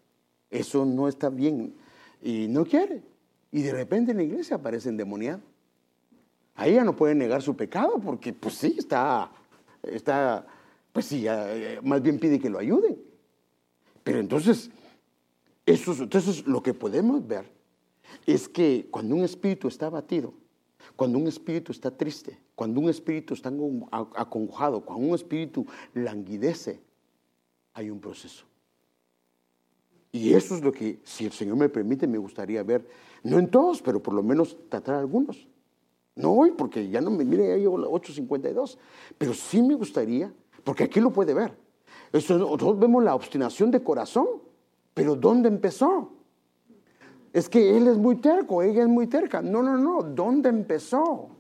Eso 0.51 0.85
no 0.85 1.09
está 1.09 1.29
bien. 1.31 1.75
Y 2.23 2.47
no 2.49 2.65
quiere. 2.65 3.03
Y 3.51 3.63
de 3.63 3.73
repente 3.73 4.11
en 4.13 4.17
la 4.19 4.23
iglesia 4.25 4.57
aparece 4.57 4.89
endemoniado. 4.89 5.41
Ahí 6.55 6.75
ya 6.75 6.85
no 6.85 6.95
puede 6.95 7.15
negar 7.15 7.41
su 7.43 7.57
pecado 7.57 7.99
porque 7.99 8.33
pues 8.33 8.55
sí, 8.55 8.75
está, 8.79 9.31
está, 9.83 10.47
pues 10.93 11.07
sí, 11.07 11.25
eh, 11.27 11.81
más 11.83 12.03
bien 12.03 12.19
pide 12.19 12.39
que 12.39 12.51
lo 12.51 12.59
ayuden. 12.59 12.99
Pero 14.05 14.19
entonces, 14.19 14.71
eso, 15.65 15.93
es- 15.93 16.01
entonces, 16.01 16.47
lo 16.47 16.63
que 16.63 16.75
podemos 16.75 17.27
ver 17.27 17.47
es 18.27 18.49
que 18.49 18.87
cuando 18.91 19.15
un 19.15 19.25
espíritu 19.25 19.69
está 19.69 19.87
abatido, 19.87 20.35
cuando 20.97 21.19
un 21.19 21.27
espíritu 21.27 21.73
está 21.73 21.91
triste, 21.91 22.39
cuando 22.63 22.81
un 22.81 22.89
espíritu 22.89 23.35
está 23.35 23.51
acon- 23.51 23.89
acongojado, 24.15 24.83
cuando 24.83 25.09
un 25.09 25.17
espíritu 25.17 25.67
languidece, 25.95 26.81
hay 27.75 27.91
un 27.91 27.99
proceso. 27.99 28.45
Y 30.13 30.33
eso 30.33 30.55
es 30.55 30.63
lo 30.63 30.71
que, 30.71 31.01
si 31.03 31.25
el 31.25 31.33
Señor 31.33 31.57
me 31.57 31.69
permite, 31.69 32.07
me 32.07 32.19
gustaría 32.19 32.63
ver, 32.63 32.87
no 33.25 33.41
en 33.41 33.51
todos, 33.51 33.83
pero 33.83 34.01
por 34.01 34.15
lo 34.15 34.23
menos 34.23 34.57
tratar 34.69 34.95
algunos. 34.95 35.49
No 36.15 36.31
hoy, 36.35 36.53
porque 36.53 36.89
ya 36.89 37.01
no 37.01 37.11
me, 37.11 37.25
mire, 37.25 37.49
ya 37.49 37.57
llevo 37.57 37.79
la 37.79 37.89
8.52, 37.89 38.79
pero 39.19 39.35
sí 39.35 39.61
me 39.61 39.75
gustaría, 39.75 40.33
porque 40.63 40.85
aquí 40.85 41.01
lo 41.01 41.13
puede 41.13 41.35
ver. 41.35 41.57
Eso, 42.13 42.39
nosotros 42.39 42.79
vemos 42.79 43.03
la 43.03 43.17
obstinación 43.17 43.73
de 43.73 43.83
corazón, 43.83 44.29
pero 44.95 45.17
¿dónde 45.17 45.49
empezó? 45.49 46.13
Es 47.33 47.49
que 47.49 47.77
él 47.77 47.89
es 47.89 47.99
muy 47.99 48.15
terco, 48.21 48.63
ella 48.63 48.83
es 48.83 48.89
muy 48.89 49.09
terca. 49.09 49.43
No, 49.43 49.65
no, 49.65 49.77
no, 49.77 50.05
¿dónde 50.05 50.49
empezó? 50.49 51.31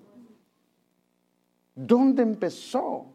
¿Dónde 1.74 2.22
empezó? 2.22 3.06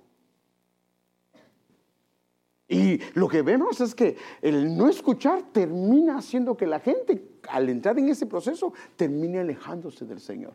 Y 2.67 2.99
lo 3.13 3.29
que 3.29 3.41
vemos 3.41 3.79
es 3.79 3.95
que 3.95 4.17
el 4.41 4.75
no 4.75 4.89
escuchar 4.89 5.41
termina 5.53 6.17
haciendo 6.17 6.57
que 6.57 6.67
la 6.67 6.79
gente, 6.79 7.39
al 7.49 7.69
entrar 7.69 7.97
en 7.97 8.09
ese 8.09 8.25
proceso, 8.25 8.73
termine 8.97 9.39
alejándose 9.39 10.05
del 10.05 10.19
Señor. 10.19 10.53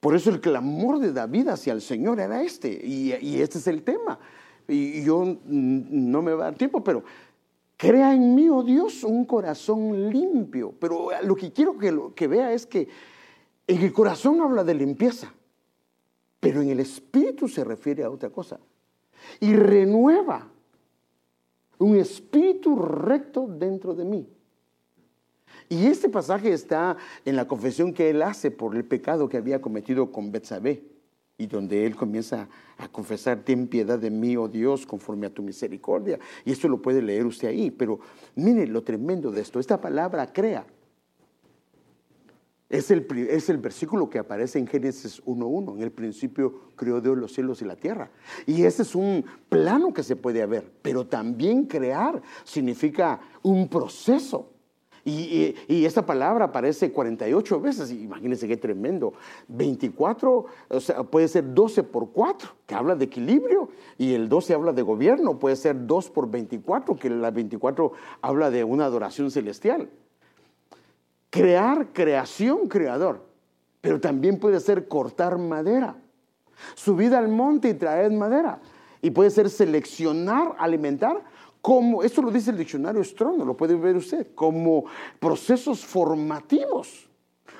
Por 0.00 0.14
eso 0.14 0.28
el 0.28 0.42
clamor 0.42 0.98
de 0.98 1.14
David 1.14 1.48
hacia 1.48 1.72
el 1.72 1.80
Señor 1.80 2.20
era 2.20 2.42
este, 2.42 2.68
y, 2.68 3.40
este 3.40 3.56
es 3.56 3.66
el 3.68 3.82
tema. 3.82 4.18
Y, 4.68 4.98
y 4.98 5.04
yo 5.04 5.38
no 5.46 6.20
me 6.20 6.34
va 6.34 6.42
a 6.42 6.50
dar 6.50 6.58
tiempo, 6.58 6.84
pero 6.84 7.04
crea 7.76 8.14
en 8.14 8.34
mí, 8.34 8.48
oh 8.48 8.62
Dios, 8.62 9.04
un 9.04 9.24
corazón 9.24 10.10
limpio. 10.10 10.74
Pero 10.78 11.08
lo 11.22 11.34
que 11.36 11.52
quiero 11.52 11.76
que 12.14 12.26
vea 12.26 12.52
es 12.52 12.66
que 12.66 12.88
en 13.66 13.82
el 13.82 13.92
corazón 13.92 14.40
habla 14.40 14.64
de 14.64 14.74
limpieza, 14.74 15.32
pero 16.40 16.60
en 16.60 16.70
el 16.70 16.80
espíritu 16.80 17.48
se 17.48 17.64
refiere 17.64 18.04
a 18.04 18.10
otra 18.10 18.30
cosa. 18.30 18.60
Y 19.40 19.54
renueva 19.54 20.50
un 21.78 21.96
espíritu 21.96 22.76
recto 22.76 23.46
dentro 23.46 23.94
de 23.94 24.04
mí. 24.04 24.28
Y 25.68 25.86
este 25.86 26.08
pasaje 26.08 26.52
está 26.52 26.96
en 27.24 27.36
la 27.36 27.48
confesión 27.48 27.94
que 27.94 28.10
él 28.10 28.22
hace 28.22 28.50
por 28.50 28.76
el 28.76 28.84
pecado 28.84 29.28
que 29.28 29.38
había 29.38 29.60
cometido 29.60 30.12
con 30.12 30.30
Betsabé, 30.30 30.84
y 31.36 31.46
donde 31.46 31.84
él 31.84 31.96
comienza 31.96 32.48
a 32.78 32.88
confesar, 32.88 33.40
ten 33.44 33.66
piedad 33.66 33.98
de 33.98 34.10
mí, 34.10 34.36
oh 34.36 34.48
Dios, 34.48 34.86
conforme 34.86 35.26
a 35.26 35.30
tu 35.30 35.42
misericordia. 35.42 36.18
Y 36.44 36.52
esto 36.52 36.68
lo 36.68 36.80
puede 36.80 37.02
leer 37.02 37.26
usted 37.26 37.48
ahí, 37.48 37.70
pero 37.70 37.98
mire 38.36 38.66
lo 38.66 38.82
tremendo 38.82 39.30
de 39.30 39.40
esto, 39.40 39.58
esta 39.58 39.80
palabra 39.80 40.32
crea. 40.32 40.66
Es 42.68 42.90
el, 42.90 43.06
es 43.28 43.48
el 43.50 43.58
versículo 43.58 44.08
que 44.08 44.18
aparece 44.18 44.58
en 44.58 44.66
Génesis 44.66 45.22
1.1. 45.24 45.76
En 45.76 45.82
el 45.82 45.92
principio 45.92 46.72
creó 46.74 47.00
Dios 47.00 47.16
los 47.16 47.32
cielos 47.32 47.62
y 47.62 47.64
la 47.64 47.76
tierra. 47.76 48.10
Y 48.46 48.64
ese 48.64 48.82
es 48.82 48.94
un 48.94 49.24
plano 49.48 49.92
que 49.92 50.02
se 50.02 50.16
puede 50.16 50.44
ver. 50.46 50.72
Pero 50.82 51.06
también 51.06 51.66
crear 51.66 52.20
significa 52.42 53.20
un 53.42 53.68
proceso. 53.68 54.53
Y, 55.06 55.84
esta 55.84 56.06
palabra 56.06 56.46
aparece 56.46 56.90
48 56.90 57.60
veces, 57.60 57.90
imagínense 57.90 58.48
qué 58.48 58.56
tremendo. 58.56 59.12
24, 59.48 60.46
o 60.68 60.80
sea, 60.80 61.02
puede 61.02 61.28
ser 61.28 61.52
12 61.52 61.82
por 61.82 62.10
4, 62.10 62.48
que 62.66 62.74
habla 62.74 62.96
de 62.96 63.04
equilibrio, 63.04 63.68
y 63.98 64.14
el 64.14 64.30
12 64.30 64.54
habla 64.54 64.72
de 64.72 64.80
gobierno, 64.80 65.38
puede 65.38 65.56
ser 65.56 65.86
2 65.86 66.10
por 66.10 66.30
24, 66.30 66.96
que 66.96 67.10
la 67.10 67.30
24 67.30 67.92
habla 68.22 68.50
de 68.50 68.64
una 68.64 68.86
adoración 68.86 69.30
celestial. 69.30 69.90
Crear, 71.28 71.88
creación, 71.92 72.68
creador, 72.68 73.26
pero 73.82 74.00
también 74.00 74.38
puede 74.38 74.58
ser 74.60 74.88
cortar 74.88 75.36
madera, 75.36 75.96
subir 76.74 77.14
al 77.14 77.28
monte 77.28 77.68
y 77.68 77.74
traer 77.74 78.10
madera, 78.12 78.60
y 79.02 79.10
puede 79.10 79.28
ser 79.28 79.50
seleccionar, 79.50 80.54
alimentar, 80.58 81.22
como, 81.64 82.02
esto 82.02 82.20
lo 82.20 82.30
dice 82.30 82.50
el 82.50 82.58
diccionario 82.58 83.02
Strong, 83.02 83.42
lo 83.42 83.56
puede 83.56 83.74
ver 83.74 83.96
usted, 83.96 84.34
como 84.34 84.84
procesos 85.18 85.82
formativos. 85.82 87.08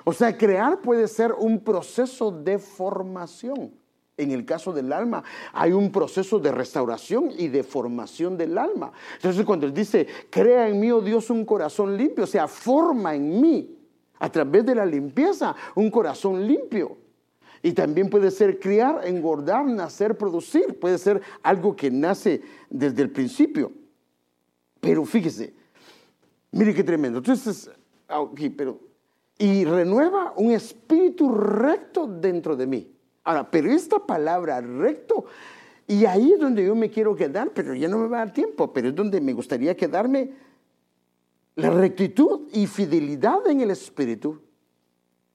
O 0.04 0.12
sea, 0.12 0.36
crear 0.36 0.82
puede 0.82 1.08
ser 1.08 1.32
un 1.32 1.58
proceso 1.60 2.30
de 2.30 2.58
formación. 2.58 3.72
En 4.18 4.30
el 4.30 4.44
caso 4.44 4.74
del 4.74 4.92
alma, 4.92 5.24
hay 5.54 5.72
un 5.72 5.90
proceso 5.90 6.38
de 6.38 6.52
restauración 6.52 7.30
y 7.38 7.48
de 7.48 7.62
formación 7.62 8.36
del 8.36 8.58
alma. 8.58 8.92
Entonces, 9.14 9.42
cuando 9.46 9.64
él 9.64 9.72
dice, 9.72 10.06
crea 10.28 10.68
en 10.68 10.80
mí, 10.80 10.92
oh 10.92 11.00
Dios, 11.00 11.30
un 11.30 11.46
corazón 11.46 11.96
limpio, 11.96 12.24
o 12.24 12.26
sea, 12.26 12.46
forma 12.46 13.14
en 13.14 13.40
mí, 13.40 13.74
a 14.18 14.30
través 14.30 14.66
de 14.66 14.74
la 14.74 14.84
limpieza, 14.84 15.56
un 15.76 15.90
corazón 15.90 16.46
limpio. 16.46 16.98
Y 17.62 17.72
también 17.72 18.10
puede 18.10 18.30
ser 18.30 18.60
criar, 18.60 19.00
engordar, 19.06 19.64
nacer, 19.64 20.18
producir. 20.18 20.78
Puede 20.78 20.98
ser 20.98 21.22
algo 21.42 21.74
que 21.74 21.90
nace 21.90 22.42
desde 22.68 23.00
el 23.00 23.08
principio. 23.08 23.72
Pero 24.84 25.04
fíjese, 25.06 25.54
mire 26.52 26.74
qué 26.74 26.84
tremendo. 26.84 27.18
Entonces, 27.18 27.70
aquí, 28.06 28.50
pero, 28.50 28.78
y 29.38 29.64
renueva 29.64 30.34
un 30.36 30.52
espíritu 30.52 31.32
recto 31.34 32.06
dentro 32.06 32.54
de 32.54 32.66
mí. 32.66 32.92
Ahora, 33.24 33.50
pero 33.50 33.70
esta 33.70 33.98
palabra 33.98 34.60
recto, 34.60 35.24
y 35.86 36.04
ahí 36.04 36.32
es 36.32 36.38
donde 36.38 36.66
yo 36.66 36.74
me 36.74 36.90
quiero 36.90 37.16
quedar, 37.16 37.50
pero 37.54 37.74
ya 37.74 37.88
no 37.88 37.96
me 37.96 38.08
va 38.08 38.18
a 38.18 38.24
dar 38.26 38.34
tiempo, 38.34 38.72
pero 38.72 38.88
es 38.88 38.94
donde 38.94 39.20
me 39.22 39.32
gustaría 39.32 39.74
quedarme. 39.74 40.32
La 41.56 41.70
rectitud 41.70 42.48
y 42.52 42.66
fidelidad 42.66 43.46
en 43.46 43.62
el 43.62 43.70
espíritu 43.70 44.42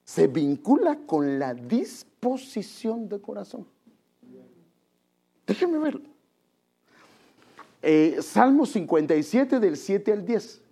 se 0.04 0.28
vincula 0.28 0.98
con 1.06 1.38
la 1.38 1.54
disposición 1.54 3.08
de 3.08 3.20
corazón. 3.20 3.66
Déjenme 5.46 5.78
verlo. 5.78 6.09
Eh, 7.82 8.18
Salmo 8.20 8.66
57 8.66 9.60
del 9.60 9.76
7 9.76 10.12
al 10.12 10.24
10. 10.24 10.62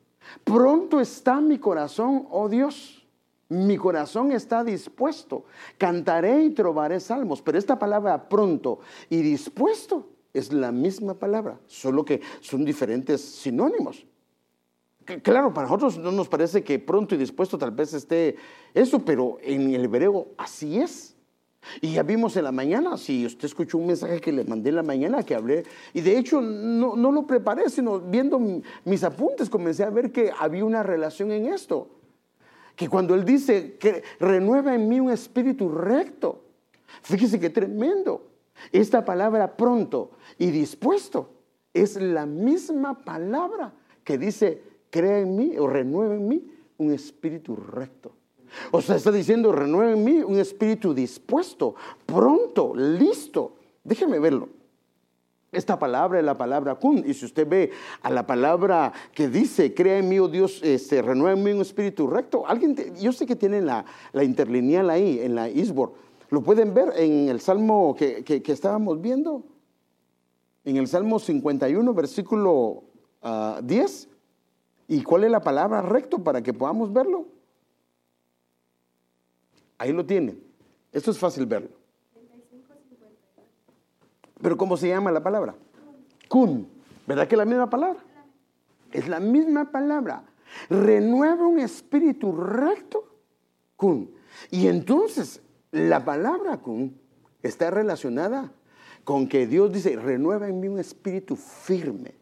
Pronto 0.45 1.01
está 1.01 1.41
mi 1.41 1.59
corazón, 1.59 2.27
oh 2.31 2.49
Dios. 2.49 3.07
Mi 3.49 3.79
corazón 3.79 4.33
está 4.33 4.63
dispuesto. 4.63 5.45
Cantaré 5.79 6.45
y 6.45 6.51
trobaré 6.51 7.01
salmos. 7.01 7.41
Pero 7.41 7.59
esta 7.59 7.79
palabra 7.79 8.29
pronto 8.29 8.81
y 9.09 9.23
dispuesto 9.23 10.11
es 10.35 10.53
la 10.53 10.71
misma 10.71 11.15
palabra, 11.15 11.59
solo 11.67 12.05
que 12.05 12.21
son 12.41 12.65
diferentes 12.65 13.21
sinónimos. 13.21 14.07
Claro, 15.23 15.55
para 15.55 15.67
nosotros 15.67 15.97
no 15.99 16.13
nos 16.13 16.29
parece 16.29 16.63
que 16.63 16.79
pronto 16.79 17.15
y 17.15 17.19
dispuesto 17.19 17.57
tal 17.57 17.71
vez 17.71 17.95
esté 17.95 18.37
eso, 18.75 18.99
pero 18.99 19.39
en 19.41 19.75
el 19.75 19.87
hebreo 19.87 20.29
así 20.37 20.79
es. 20.79 21.17
Y 21.81 21.93
ya 21.93 22.03
vimos 22.03 22.37
en 22.37 22.45
la 22.45 22.53
mañana, 22.53 22.97
si 22.97 23.27
usted 23.27 23.47
escuchó 23.47 23.79
un 23.79 23.87
mensaje 23.87 24.21
que 24.21 24.33
le 24.33 24.45
mandé 24.45 24.71
en 24.71 24.77
la 24.77 24.83
mañana, 24.83 25.23
que 25.23 25.35
hablé, 25.35 25.65
y 25.95 26.01
de 26.01 26.19
hecho 26.19 26.41
no, 26.41 26.97
no 26.97 27.13
lo 27.13 27.27
preparé, 27.27 27.69
sino 27.71 28.01
viendo 28.01 28.41
mis 28.85 29.05
apuntes 29.05 29.51
comencé 29.51 29.85
a 29.85 29.91
ver 29.91 30.13
que 30.13 30.33
había 30.39 30.65
una 30.65 30.83
relación 30.83 31.31
en 31.33 31.47
esto. 31.47 31.89
Que 32.77 32.89
cuando 32.89 33.15
él 33.15 33.25
dice 33.25 33.77
que 33.77 34.03
renueva 34.21 34.75
en 34.75 34.89
mí 34.89 35.01
un 35.01 35.11
espíritu 35.11 35.69
recto, 35.69 36.45
fíjese 37.03 37.41
qué 37.41 37.51
tremendo. 37.51 38.29
Esta 38.73 39.05
palabra 39.05 39.57
pronto 39.57 40.13
y 40.39 40.51
dispuesto 40.51 41.31
es 41.73 42.01
la 42.01 42.27
misma 42.27 43.05
palabra 43.05 43.73
que 44.05 44.19
dice 44.19 44.63
crea 44.91 45.21
en 45.21 45.37
mí 45.37 45.57
o 45.59 45.67
renueva 45.67 46.15
en 46.15 46.29
mí 46.29 46.51
un 46.79 46.93
espíritu 46.93 47.57
recto. 47.57 48.13
O 48.71 48.81
sea, 48.81 48.97
está 48.97 49.13
diciendo, 49.13 49.53
renueva 49.53 49.93
en 49.93 50.05
mí 50.05 50.19
un 50.19 50.39
espíritu 50.39 50.95
dispuesto, 50.95 51.75
pronto, 52.07 52.73
listo. 52.75 53.55
Déjeme 53.85 54.19
verlo. 54.19 54.49
Esta 55.51 55.79
palabra 55.79 56.19
es 56.19 56.25
la 56.25 56.37
palabra 56.37 56.75
kun. 56.75 57.03
Y 57.07 57.15
si 57.15 57.25
usted 57.25 57.49
ve 57.49 57.71
a 58.03 58.11
la 58.11 58.27
palabra 58.27 58.93
que 59.15 59.29
dice, 59.29 59.73
crea 59.73 59.99
en 59.99 60.09
mí, 60.09 60.19
oh 60.19 60.29
Dios, 60.29 60.61
este, 60.63 61.01
renueva 61.01 61.39
en 61.39 61.43
mí 61.43 61.53
un 61.53 61.63
espíritu 61.63 62.07
recto. 62.07 62.47
Alguien, 62.47 62.77
yo 63.01 63.13
sé 63.13 63.25
que 63.25 63.35
tienen 63.35 63.65
la, 63.65 63.85
la, 64.13 64.25
interlineal 64.25 64.91
ahí, 64.91 65.21
en 65.21 65.35
la 65.35 65.49
Isbor. 65.49 65.95
¿Lo 66.29 66.43
pueden 66.43 66.75
ver 66.75 66.93
en 66.97 67.31
el 67.31 67.41
Salmo 67.41 67.95
que, 67.97 68.23
que, 68.25 68.53
estábamos 68.53 69.01
viendo? 69.01 69.43
En 70.65 70.77
el 70.77 70.87
Salmo 70.87 71.19
51, 71.19 71.95
versículo 71.95 72.83
10. 73.63 74.09
Ah, 74.11 74.15
¿Y 74.87 75.03
cuál 75.03 75.25
es 75.25 75.31
la 75.31 75.41
palabra 75.41 75.81
recto 75.81 76.23
para 76.23 76.43
que 76.43 76.53
podamos 76.53 76.93
verlo? 76.93 77.27
Ahí 79.79 79.93
lo 79.93 80.05
tiene. 80.05 80.37
Esto 80.93 81.11
es 81.13 81.19
fácil 81.19 81.47
verlo. 81.47 81.71
Pero 84.41 84.57
¿cómo 84.57 84.77
se 84.77 84.89
llama 84.89 85.11
la 85.11 85.23
palabra? 85.23 85.55
Kun. 86.29 86.69
¿Verdad 87.07 87.27
que 87.27 87.35
es 87.35 87.39
la 87.39 87.45
misma 87.45 87.71
palabra? 87.71 88.01
Es 88.93 89.09
la 89.09 89.21
misma 89.21 89.71
palabra. 89.71 90.25
Renueva 90.69 91.47
un 91.47 91.59
espíritu 91.59 92.33
recto. 92.33 93.05
Kun. 93.77 94.11
Y 94.51 94.67
entonces 94.67 95.41
la 95.71 96.05
palabra 96.05 96.59
kun 96.59 96.99
está 97.43 97.71
relacionada 97.71 98.53
con 99.05 99.29
que 99.29 99.47
Dios 99.47 99.73
dice, 99.73 99.97
renueva 99.97 100.49
en 100.49 100.61
mí 100.61 100.69
un 100.69 100.79
espíritu 100.79 101.37
firme. 101.37 102.15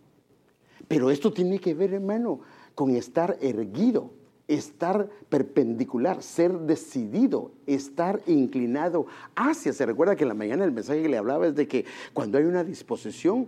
Pero 0.89 1.11
esto 1.11 1.33
tiene 1.33 1.59
que 1.59 1.75
ver, 1.75 1.95
hermano, 1.95 2.41
con 2.75 2.91
estar 2.95 3.37
erguido 3.41 4.13
estar 4.49 5.09
perpendicular, 5.29 6.23
ser 6.23 6.53
decidido, 6.61 7.51
estar 7.67 8.21
inclinado 8.27 9.07
hacia. 9.35 9.73
Se 9.73 9.87
recuerda 9.87 10.17
que 10.17 10.25
en 10.25 10.29
la 10.29 10.35
mañana 10.35 10.65
el 10.65 10.73
mensaje 10.73 11.03
que 11.03 11.09
le 11.09 11.19
hablaba 11.19 11.47
es 11.47 11.55
de 11.55 11.67
que 11.67 11.85
cuando 12.13 12.39
hay 12.39 12.45
una 12.45 12.65
disposición, 12.65 13.47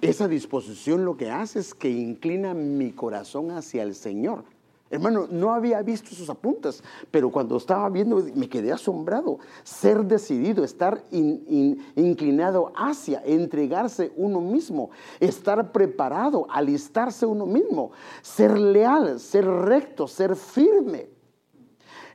esa 0.00 0.28
disposición 0.28 1.04
lo 1.04 1.16
que 1.16 1.30
hace 1.30 1.58
es 1.58 1.74
que 1.74 1.90
inclina 1.90 2.54
mi 2.54 2.92
corazón 2.92 3.50
hacia 3.50 3.82
el 3.82 3.94
Señor. 3.94 4.44
Hermano, 4.90 5.26
no 5.30 5.52
había 5.52 5.82
visto 5.82 6.14
sus 6.14 6.30
apuntes, 6.30 6.82
pero 7.10 7.30
cuando 7.30 7.58
estaba 7.58 7.88
viendo 7.90 8.24
me 8.34 8.48
quedé 8.48 8.72
asombrado. 8.72 9.38
Ser 9.62 10.04
decidido, 10.04 10.64
estar 10.64 11.04
inclinado 11.10 12.72
hacia, 12.74 13.22
entregarse 13.24 14.12
uno 14.16 14.40
mismo, 14.40 14.90
estar 15.20 15.72
preparado, 15.72 16.46
alistarse 16.48 17.26
uno 17.26 17.44
mismo, 17.44 17.90
ser 18.22 18.58
leal, 18.58 19.20
ser 19.20 19.46
recto, 19.46 20.08
ser 20.08 20.34
firme, 20.36 21.08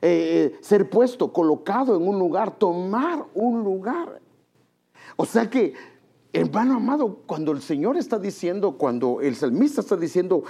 eh, 0.02 0.52
eh, 0.52 0.58
ser 0.60 0.90
puesto, 0.90 1.32
colocado 1.32 1.96
en 1.96 2.06
un 2.06 2.18
lugar, 2.18 2.58
tomar 2.58 3.24
un 3.34 3.62
lugar. 3.62 4.20
O 5.16 5.24
sea 5.24 5.48
que, 5.48 5.74
hermano 6.32 6.74
amado, 6.74 7.20
cuando 7.24 7.52
el 7.52 7.62
Señor 7.62 7.96
está 7.96 8.18
diciendo, 8.18 8.76
cuando 8.76 9.20
el 9.20 9.36
salmista 9.36 9.80
está 9.80 9.96
diciendo, 9.96 10.42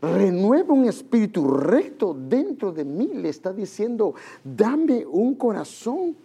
renueva 0.00 0.74
un 0.74 0.86
espíritu 0.86 1.48
recto 1.48 2.14
dentro 2.14 2.72
de 2.72 2.84
mí. 2.84 3.10
Le 3.14 3.28
está 3.28 3.52
diciendo, 3.52 4.14
dame 4.42 5.04
un 5.06 5.34
corazón 5.34 6.16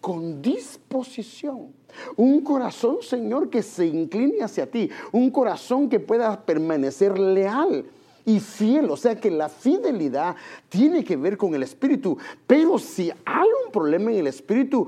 con 0.00 0.40
disposición. 0.40 1.72
Un 2.16 2.40
corazón, 2.42 2.98
Señor, 3.00 3.50
que 3.50 3.62
se 3.62 3.86
incline 3.86 4.42
hacia 4.42 4.70
ti. 4.70 4.90
Un 5.12 5.30
corazón 5.30 5.88
que 5.88 5.98
pueda 6.00 6.44
permanecer 6.44 7.18
leal 7.18 7.84
y 8.24 8.40
fiel. 8.40 8.90
O 8.90 8.96
sea 8.96 9.18
que 9.18 9.30
la 9.30 9.48
fidelidad 9.48 10.36
tiene 10.68 11.02
que 11.02 11.16
ver 11.16 11.36
con 11.36 11.54
el 11.54 11.62
espíritu. 11.62 12.18
Pero 12.46 12.78
si 12.78 13.10
hay 13.24 13.48
un 13.64 13.72
problema 13.72 14.12
en 14.12 14.18
el 14.18 14.26
espíritu, 14.26 14.86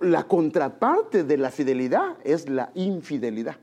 la 0.00 0.24
contraparte 0.24 1.24
de 1.24 1.36
la 1.36 1.50
fidelidad 1.50 2.16
es 2.22 2.48
la 2.48 2.70
infidelidad. 2.74 3.56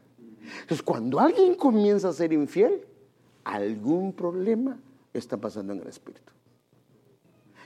Entonces, 0.62 0.84
cuando 0.84 1.20
alguien 1.20 1.56
comienza 1.56 2.10
a 2.10 2.14
ser 2.14 2.34
infiel, 2.34 2.82
algún 3.46 4.12
problema 4.12 4.78
está 5.14 5.38
pasando 5.38 5.72
en 5.72 5.80
el 5.80 5.88
espíritu. 5.88 6.34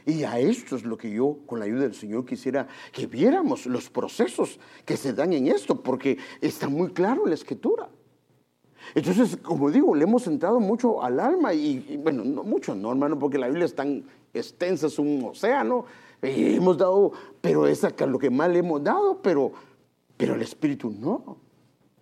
Y 0.05 0.23
a 0.23 0.39
esto 0.39 0.75
es 0.75 0.83
lo 0.83 0.97
que 0.97 1.11
yo, 1.11 1.39
con 1.45 1.59
la 1.59 1.65
ayuda 1.65 1.81
del 1.81 1.95
Señor, 1.95 2.25
quisiera 2.25 2.67
que 2.91 3.07
viéramos 3.07 3.65
los 3.65 3.89
procesos 3.89 4.59
que 4.85 4.97
se 4.97 5.13
dan 5.13 5.33
en 5.33 5.47
esto, 5.47 5.81
porque 5.81 6.17
está 6.41 6.69
muy 6.69 6.89
claro 6.91 7.23
en 7.23 7.29
la 7.29 7.35
escritura. 7.35 7.89
Entonces, 8.95 9.37
como 9.37 9.69
digo, 9.69 9.93
le 9.93 10.03
hemos 10.03 10.25
entrado 10.27 10.59
mucho 10.59 11.03
al 11.03 11.19
alma 11.19 11.53
y, 11.53 11.97
bueno, 12.01 12.23
no 12.23 12.43
mucho, 12.43 12.75
no 12.75 12.91
hermano, 12.91 13.19
porque 13.19 13.37
la 13.37 13.47
Biblia 13.47 13.65
es 13.65 13.75
tan 13.75 14.03
extensa, 14.33 14.87
es 14.87 14.97
un 14.97 15.23
océano, 15.25 15.85
y 16.21 16.55
hemos 16.55 16.77
dado, 16.77 17.11
pero 17.41 17.67
es 17.67 17.83
acá 17.83 18.05
lo 18.05 18.19
que 18.19 18.29
más 18.29 18.49
le 18.49 18.59
hemos 18.59 18.83
dado, 18.83 19.21
pero, 19.21 19.51
pero 20.17 20.35
el 20.35 20.41
Espíritu 20.41 20.89
no. 20.89 21.48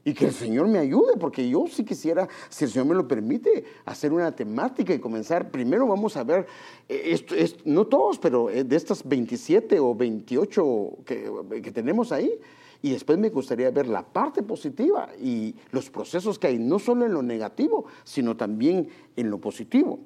Y 0.07 0.13
que 0.13 0.27
el 0.27 0.31
Señor 0.31 0.69
me 0.69 0.79
ayude, 0.79 1.17
porque 1.19 1.49
yo 1.49 1.65
sí 1.69 1.83
quisiera, 1.83 2.29
si 2.47 2.63
el 2.63 2.71
Señor 2.71 2.87
me 2.87 2.95
lo 2.95 3.05
permite, 3.05 3.65
hacer 3.83 4.13
una 4.13 4.33
temática 4.33 4.93
y 4.93 4.99
comenzar. 4.99 5.51
Primero 5.51 5.85
vamos 5.85 6.15
a 6.15 6.23
ver, 6.23 6.47
eh, 6.87 7.09
esto, 7.11 7.35
no 7.65 7.87
todos, 7.87 8.17
pero 8.17 8.49
eh, 8.49 8.63
de 8.63 8.77
estas 8.77 9.05
27 9.05 9.77
o 9.81 9.93
28 9.93 10.89
que, 11.05 11.29
que 11.61 11.71
tenemos 11.73 12.13
ahí, 12.13 12.39
y 12.81 12.91
después 12.91 13.17
me 13.17 13.27
gustaría 13.27 13.69
ver 13.69 13.87
la 13.87 14.01
parte 14.01 14.43
positiva 14.43 15.09
y 15.21 15.53
los 15.71 15.89
procesos 15.89 16.39
que 16.39 16.47
hay, 16.47 16.57
no 16.57 16.79
solo 16.79 17.05
en 17.05 17.11
lo 17.11 17.21
negativo, 17.21 17.83
sino 18.05 18.37
también 18.37 18.87
en 19.17 19.29
lo 19.29 19.41
positivo. 19.41 19.99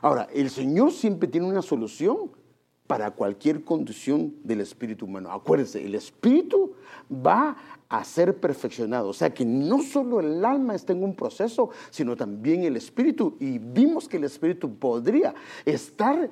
Ahora, 0.00 0.26
el 0.32 0.48
Señor 0.48 0.92
siempre 0.92 1.28
tiene 1.28 1.46
una 1.46 1.60
solución 1.60 2.30
para 2.90 3.12
cualquier 3.12 3.62
condición 3.62 4.34
del 4.42 4.62
espíritu 4.62 5.04
humano. 5.04 5.30
Acuérdense, 5.30 5.80
el 5.86 5.94
espíritu 5.94 6.72
va 7.08 7.56
a 7.88 8.02
ser 8.02 8.40
perfeccionado. 8.40 9.10
O 9.10 9.12
sea 9.12 9.32
que 9.32 9.44
no 9.44 9.80
solo 9.80 10.18
el 10.18 10.44
alma 10.44 10.74
está 10.74 10.92
en 10.92 11.04
un 11.04 11.14
proceso, 11.14 11.70
sino 11.90 12.16
también 12.16 12.64
el 12.64 12.76
espíritu. 12.76 13.36
Y 13.38 13.60
vimos 13.60 14.08
que 14.08 14.16
el 14.16 14.24
espíritu 14.24 14.74
podría 14.74 15.36
estar, 15.64 16.28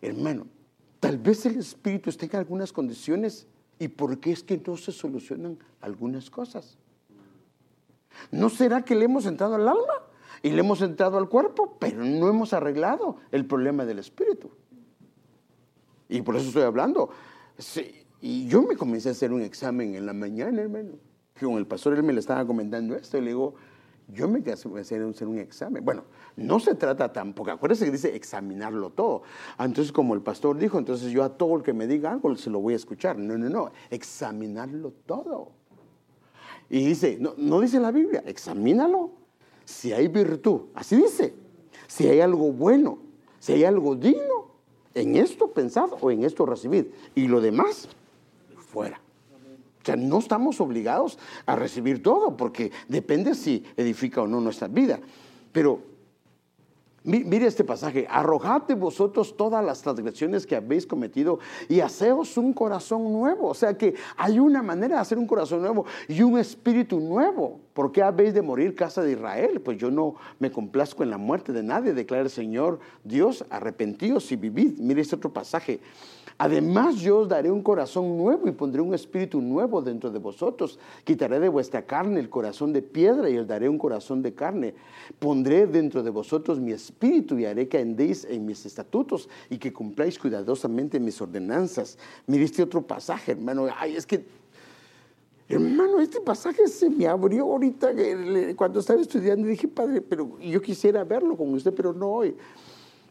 hermano, 0.00 0.46
tal 1.00 1.18
vez 1.18 1.44
el 1.44 1.58
espíritu 1.58 2.08
esté 2.08 2.26
en 2.26 2.36
algunas 2.36 2.72
condiciones 2.72 3.48
y 3.80 3.88
por 3.88 4.20
qué 4.20 4.30
es 4.30 4.44
que 4.44 4.62
no 4.64 4.76
se 4.76 4.92
solucionan 4.92 5.58
algunas 5.80 6.30
cosas. 6.30 6.78
¿No 8.30 8.48
será 8.48 8.82
que 8.82 8.94
le 8.94 9.06
hemos 9.06 9.26
entrado 9.26 9.56
al 9.56 9.66
alma 9.66 10.04
y 10.40 10.50
le 10.50 10.60
hemos 10.60 10.82
entrado 10.82 11.18
al 11.18 11.28
cuerpo, 11.28 11.76
pero 11.80 12.04
no 12.04 12.28
hemos 12.28 12.52
arreglado 12.52 13.16
el 13.32 13.44
problema 13.44 13.84
del 13.84 13.98
espíritu? 13.98 14.52
Y 16.08 16.22
por 16.22 16.36
eso 16.36 16.48
estoy 16.48 16.62
hablando. 16.62 17.10
y 18.20 18.46
yo 18.46 18.62
me 18.62 18.76
comencé 18.76 19.08
a 19.08 19.12
hacer 19.12 19.32
un 19.32 19.42
examen 19.42 19.94
en 19.94 20.06
la 20.06 20.12
mañana, 20.12 20.62
hermano. 20.62 20.92
Con 21.38 21.54
el 21.54 21.66
pastor 21.66 21.94
él 21.94 22.02
me 22.02 22.12
le 22.12 22.20
estaba 22.20 22.46
comentando 22.46 22.94
esto 22.94 23.18
y 23.18 23.20
le 23.20 23.28
digo, 23.28 23.54
yo 24.08 24.28
me 24.28 24.40
voy 24.40 24.78
a 24.78 24.82
hacer 24.82 25.02
un 25.02 25.38
examen. 25.38 25.84
Bueno, 25.84 26.04
no 26.36 26.60
se 26.60 26.74
trata 26.74 27.12
tampoco, 27.12 27.50
acuérdense 27.50 27.86
que 27.86 27.90
dice 27.90 28.14
examinarlo 28.14 28.90
todo. 28.90 29.22
Entonces, 29.58 29.92
como 29.92 30.14
el 30.14 30.20
pastor 30.20 30.58
dijo, 30.58 30.78
entonces 30.78 31.10
yo 31.10 31.24
a 31.24 31.30
todo 31.30 31.56
el 31.56 31.62
que 31.62 31.72
me 31.72 31.86
diga 31.86 32.12
algo 32.12 32.34
se 32.36 32.50
lo 32.50 32.60
voy 32.60 32.74
a 32.74 32.76
escuchar. 32.76 33.18
No, 33.18 33.38
no, 33.38 33.48
no, 33.48 33.70
examinarlo 33.90 34.92
todo. 35.06 35.52
Y 36.68 36.84
dice, 36.84 37.16
no, 37.20 37.34
no 37.36 37.60
dice 37.60 37.80
la 37.80 37.90
Biblia, 37.90 38.22
examínalo. 38.26 39.12
Si 39.64 39.92
hay 39.92 40.08
virtud, 40.08 40.62
así 40.74 40.96
dice. 40.96 41.34
Si 41.86 42.06
hay 42.06 42.20
algo 42.20 42.52
bueno, 42.52 42.98
si 43.38 43.52
hay 43.52 43.64
algo 43.64 43.94
digno, 43.94 44.53
en 44.94 45.16
esto 45.16 45.50
pensad 45.50 45.90
o 46.00 46.10
en 46.10 46.24
esto 46.24 46.46
recibid. 46.46 46.86
Y 47.14 47.28
lo 47.28 47.40
demás, 47.40 47.88
fuera. 48.56 49.00
O 49.82 49.84
sea, 49.84 49.96
no 49.96 50.18
estamos 50.18 50.60
obligados 50.60 51.18
a 51.44 51.56
recibir 51.56 52.02
todo, 52.02 52.36
porque 52.36 52.72
depende 52.88 53.34
si 53.34 53.62
edifica 53.76 54.22
o 54.22 54.26
no 54.26 54.40
nuestra 54.40 54.66
vida. 54.66 54.98
Pero 55.52 55.93
Mire 57.06 57.46
este 57.46 57.64
pasaje, 57.64 58.06
arrojad 58.08 58.62
de 58.62 58.74
vosotros 58.74 59.36
todas 59.36 59.62
las 59.62 59.82
transgresiones 59.82 60.46
que 60.46 60.56
habéis 60.56 60.86
cometido 60.86 61.38
y 61.68 61.80
haceos 61.80 62.38
un 62.38 62.54
corazón 62.54 63.12
nuevo. 63.12 63.48
O 63.48 63.52
sea 63.52 63.76
que 63.76 63.94
hay 64.16 64.38
una 64.38 64.62
manera 64.62 64.94
de 64.96 65.02
hacer 65.02 65.18
un 65.18 65.26
corazón 65.26 65.60
nuevo 65.60 65.84
y 66.08 66.22
un 66.22 66.38
espíritu 66.38 67.00
nuevo. 67.00 67.60
¿Por 67.74 67.92
qué 67.92 68.02
habéis 68.02 68.32
de 68.32 68.40
morir, 68.40 68.74
casa 68.74 69.02
de 69.02 69.12
Israel? 69.12 69.60
Pues 69.60 69.76
yo 69.76 69.90
no 69.90 70.14
me 70.38 70.50
complazco 70.50 71.02
en 71.02 71.10
la 71.10 71.18
muerte 71.18 71.52
de 71.52 71.62
nadie, 71.62 71.92
declara 71.92 72.22
el 72.22 72.30
Señor 72.30 72.80
Dios, 73.04 73.44
arrepentíos 73.50 74.32
y 74.32 74.36
vivid. 74.36 74.78
Mire 74.78 75.02
este 75.02 75.16
otro 75.16 75.30
pasaje. 75.30 75.80
Además 76.36 76.96
yo 76.96 77.18
os 77.18 77.28
daré 77.28 77.50
un 77.50 77.62
corazón 77.62 78.18
nuevo 78.18 78.48
y 78.48 78.52
pondré 78.52 78.80
un 78.80 78.92
espíritu 78.92 79.40
nuevo 79.40 79.80
dentro 79.80 80.10
de 80.10 80.18
vosotros. 80.18 80.78
Quitaré 81.04 81.38
de 81.38 81.48
vuestra 81.48 81.82
carne 81.82 82.18
el 82.18 82.28
corazón 82.28 82.72
de 82.72 82.82
piedra 82.82 83.30
y 83.30 83.38
os 83.38 83.46
daré 83.46 83.68
un 83.68 83.78
corazón 83.78 84.20
de 84.20 84.34
carne. 84.34 84.74
Pondré 85.18 85.66
dentro 85.66 86.02
de 86.02 86.10
vosotros 86.10 86.58
mi 86.58 86.72
espíritu 86.72 87.38
y 87.38 87.44
haré 87.44 87.68
que 87.68 87.78
andéis 87.78 88.24
en 88.24 88.44
mis 88.44 88.66
estatutos 88.66 89.28
y 89.48 89.58
que 89.58 89.72
cumpláis 89.72 90.18
cuidadosamente 90.18 90.98
mis 90.98 91.20
ordenanzas. 91.20 91.98
Mire 92.26 92.44
este 92.44 92.62
otro 92.62 92.82
pasaje, 92.82 93.32
hermano. 93.32 93.68
Ay, 93.78 93.94
es 93.94 94.04
que 94.04 94.24
Hermano, 95.46 96.00
este 96.00 96.20
pasaje 96.22 96.66
se 96.68 96.88
me 96.88 97.06
abrió 97.06 97.44
ahorita 97.44 97.92
cuando 98.56 98.80
estaba 98.80 99.00
estudiando 99.00 99.46
y 99.46 99.50
dije, 99.50 99.68
padre, 99.68 100.00
pero 100.00 100.38
yo 100.40 100.62
quisiera 100.62 101.04
verlo 101.04 101.36
con 101.36 101.52
usted, 101.52 101.72
pero 101.74 101.92
no 101.92 102.08
hoy. 102.08 102.34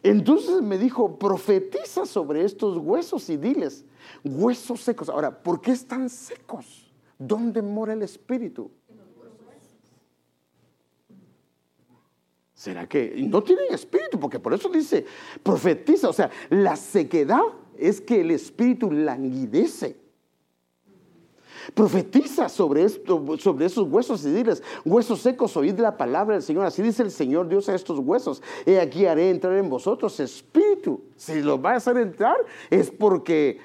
Entonces 0.04 0.62
me 0.62 0.78
dijo, 0.78 1.18
profetiza 1.18 2.06
sobre 2.06 2.44
estos 2.44 2.78
huesos 2.78 3.30
y 3.30 3.38
diles, 3.38 3.86
huesos 4.24 4.82
secos. 4.82 5.08
Ahora, 5.08 5.42
¿por 5.42 5.62
qué 5.62 5.72
están 5.72 6.10
secos? 6.10 6.92
¿Dónde 7.18 7.62
mora 7.62 7.94
el 7.94 8.02
espíritu? 8.02 8.70
¿Será 12.54 12.88
que 12.88 13.16
no 13.28 13.42
tienen 13.44 13.74
espíritu? 13.74 14.20
Porque 14.20 14.40
por 14.40 14.54
eso 14.54 14.70
dice, 14.70 15.06
profetiza. 15.42 16.10
O 16.10 16.14
sea, 16.14 16.30
la 16.50 16.76
sequedad 16.76 17.42
es 17.78 18.00
que 18.00 18.22
el 18.22 18.32
espíritu 18.32 18.92
languidece. 18.92 20.03
Profetiza 21.74 22.50
sobre, 22.50 22.84
esos 22.84 23.88
huesos 23.90 24.26
y 24.26 24.32
diles, 24.32 24.64
huesos 24.86 25.22
secos, 25.22 25.56
oíd 25.58 25.80
la 25.80 25.98
palabra 25.98 26.36
del 26.36 26.44
Señor. 26.44 26.66
Así 26.66 26.82
dice 26.82 27.04
el 27.04 27.12
Señor 27.12 27.48
Dios 27.48 27.70
a 27.70 27.76
estos 27.76 28.00
huesos. 28.00 28.42
He 28.66 28.80
aquí 28.80 29.06
haré 29.06 29.30
entrar 29.30 29.54
en 29.58 29.70
vosotros 29.70 30.20
espíritu. 30.20 31.02
Si 31.16 31.42
los 31.42 31.64
va 31.64 31.76
a 31.76 32.02
entrar 32.02 32.38
es 32.70 32.92
porque 32.92 33.60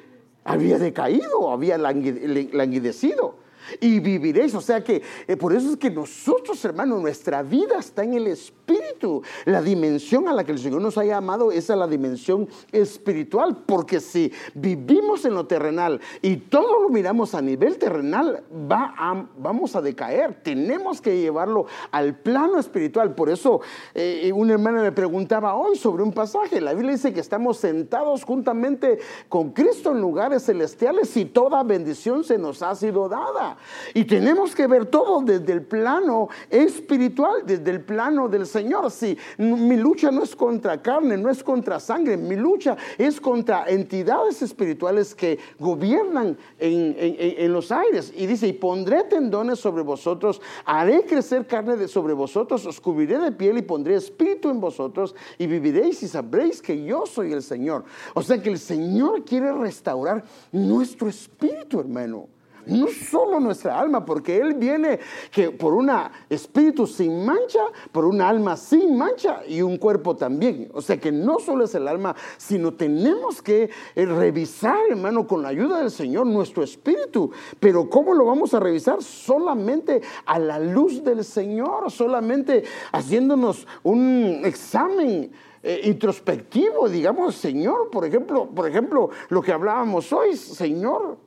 había 0.44 0.78
decaído, 0.78 1.50
había 1.50 1.76
languidecido 1.78 3.47
y 3.80 4.00
viviréis. 4.00 4.54
O 4.54 4.60
sea 4.60 4.82
que 4.82 5.02
eh, 5.26 5.36
por 5.36 5.52
eso 5.52 5.70
es 5.70 5.76
que 5.76 5.90
nosotros, 5.90 6.64
hermanos, 6.64 7.00
nuestra 7.00 7.42
vida 7.42 7.78
está 7.78 8.04
en 8.04 8.14
el 8.14 8.26
espíritu. 8.26 9.22
La 9.44 9.62
dimensión 9.62 10.28
a 10.28 10.32
la 10.32 10.44
que 10.44 10.52
el 10.52 10.58
Señor 10.58 10.82
nos 10.82 10.98
ha 10.98 11.04
llamado 11.04 11.52
es 11.52 11.70
a 11.70 11.76
la 11.76 11.86
dimensión 11.86 12.48
espiritual, 12.72 13.64
porque 13.66 14.00
si 14.00 14.32
vivimos 14.54 15.24
en 15.24 15.34
lo 15.34 15.46
terrenal 15.46 16.00
y 16.22 16.36
todo 16.36 16.82
lo 16.82 16.88
miramos 16.88 17.34
a 17.34 17.42
nivel 17.42 17.78
terrenal, 17.78 18.42
va 18.70 18.94
vamos 19.38 19.76
a 19.76 19.80
decaer. 19.80 20.42
Tenemos 20.42 21.00
que 21.00 21.20
llevarlo 21.20 21.66
al 21.90 22.14
plano 22.16 22.58
espiritual. 22.58 23.14
Por 23.14 23.30
eso 23.30 23.60
eh, 23.94 24.30
una 24.34 24.54
hermana 24.54 24.82
me 24.82 24.92
preguntaba 24.92 25.54
hoy 25.54 25.76
sobre 25.76 26.02
un 26.02 26.12
pasaje. 26.12 26.60
La 26.60 26.74
Biblia 26.74 26.92
dice 26.92 27.12
que 27.12 27.20
estamos 27.20 27.58
sentados 27.58 28.24
juntamente 28.24 28.98
con 29.28 29.50
Cristo 29.50 29.92
en 29.92 30.00
lugares 30.00 30.44
celestiales 30.44 31.16
y 31.16 31.24
toda 31.26 31.62
bendición 31.62 32.24
se 32.24 32.38
nos 32.38 32.62
ha 32.62 32.74
sido 32.74 33.08
dada. 33.08 33.57
Y 33.94 34.04
tenemos 34.04 34.54
que 34.54 34.66
ver 34.66 34.86
todo 34.86 35.22
desde 35.22 35.52
el 35.52 35.62
plano 35.62 36.28
espiritual, 36.50 37.42
desde 37.44 37.70
el 37.70 37.80
plano 37.80 38.28
del 38.28 38.46
Señor. 38.46 38.90
Si 38.90 39.16
mi 39.38 39.76
lucha 39.76 40.10
no 40.10 40.22
es 40.22 40.34
contra 40.34 40.80
carne, 40.80 41.16
no 41.16 41.30
es 41.30 41.42
contra 41.42 41.80
sangre, 41.80 42.16
mi 42.16 42.36
lucha 42.36 42.76
es 42.96 43.20
contra 43.20 43.64
entidades 43.68 44.42
espirituales 44.42 45.14
que 45.14 45.38
gobiernan 45.58 46.36
en, 46.58 47.52
los 47.52 47.72
aires. 47.72 48.12
Y 48.16 48.26
dice, 48.26 48.46
y 48.48 48.52
pondré 48.52 49.04
tendones 49.04 49.58
sobre 49.58 49.82
vosotros, 49.82 50.40
haré 50.64 51.04
crecer 51.04 51.46
carne 51.46 51.88
sobre 51.88 52.14
vosotros, 52.14 52.66
os 52.66 52.80
cubriré 52.80 53.18
de 53.18 53.32
piel 53.32 53.58
y 53.58 53.62
pondré 53.62 53.94
espíritu 53.94 54.50
en 54.50 54.60
vosotros 54.60 55.14
y 55.38 55.46
viviréis 55.46 56.02
y 56.02 56.08
sabréis 56.08 56.60
que 56.60 56.84
yo 56.84 57.06
soy 57.06 57.32
el 57.32 57.42
Señor. 57.42 57.84
O 58.14 58.22
sea 58.22 58.42
que 58.42 58.50
el 58.50 58.58
Señor 58.58 59.24
quiere 59.24 59.52
restaurar 59.52 60.24
nuestro 60.52 61.08
espíritu, 61.08 61.80
hermano 61.80 62.37
no 62.68 62.88
solo 62.88 63.40
nuestra 63.40 63.78
alma, 63.78 64.04
porque 64.04 64.36
Él 64.36 64.54
viene 64.54 64.98
que 65.30 65.50
por 65.50 65.74
un 65.74 65.90
espíritu 66.28 66.86
sin 66.86 67.24
mancha, 67.24 67.60
por 67.92 68.04
un 68.04 68.20
alma 68.20 68.56
sin 68.56 68.96
mancha 68.96 69.42
y 69.46 69.62
un 69.62 69.78
cuerpo 69.78 70.16
también. 70.16 70.70
O 70.74 70.82
sea 70.82 70.98
que 70.98 71.10
no 71.10 71.38
solo 71.38 71.64
es 71.64 71.74
el 71.74 71.88
alma, 71.88 72.14
sino 72.36 72.74
tenemos 72.74 73.42
que 73.42 73.70
eh, 73.94 74.06
revisar, 74.06 74.78
hermano, 74.90 75.26
con 75.26 75.42
la 75.42 75.48
ayuda 75.48 75.78
del 75.78 75.90
Señor, 75.90 76.26
nuestro 76.26 76.62
espíritu. 76.62 77.30
Pero 77.58 77.88
¿cómo 77.88 78.14
lo 78.14 78.26
vamos 78.26 78.54
a 78.54 78.60
revisar? 78.60 79.02
Solamente 79.02 80.02
a 80.26 80.38
la 80.38 80.58
luz 80.58 81.02
del 81.02 81.24
Señor, 81.24 81.90
solamente 81.90 82.64
haciéndonos 82.92 83.66
un 83.82 84.42
examen. 84.44 85.30
Eh, 85.60 85.80
introspectivo, 85.84 86.88
digamos, 86.88 87.34
Señor, 87.34 87.90
por 87.90 88.04
ejemplo, 88.04 88.48
por 88.48 88.68
ejemplo, 88.68 89.10
lo 89.28 89.42
que 89.42 89.52
hablábamos 89.52 90.12
hoy, 90.12 90.36
Señor, 90.36 91.18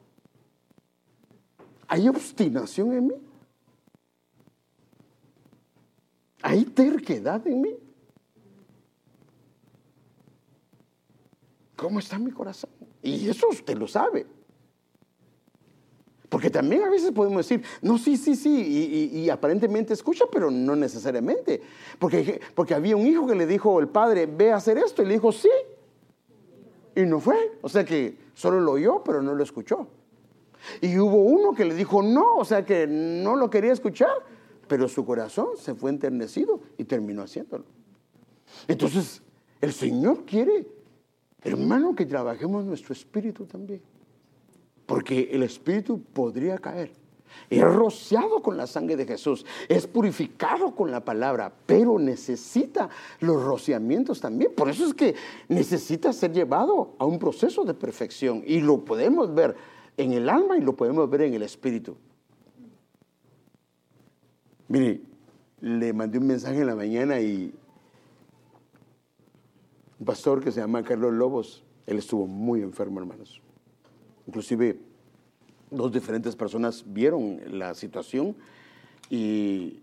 ¿Hay 1.92 2.08
obstinación 2.08 2.94
en 2.94 3.08
mí? 3.08 3.16
¿Hay 6.42 6.64
terquedad 6.64 7.46
en 7.46 7.62
mí? 7.62 7.76
¿Cómo 11.76 12.00
está 12.00 12.18
mi 12.18 12.32
corazón? 12.32 12.70
Y 13.04 13.28
eso 13.28 13.50
usted 13.50 13.78
lo 13.78 13.90
sabe. 13.90 14.26
Porque 16.30 16.50
también 16.50 16.84
a 16.84 16.90
veces 16.90 17.12
podemos 17.12 17.46
decir, 17.46 17.62
no, 17.82 17.98
sí, 17.98 18.16
sí, 18.16 18.38
sí, 18.38 19.10
y, 19.12 19.30
aparentemente 19.30 19.92
escucha, 19.92 20.24
pero 20.32 20.50
no 20.50 20.78
necesariamente. 20.78 21.62
Porque, 22.00 22.40
porque 22.56 22.74
había 22.74 22.96
un 22.96 23.06
hijo 23.06 23.28
que 23.28 23.36
le 23.36 23.46
dijo 23.46 23.82
el 23.82 23.90
padre, 23.90 24.28
ve 24.28 24.54
a 24.54 24.56
hacer 24.56 24.78
esto, 24.78 25.04
y 25.04 25.08
le 25.08 25.16
dijo, 25.16 25.34
sí, 25.34 25.52
y 26.96 27.02
no 27.02 27.20
fue. 27.20 27.60
O 27.62 27.68
sea 27.68 27.84
que 27.84 28.18
solo 28.34 28.62
lo 28.62 28.72
oyó, 28.72 29.04
pero 29.04 29.22
no 29.22 29.36
lo 29.36 29.44
escuchó. 29.44 29.90
Y 30.82 30.98
hubo 30.98 31.18
uno 31.18 31.54
que 31.54 31.66
le 31.66 31.76
dijo 31.76 32.02
no, 32.02 32.38
o 32.38 32.46
sea 32.46 32.66
que 32.66 32.88
no 32.88 33.36
lo 33.36 33.50
quería 33.50 33.74
escuchar, 33.74 34.12
pero 34.68 34.88
su 34.88 35.06
corazón 35.06 35.50
se 35.58 35.76
fue 35.76 35.90
enternecido 35.90 36.62
y 36.78 36.86
terminó 36.86 37.24
haciéndolo. 37.24 37.66
Entonces, 38.68 39.22
el 39.60 39.74
Señor 39.74 40.26
quiere, 40.26 40.68
hermano, 41.44 41.96
que 41.96 42.06
trabajemos 42.06 42.66
nuestro 42.66 42.94
espíritu 42.94 43.46
también. 43.46 43.82
Porque 44.86 45.30
el 45.32 45.44
espíritu 45.44 46.02
podría 46.02 46.58
caer. 46.58 46.92
Es 47.50 47.64
rociado 47.64 48.42
con 48.42 48.58
la 48.58 48.68
sangre 48.68 48.98
de 48.98 49.06
Jesús, 49.06 49.46
es 49.70 49.88
purificado 49.88 50.76
con 50.76 50.92
la 50.92 51.04
palabra, 51.04 51.54
pero 51.66 51.98
necesita 51.98 52.90
los 53.20 53.42
rociamientos 53.42 54.20
también. 54.20 54.54
Por 54.54 54.70
eso 54.70 54.86
es 54.86 54.94
que 54.94 55.16
necesita 55.48 56.12
ser 56.12 56.34
llevado 56.34 56.96
a 56.98 57.06
un 57.06 57.20
proceso 57.20 57.64
de 57.64 57.74
perfección. 57.74 58.44
Y 58.46 58.60
lo 58.60 58.84
podemos 58.84 59.34
ver 59.34 59.56
en 60.02 60.14
el 60.14 60.30
alma 60.30 60.58
y 60.58 60.62
lo 60.62 60.76
podemos 60.76 61.10
ver 61.10 61.22
en 61.22 61.34
el 61.34 61.44
espíritu. 61.44 61.96
Mire, 64.68 65.02
le 65.60 65.94
mandé 65.94 66.18
un 66.18 66.28
mensaje 66.28 66.62
en 66.62 66.68
la 66.68 66.76
mañana 66.76 67.20
y 67.20 67.54
un 70.00 70.06
pastor 70.06 70.44
que 70.44 70.52
se 70.52 70.60
llama 70.60 70.84
Carlos 70.84 71.14
Lobos, 71.14 71.64
él 71.86 71.98
estuvo 71.98 72.26
muy 72.26 72.62
enfermo, 72.62 73.00
hermanos. 73.00 73.42
Inclusive 74.28 74.80
dos 75.70 75.92
diferentes 75.92 76.36
personas 76.36 76.84
vieron 76.88 77.40
la 77.48 77.76
situación 77.76 78.36
y 79.10 79.82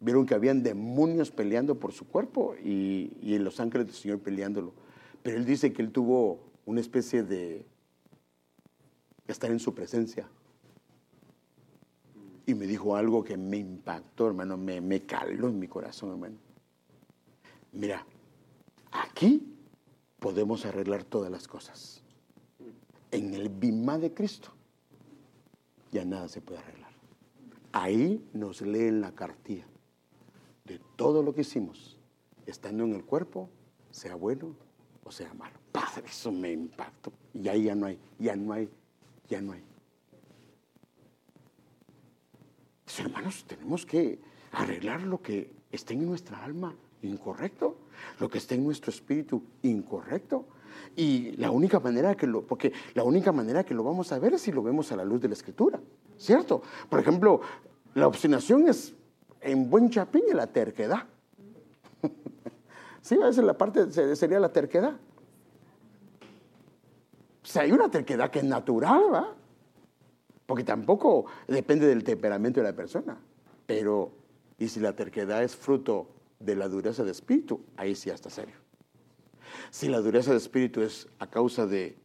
vieron 0.00 0.24
que 0.26 0.34
habían 0.34 0.62
demonios 0.62 1.30
peleando 1.30 1.74
por 1.74 1.92
su 1.92 2.06
cuerpo 2.06 2.54
y, 2.64 3.12
y 3.20 3.38
los 3.38 3.60
ángeles 3.60 3.88
del 3.88 3.96
Señor 3.96 4.20
peleándolo. 4.20 4.72
Pero 5.22 5.36
él 5.36 5.44
dice 5.44 5.72
que 5.72 5.82
él 5.82 5.90
tuvo 5.90 6.38
una 6.64 6.80
especie 6.80 7.22
de 7.22 7.66
estar 9.28 9.50
en 9.50 9.60
su 9.60 9.74
presencia. 9.74 10.28
Y 12.46 12.54
me 12.54 12.66
dijo 12.66 12.96
algo 12.96 13.22
que 13.22 13.36
me 13.36 13.58
impactó, 13.58 14.26
hermano, 14.26 14.56
me, 14.56 14.80
me 14.80 15.02
caló 15.02 15.48
en 15.48 15.58
mi 15.58 15.68
corazón, 15.68 16.10
hermano. 16.10 16.36
Mira, 17.72 18.04
aquí 18.90 19.54
podemos 20.18 20.64
arreglar 20.64 21.04
todas 21.04 21.30
las 21.30 21.46
cosas. 21.46 22.02
En 23.10 23.34
el 23.34 23.50
bimá 23.50 23.98
de 23.98 24.12
Cristo 24.12 24.50
ya 25.92 26.04
nada 26.04 26.28
se 26.28 26.40
puede 26.40 26.60
arreglar. 26.60 26.90
Ahí 27.72 28.26
nos 28.32 28.62
leen 28.62 29.00
la 29.00 29.12
cartilla 29.12 29.66
de 30.64 30.80
todo 30.96 31.22
lo 31.22 31.34
que 31.34 31.42
hicimos, 31.42 31.98
estando 32.46 32.84
en 32.84 32.94
el 32.94 33.04
cuerpo, 33.04 33.48
sea 33.90 34.14
bueno 34.14 34.54
o 35.04 35.10
sea 35.10 35.32
malo. 35.34 35.58
Padre, 35.72 36.04
eso 36.06 36.30
me 36.30 36.52
impactó. 36.52 37.12
Y 37.32 37.48
ahí 37.48 37.64
ya 37.64 37.74
no 37.74 37.86
hay, 37.86 37.98
ya 38.18 38.36
no 38.36 38.52
hay, 38.52 38.68
ya 39.28 39.40
no 39.40 39.52
hay. 39.52 39.62
hermanos, 42.98 43.44
tenemos 43.46 43.86
que 43.86 44.18
arreglar 44.52 45.02
lo 45.02 45.22
que 45.22 45.52
esté 45.70 45.94
en 45.94 46.04
nuestra 46.04 46.42
alma 46.42 46.74
incorrecto, 47.02 47.76
lo 48.18 48.28
que 48.28 48.38
esté 48.38 48.56
en 48.56 48.64
nuestro 48.64 48.90
espíritu 48.90 49.42
incorrecto. 49.62 50.46
Y 50.96 51.36
la 51.36 51.50
única 51.50 51.78
manera 51.78 52.16
que 52.16 52.26
lo, 52.26 52.42
porque 52.42 52.72
la 52.94 53.04
única 53.04 53.30
manera 53.30 53.64
que 53.64 53.74
lo 53.74 53.84
vamos 53.84 54.10
a 54.10 54.18
ver 54.18 54.34
es 54.34 54.42
si 54.42 54.52
lo 54.52 54.62
vemos 54.62 54.90
a 54.90 54.96
la 54.96 55.04
luz 55.04 55.20
de 55.20 55.28
la 55.28 55.34
escritura, 55.34 55.80
¿cierto? 56.16 56.62
Por 56.88 56.98
ejemplo, 56.98 57.40
la 57.94 58.08
obstinación 58.08 58.68
es 58.68 58.94
en 59.40 59.70
buen 59.70 59.90
chapín 59.90 60.22
la 60.32 60.46
terquedad. 60.48 61.04
sí, 63.02 63.14
esa 63.14 63.28
es 63.28 63.38
la 63.38 63.56
parte, 63.56 64.16
sería 64.16 64.40
la 64.40 64.52
terquedad. 64.52 64.96
O 67.48 67.50
sea, 67.50 67.62
hay 67.62 67.72
una 67.72 67.90
terquedad 67.90 68.30
que 68.30 68.40
es 68.40 68.44
natural, 68.44 69.04
¿va? 69.10 69.34
Porque 70.44 70.64
tampoco 70.64 71.24
depende 71.46 71.86
del 71.86 72.04
temperamento 72.04 72.60
de 72.60 72.66
la 72.66 72.76
persona. 72.76 73.18
Pero, 73.64 74.12
y 74.58 74.68
si 74.68 74.80
la 74.80 74.94
terquedad 74.94 75.42
es 75.42 75.56
fruto 75.56 76.10
de 76.40 76.56
la 76.56 76.68
dureza 76.68 77.04
de 77.04 77.10
espíritu, 77.10 77.64
ahí 77.78 77.94
sí 77.94 78.10
está 78.10 78.28
serio. 78.28 78.56
Si 79.70 79.88
la 79.88 80.00
dureza 80.00 80.32
de 80.32 80.36
espíritu 80.36 80.82
es 80.82 81.08
a 81.18 81.26
causa 81.26 81.66
de 81.66 81.96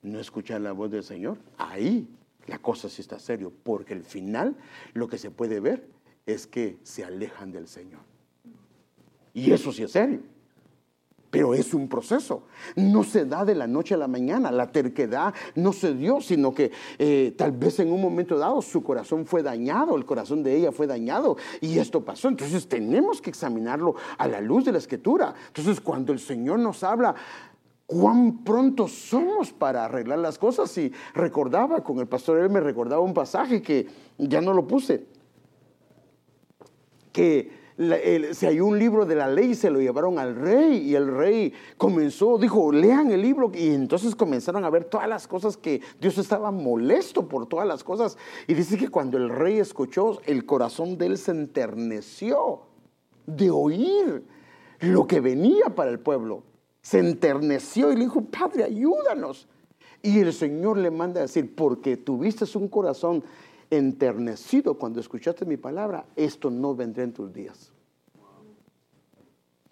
no 0.00 0.18
escuchar 0.18 0.62
la 0.62 0.72
voz 0.72 0.90
del 0.90 1.04
Señor, 1.04 1.36
ahí 1.58 2.08
la 2.46 2.58
cosa 2.58 2.88
sí 2.88 3.02
está 3.02 3.18
serio, 3.18 3.52
porque 3.62 3.92
al 3.92 4.04
final 4.04 4.56
lo 4.94 5.06
que 5.06 5.18
se 5.18 5.30
puede 5.30 5.60
ver 5.60 5.86
es 6.24 6.46
que 6.46 6.78
se 6.82 7.04
alejan 7.04 7.52
del 7.52 7.68
Señor. 7.68 8.00
Y 9.34 9.52
eso 9.52 9.70
sí 9.70 9.82
es 9.82 9.92
serio. 9.92 10.22
Pero 11.36 11.52
es 11.52 11.74
un 11.74 11.86
proceso. 11.86 12.44
No 12.76 13.04
se 13.04 13.26
da 13.26 13.44
de 13.44 13.54
la 13.54 13.66
noche 13.66 13.92
a 13.92 13.98
la 13.98 14.08
mañana. 14.08 14.50
La 14.50 14.72
terquedad 14.72 15.34
no 15.54 15.74
se 15.74 15.92
dio, 15.92 16.22
sino 16.22 16.54
que 16.54 16.72
eh, 16.98 17.34
tal 17.36 17.52
vez 17.52 17.78
en 17.78 17.92
un 17.92 18.00
momento 18.00 18.38
dado 18.38 18.62
su 18.62 18.82
corazón 18.82 19.26
fue 19.26 19.42
dañado, 19.42 19.96
el 19.96 20.06
corazón 20.06 20.42
de 20.42 20.56
ella 20.56 20.72
fue 20.72 20.86
dañado 20.86 21.36
y 21.60 21.78
esto 21.78 22.02
pasó. 22.02 22.28
Entonces 22.28 22.66
tenemos 22.66 23.20
que 23.20 23.28
examinarlo 23.28 23.96
a 24.16 24.26
la 24.26 24.40
luz 24.40 24.64
de 24.64 24.72
la 24.72 24.78
escritura. 24.78 25.34
Entonces 25.48 25.78
cuando 25.78 26.14
el 26.14 26.20
Señor 26.20 26.58
nos 26.58 26.82
habla, 26.82 27.14
cuán 27.84 28.42
pronto 28.42 28.88
somos 28.88 29.52
para 29.52 29.84
arreglar 29.84 30.20
las 30.20 30.38
cosas. 30.38 30.74
Y 30.78 30.90
recordaba 31.12 31.84
con 31.84 31.98
el 31.98 32.06
pastor, 32.06 32.38
él 32.38 32.48
me 32.48 32.60
recordaba 32.60 33.02
un 33.02 33.12
pasaje 33.12 33.60
que 33.60 33.86
ya 34.16 34.40
no 34.40 34.54
lo 34.54 34.66
puse, 34.66 35.04
que 37.12 37.65
se 37.76 38.46
hay 38.46 38.60
un 38.60 38.78
libro 38.78 39.04
de 39.04 39.14
la 39.14 39.28
ley, 39.28 39.54
se 39.54 39.70
lo 39.70 39.80
llevaron 39.80 40.18
al 40.18 40.34
rey 40.34 40.78
y 40.78 40.94
el 40.94 41.14
rey 41.14 41.52
comenzó, 41.76 42.38
dijo, 42.38 42.72
lean 42.72 43.10
el 43.10 43.20
libro 43.20 43.52
y 43.54 43.68
entonces 43.68 44.14
comenzaron 44.14 44.64
a 44.64 44.70
ver 44.70 44.84
todas 44.84 45.08
las 45.08 45.28
cosas 45.28 45.56
que 45.56 45.82
Dios 46.00 46.16
estaba 46.16 46.50
molesto 46.50 47.28
por 47.28 47.46
todas 47.46 47.66
las 47.66 47.84
cosas. 47.84 48.16
Y 48.46 48.54
dice 48.54 48.78
que 48.78 48.88
cuando 48.88 49.18
el 49.18 49.28
rey 49.28 49.58
escuchó, 49.58 50.20
el 50.24 50.46
corazón 50.46 50.96
de 50.96 51.06
él 51.06 51.18
se 51.18 51.32
enterneció 51.32 52.62
de 53.26 53.50
oír 53.50 54.24
lo 54.80 55.06
que 55.06 55.20
venía 55.20 55.66
para 55.74 55.90
el 55.90 55.98
pueblo. 55.98 56.44
Se 56.80 56.98
enterneció 57.00 57.92
y 57.92 57.96
le 57.96 58.04
dijo, 58.04 58.22
Padre, 58.22 58.64
ayúdanos. 58.64 59.48
Y 60.02 60.20
el 60.20 60.32
Señor 60.32 60.78
le 60.78 60.90
manda 60.90 61.20
a 61.20 61.22
decir, 61.22 61.54
porque 61.54 61.96
tuviste 61.96 62.44
un 62.56 62.68
corazón 62.68 63.24
enternecido 63.70 64.74
cuando 64.78 65.00
escuchaste 65.00 65.44
mi 65.44 65.56
palabra, 65.56 66.06
esto 66.16 66.50
no 66.50 66.74
vendrá 66.74 67.04
en 67.04 67.12
tus 67.12 67.32
días. 67.32 67.72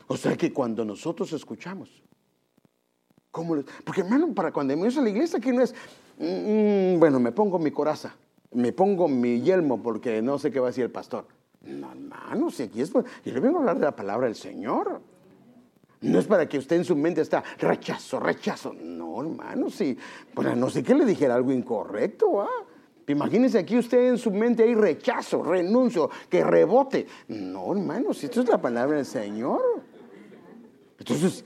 O 0.07 0.17
sea 0.17 0.37
que 0.37 0.53
cuando 0.53 0.85
nosotros 0.85 1.33
escuchamos, 1.33 2.03
¿cómo 3.31 3.57
porque 3.85 4.03
hermano, 4.03 4.35
para 4.35 4.53
cuando 4.53 4.77
me 4.77 4.89
a 4.89 4.91
la 4.91 5.11
iglesia, 5.11 5.39
aquí 5.39 5.51
no 5.51 5.63
es, 5.63 5.75
mm, 6.19 6.99
bueno, 6.99 7.19
me 7.19 7.33
pongo 7.33 7.59
mi 7.59 7.71
coraza, 7.71 8.15
me 8.53 8.73
pongo 8.73 9.09
mi 9.09 9.41
yelmo 9.41 9.83
porque 9.83 10.21
no 10.21 10.39
sé 10.39 10.51
qué 10.51 10.61
va 10.61 10.67
a 10.67 10.71
decir 10.71 10.85
el 10.85 10.91
pastor. 10.91 11.27
No, 11.63 11.91
hermano, 11.91 12.51
si 12.51 12.65
aquí 12.65 12.83
es, 12.83 12.93
yo 12.93 13.03
le 13.25 13.41
vengo 13.41 13.57
a 13.57 13.61
hablar 13.61 13.79
de 13.79 13.87
la 13.87 13.97
palabra 13.97 14.27
del 14.27 14.37
Señor. 14.37 15.01
No 16.03 16.19
es 16.19 16.27
para 16.27 16.47
que 16.47 16.59
usted 16.59 16.77
en 16.77 16.85
su 16.85 16.95
mente 16.95 17.23
está 17.23 17.43
rechazo, 17.59 18.21
rechazo. 18.21 18.75
No, 18.75 19.23
hermano, 19.23 19.71
si, 19.71 19.97
para 20.35 20.55
no 20.55 20.69
sé 20.69 20.83
qué 20.83 20.95
le 20.95 21.07
dijera 21.07 21.35
algo 21.35 21.51
incorrecto, 21.51 22.43
¿ah? 22.43 22.51
Imagínese 23.07 23.59
aquí 23.59 23.77
usted 23.77 24.09
en 24.09 24.19
su 24.19 24.31
mente 24.31 24.63
hay 24.63 24.75
rechazo, 24.75 25.43
renuncio, 25.43 26.11
que 26.29 26.43
rebote. 26.43 27.07
No, 27.29 27.73
hermano, 27.73 28.15
si 28.15 28.27
esto 28.27 28.41
es 28.41 28.49
la 28.49 28.61
palabra 28.61 28.97
del 28.97 29.07
Señor. 29.07 29.61
Entonces, 30.99 31.45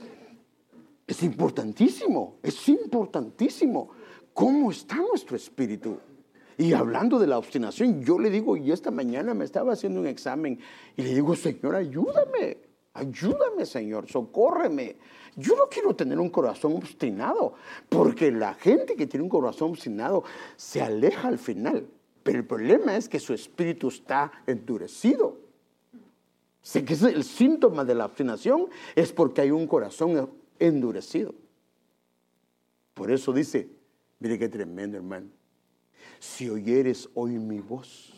es 1.05 1.23
importantísimo, 1.23 2.37
es 2.43 2.69
importantísimo 2.69 3.89
cómo 4.33 4.71
está 4.71 4.95
nuestro 4.95 5.35
espíritu. 5.35 5.97
Y 6.57 6.73
hablando 6.73 7.17
de 7.19 7.27
la 7.27 7.37
obstinación, 7.37 8.03
yo 8.03 8.19
le 8.19 8.29
digo, 8.29 8.55
y 8.55 8.71
esta 8.71 8.91
mañana 8.91 9.33
me 9.33 9.45
estaba 9.45 9.73
haciendo 9.73 10.01
un 10.01 10.07
examen 10.07 10.59
y 10.95 11.01
le 11.01 11.13
digo, 11.13 11.35
Señor, 11.35 11.75
ayúdame, 11.75 12.57
ayúdame, 12.93 13.65
Señor, 13.65 14.07
socórreme. 14.07 14.97
Yo 15.35 15.55
no 15.55 15.67
quiero 15.69 15.95
tener 15.95 16.19
un 16.19 16.29
corazón 16.29 16.75
obstinado, 16.75 17.53
porque 17.87 18.31
la 18.31 18.53
gente 18.53 18.95
que 18.95 19.07
tiene 19.07 19.23
un 19.23 19.29
corazón 19.29 19.71
obstinado 19.71 20.23
se 20.55 20.81
aleja 20.81 21.27
al 21.27 21.37
final. 21.37 21.87
Pero 22.23 22.39
el 22.39 22.45
problema 22.45 22.95
es 22.95 23.07
que 23.07 23.19
su 23.19 23.33
espíritu 23.33 23.87
está 23.87 24.31
endurecido. 24.45 25.37
Sé 26.61 26.83
que 26.83 26.93
el 26.93 27.23
síntoma 27.23 27.85
de 27.85 27.95
la 27.95 28.05
obstinación 28.05 28.67
es 28.95 29.11
porque 29.11 29.41
hay 29.41 29.51
un 29.51 29.65
corazón 29.65 30.29
endurecido. 30.59 31.33
Por 32.93 33.11
eso 33.11 33.31
dice, 33.31 33.69
mire 34.19 34.37
qué 34.37 34.49
tremendo 34.49 34.97
hermano, 34.97 35.27
si 36.19 36.49
oyeres 36.49 37.09
hoy 37.13 37.39
mi 37.39 37.59
voz, 37.59 38.13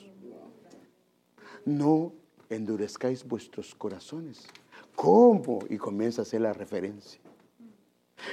no 1.64 2.14
endurezcáis 2.50 3.24
vuestros 3.24 3.76
corazones 3.76 4.48
¿Cómo? 5.02 5.58
Y 5.68 5.80
comienza 5.80 6.22
a 6.22 6.26
hacer 6.26 6.42
la 6.42 6.54
referencia. 6.54 7.20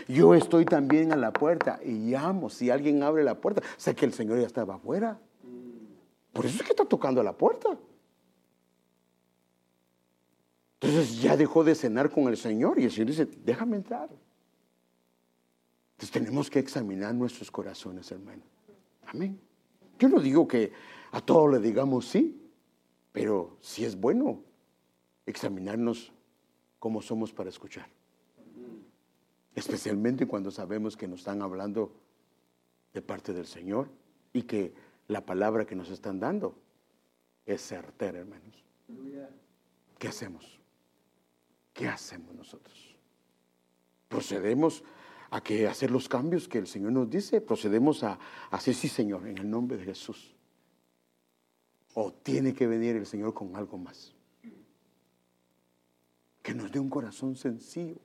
Yo 0.07 0.35
estoy 0.35 0.67
también 0.67 1.13
a 1.13 1.17
la 1.17 1.33
puerta 1.33 1.81
y 1.83 2.11
llamo. 2.11 2.51
Si 2.51 2.69
alguien 2.69 3.03
abre 3.03 3.25
la 3.25 3.41
puerta, 3.41 3.63
sé 3.79 3.95
que 3.95 4.05
el 4.05 4.13
Señor 4.13 4.39
ya 4.39 4.47
estaba 4.47 4.75
afuera. 4.75 5.19
Por 6.31 6.45
eso 6.45 6.57
es 6.57 6.63
que 6.63 6.73
está 6.73 6.85
tocando 6.85 7.23
a 7.23 7.25
la 7.25 7.33
puerta. 7.33 7.71
Entonces 10.79 11.23
ya 11.23 11.39
dejó 11.39 11.65
de 11.65 11.75
cenar 11.75 12.11
con 12.11 12.29
el 12.29 12.37
Señor 12.37 12.79
y 12.79 12.85
el 12.85 12.91
Señor 12.91 13.07
dice, 13.07 13.27
déjame 13.47 13.77
entrar. 13.77 14.11
Entonces 15.93 16.11
tenemos 16.11 16.51
que 16.51 16.59
examinar 16.59 17.15
nuestros 17.15 17.51
corazones, 17.51 18.13
hermano. 18.13 18.43
Amén. 19.07 19.41
Yo 19.99 20.11
no 20.11 20.21
digo 20.21 20.47
que 20.47 20.71
a 21.13 21.23
todos 21.23 21.51
le 21.51 21.61
digamos 21.61 22.07
sí, 22.07 22.39
pero 23.11 23.57
sí 23.63 23.87
es 23.87 23.99
bueno 23.99 24.43
examinarnos 25.25 26.13
cómo 26.79 27.03
somos 27.03 27.33
para 27.33 27.51
escuchar. 27.51 27.89
Especialmente 29.55 30.27
cuando 30.27 30.51
sabemos 30.51 30.97
que 30.97 31.09
nos 31.09 31.21
están 31.21 31.43
hablando 31.43 31.93
de 32.93 33.03
parte 33.03 33.33
del 33.33 33.47
Señor 33.47 33.91
y 34.33 34.43
que 34.43 34.73
la 35.09 35.25
palabra 35.25 35.67
que 35.67 35.75
nos 35.75 35.91
están 35.91 36.21
dando 36.21 36.55
es 37.45 37.63
certera, 37.63 38.19
hermanos. 38.19 38.65
¿Qué 39.99 40.09
hacemos? 40.09 40.59
¿Qué 41.73 41.89
hacemos 41.89 42.35
nosotros? 42.35 42.95
¿Procedemos 44.09 44.85
a 45.31 45.43
que 45.43 45.67
hacer 45.67 45.91
los 45.91 46.09
cambios 46.09 46.49
que 46.49 46.59
el 46.59 46.67
Señor 46.67 46.93
nos 46.93 47.11
dice? 47.11 47.41
¿Procedemos 47.41 48.03
a, 48.03 48.19
decir 48.51 48.75
sí, 48.75 48.89
Señor, 48.89 49.27
en 49.27 49.39
el 49.39 49.51
nombre 49.51 49.77
de 49.77 49.85
Jesús? 49.85 50.35
¿O 51.95 52.13
tiene 52.13 52.55
que 52.55 52.67
venir 52.67 52.97
el 52.97 53.07
Señor 53.07 53.35
con 53.35 53.57
algo 53.57 53.77
más? 53.77 54.15
Dé 56.71 56.79
un 56.79 56.91
corazón 56.91 57.37
sencillo 57.37 57.97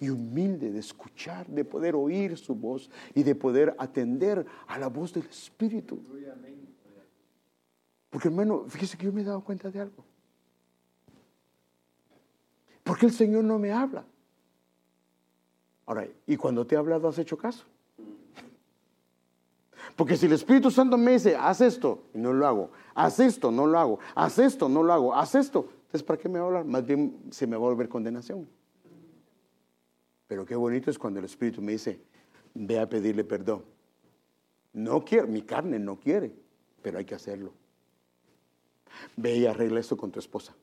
y 0.00 0.08
humilde 0.08 0.72
de 0.72 0.78
escuchar, 0.78 1.46
de 1.46 1.64
poder 1.64 1.94
oír 1.94 2.36
su 2.36 2.54
voz 2.54 2.90
y 3.14 3.22
de 3.22 3.34
poder 3.34 3.74
atender 3.78 4.46
a 4.66 4.78
la 4.78 4.88
voz 4.88 5.12
del 5.12 5.26
Espíritu. 5.26 6.02
Porque 8.08 8.28
hermano, 8.28 8.64
fíjese 8.66 8.96
que 8.96 9.04
yo 9.04 9.12
me 9.12 9.20
he 9.20 9.24
dado 9.24 9.42
cuenta 9.42 9.70
de 9.70 9.80
algo. 9.80 10.04
¿Por 12.82 12.98
qué 12.98 13.06
el 13.06 13.12
Señor 13.12 13.44
no 13.44 13.58
me 13.58 13.70
habla? 13.70 14.04
Ahora, 15.86 16.08
¿y 16.26 16.36
cuando 16.36 16.66
te 16.66 16.76
ha 16.76 16.78
hablado 16.78 17.08
has 17.08 17.18
hecho 17.18 17.36
caso? 17.36 17.64
Porque 19.96 20.16
si 20.16 20.26
el 20.26 20.32
Espíritu 20.32 20.70
Santo 20.70 20.96
me 20.96 21.12
dice, 21.12 21.36
haz 21.36 21.60
esto, 21.60 22.04
y 22.14 22.18
no 22.18 22.32
lo 22.32 22.46
hago, 22.46 22.70
haz 22.94 23.20
esto, 23.20 23.50
no 23.50 23.66
lo 23.66 23.78
hago, 23.78 23.98
haz 24.14 24.38
esto, 24.38 24.68
no 24.68 24.82
lo 24.82 24.92
hago, 24.92 25.14
haz 25.14 25.34
esto, 25.34 25.68
entonces 25.90 26.06
¿para 26.06 26.20
qué 26.20 26.28
me 26.28 26.38
va 26.38 26.44
a 26.44 26.46
hablar? 26.46 26.64
Más 26.66 26.86
bien 26.86 27.20
se 27.32 27.48
me 27.48 27.56
va 27.56 27.66
a 27.66 27.70
volver 27.70 27.88
condenación. 27.88 28.48
Pero 30.28 30.46
qué 30.46 30.54
bonito 30.54 30.88
es 30.88 30.96
cuando 31.00 31.18
el 31.18 31.24
Espíritu 31.24 31.60
me 31.60 31.72
dice, 31.72 32.00
ve 32.54 32.78
a 32.78 32.88
pedirle 32.88 33.24
perdón. 33.24 33.64
No 34.72 35.04
quiero, 35.04 35.26
mi 35.26 35.42
carne 35.42 35.80
no 35.80 35.98
quiere, 35.98 36.32
pero 36.80 36.98
hay 36.98 37.04
que 37.04 37.16
hacerlo. 37.16 37.52
Ve 39.16 39.38
y 39.38 39.46
arregla 39.46 39.80
esto 39.80 39.96
con 39.96 40.12
tu 40.12 40.20
esposa. 40.20 40.54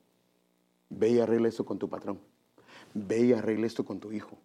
Ve 0.90 1.10
y 1.10 1.20
arregla 1.20 1.50
esto 1.50 1.66
con 1.66 1.78
tu 1.78 1.90
patrón. 1.90 2.22
Ve 2.94 3.26
y 3.26 3.34
arregla 3.34 3.68
esto 3.68 3.84
con 3.84 4.00
tu 4.00 4.14
hijo. 4.14 4.38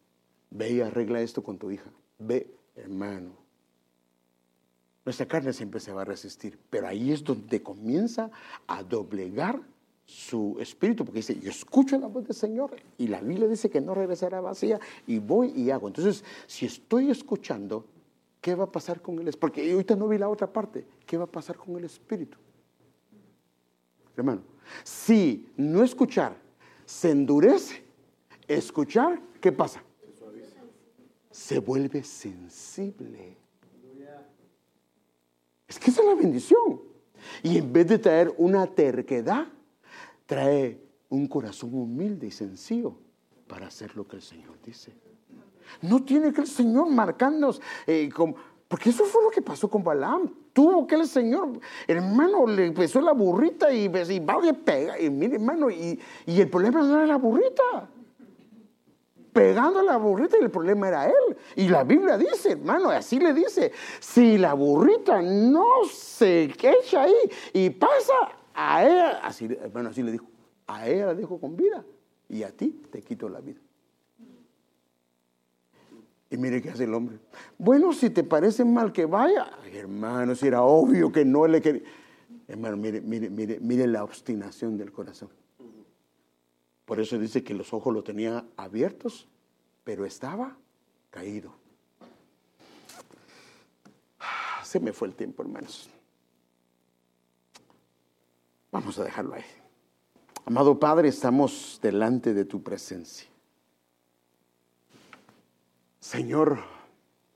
Ve 0.50 0.72
y 0.72 0.80
arregla 0.80 1.20
esto 1.20 1.44
con 1.44 1.58
tu 1.58 1.70
hija. 1.70 1.92
Ve, 2.18 2.52
hermano. 2.74 3.36
Nuestra 5.04 5.26
carne 5.26 5.52
siempre 5.52 5.78
se 5.78 5.92
va 5.92 6.02
a 6.02 6.06
resistir, 6.06 6.58
pero 6.70 6.88
ahí 6.88 7.12
es 7.12 7.22
donde 7.22 7.62
comienza 7.62 8.32
a 8.66 8.82
doblegar 8.82 9.62
su 10.04 10.56
espíritu, 10.60 11.04
porque 11.04 11.20
dice, 11.20 11.38
yo 11.38 11.50
escucho 11.50 11.98
la 11.98 12.06
voz 12.06 12.24
del 12.24 12.36
Señor 12.36 12.76
y 12.98 13.08
la 13.08 13.20
Biblia 13.20 13.48
dice 13.48 13.70
que 13.70 13.80
no 13.80 13.94
regresará 13.94 14.40
vacía 14.40 14.78
y 15.06 15.18
voy 15.18 15.52
y 15.56 15.70
hago. 15.70 15.88
Entonces, 15.88 16.24
si 16.46 16.66
estoy 16.66 17.10
escuchando, 17.10 17.86
¿qué 18.40 18.54
va 18.54 18.64
a 18.64 18.72
pasar 18.72 19.00
con 19.00 19.14
el 19.18 19.28
espíritu? 19.28 19.40
Porque 19.40 19.72
ahorita 19.72 19.96
no 19.96 20.08
vi 20.08 20.18
la 20.18 20.28
otra 20.28 20.52
parte, 20.52 20.84
¿qué 21.06 21.16
va 21.16 21.24
a 21.24 21.30
pasar 21.30 21.56
con 21.56 21.76
el 21.76 21.84
espíritu? 21.84 22.36
Hermano, 24.16 24.42
si 24.84 25.48
no 25.56 25.82
escuchar 25.82 26.36
se 26.84 27.10
endurece, 27.10 27.82
escuchar, 28.46 29.20
¿qué 29.40 29.52
pasa? 29.52 29.82
Se 31.30 31.58
vuelve 31.58 32.04
sensible. 32.04 33.38
Es 35.66 35.78
que 35.78 35.90
esa 35.90 36.02
es 36.02 36.06
la 36.08 36.14
bendición. 36.14 36.82
Y 37.42 37.56
en 37.56 37.72
vez 37.72 37.86
de 37.86 37.98
traer 37.98 38.34
una 38.36 38.66
terquedad, 38.66 39.46
trae 40.32 40.80
un 41.10 41.26
corazón 41.26 41.74
humilde 41.74 42.26
y 42.26 42.30
sencillo 42.30 42.94
para 43.46 43.66
hacer 43.66 43.94
lo 43.94 44.08
que 44.08 44.16
el 44.16 44.22
Señor 44.22 44.56
dice. 44.64 44.94
No 45.82 46.02
tiene 46.02 46.32
que 46.32 46.40
el 46.40 46.46
Señor 46.46 46.88
marcarnos, 46.88 47.60
eh, 47.86 48.08
porque 48.66 48.88
eso 48.88 49.04
fue 49.04 49.22
lo 49.22 49.28
que 49.28 49.42
pasó 49.42 49.68
con 49.68 49.84
Balaam. 49.84 50.34
Tuvo 50.54 50.86
que 50.86 50.94
el 50.94 51.06
Señor, 51.06 51.60
hermano, 51.86 52.46
le 52.46 52.64
empezó 52.64 53.02
la 53.02 53.12
burrita 53.12 53.70
y, 53.70 53.84
y 53.84 54.18
va 54.20 54.34
a 54.34 54.52
pega. 54.54 54.98
Y 54.98 55.10
mire, 55.10 55.34
hermano, 55.34 55.70
y, 55.70 56.00
y 56.24 56.40
el 56.40 56.48
problema 56.48 56.80
no 56.80 56.94
era 56.94 57.06
la 57.06 57.16
burrita 57.16 57.90
pegando 59.34 59.80
a 59.80 59.82
la 59.82 59.96
burrita 59.96 60.36
y 60.38 60.44
el 60.44 60.50
problema 60.50 60.88
era 60.88 61.06
él. 61.06 61.36
Y 61.56 61.68
la 61.68 61.84
Biblia 61.84 62.16
dice, 62.16 62.52
hermano, 62.52 62.90
así 62.90 63.18
le 63.18 63.34
dice, 63.34 63.72
si 64.00 64.38
la 64.38 64.54
burrita 64.54 65.20
no 65.20 65.84
se 65.90 66.44
echa 66.44 67.02
ahí 67.02 67.14
y 67.52 67.70
pasa, 67.70 68.14
a 68.54 68.84
ella, 68.84 69.68
bueno, 69.72 69.90
así 69.90 70.02
le 70.02 70.12
dijo, 70.12 70.26
a 70.66 70.88
ella 70.88 71.06
la 71.06 71.14
dejo 71.14 71.40
con 71.40 71.56
vida 71.56 71.84
y 72.28 72.42
a 72.42 72.50
ti 72.50 72.82
te 72.90 73.02
quito 73.02 73.28
la 73.28 73.40
vida. 73.40 73.60
Y 76.30 76.38
mire 76.38 76.62
qué 76.62 76.70
hace 76.70 76.84
el 76.84 76.94
hombre. 76.94 77.18
Bueno, 77.58 77.92
si 77.92 78.08
te 78.08 78.24
parece 78.24 78.64
mal 78.64 78.90
que 78.90 79.04
vaya, 79.04 79.50
hermano, 79.70 80.34
si 80.34 80.46
era 80.46 80.62
obvio 80.62 81.12
que 81.12 81.24
no 81.26 81.46
le 81.46 81.60
quería. 81.60 81.82
Hermano, 82.48 82.76
mire, 82.78 83.02
mire, 83.02 83.28
mire, 83.28 83.60
mire 83.60 83.86
la 83.86 84.02
obstinación 84.02 84.78
del 84.78 84.92
corazón. 84.92 85.28
Por 86.86 87.00
eso 87.00 87.18
dice 87.18 87.44
que 87.44 87.54
los 87.54 87.72
ojos 87.72 87.92
lo 87.92 88.02
tenía 88.02 88.44
abiertos, 88.56 89.28
pero 89.84 90.06
estaba 90.06 90.56
caído. 91.10 91.54
Se 94.64 94.80
me 94.80 94.92
fue 94.92 95.08
el 95.08 95.14
tiempo, 95.14 95.42
hermanos. 95.42 95.90
Vamos 98.72 98.98
a 98.98 99.04
dejarlo 99.04 99.34
ahí. 99.34 99.44
Amado 100.46 100.80
Padre, 100.80 101.08
estamos 101.08 101.78
delante 101.82 102.32
de 102.32 102.46
tu 102.46 102.62
presencia. 102.62 103.28
Señor, 106.00 106.58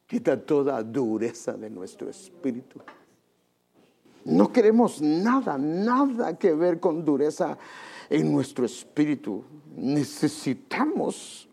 quita 0.07 0.41
toda 0.41 0.82
dureza 0.82 1.53
de 1.53 1.68
nuestro 1.68 2.09
espíritu. 2.09 2.80
No 4.24 4.51
queremos 4.51 5.01
nada, 5.03 5.59
nada 5.59 6.37
que 6.39 6.55
ver 6.55 6.80
con 6.80 7.05
dureza 7.05 7.59
en 8.09 8.32
nuestro 8.32 8.64
espíritu. 8.64 9.45
Necesitamos 9.76 11.49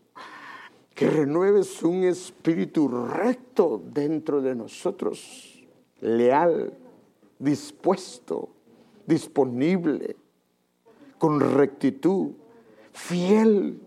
que 0.94 1.10
renueves 1.10 1.82
un 1.82 2.04
espíritu 2.04 2.88
recto 2.88 3.82
dentro 3.92 4.40
de 4.40 4.54
nosotros, 4.54 5.62
leal, 6.00 6.72
dispuesto 7.38 8.53
disponible, 9.06 10.16
con 11.18 11.40
rectitud, 11.40 12.32
fiel. 12.92 13.80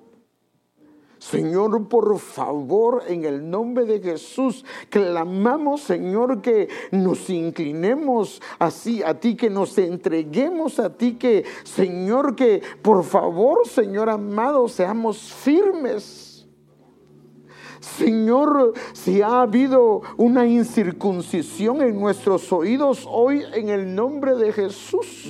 Señor, 1.19 1.87
por 1.87 2.19
favor, 2.19 3.03
en 3.07 3.25
el 3.25 3.49
nombre 3.49 3.85
de 3.85 3.99
Jesús, 3.99 4.63
clamamos, 4.89 5.81
Señor, 5.81 6.41
que 6.41 6.69
nos 6.91 7.29
inclinemos 7.29 8.41
así 8.59 9.01
a 9.03 9.19
ti, 9.19 9.35
que 9.35 9.49
nos 9.49 9.77
entreguemos 9.77 10.79
a 10.79 10.95
ti, 10.95 11.15
que, 11.15 11.43
Señor, 11.63 12.35
que 12.35 12.61
por 12.81 13.03
favor, 13.03 13.67
Señor 13.67 14.09
amado, 14.09 14.67
seamos 14.67 15.33
firmes 15.33 16.26
Señor, 17.95 18.73
si 18.93 19.21
ha 19.21 19.41
habido 19.41 20.01
una 20.17 20.45
incircuncisión 20.45 21.81
en 21.81 21.99
nuestros 21.99 22.51
oídos 22.51 23.05
hoy 23.09 23.43
en 23.53 23.69
el 23.69 23.95
nombre 23.95 24.35
de 24.35 24.51
Jesús. 24.51 25.27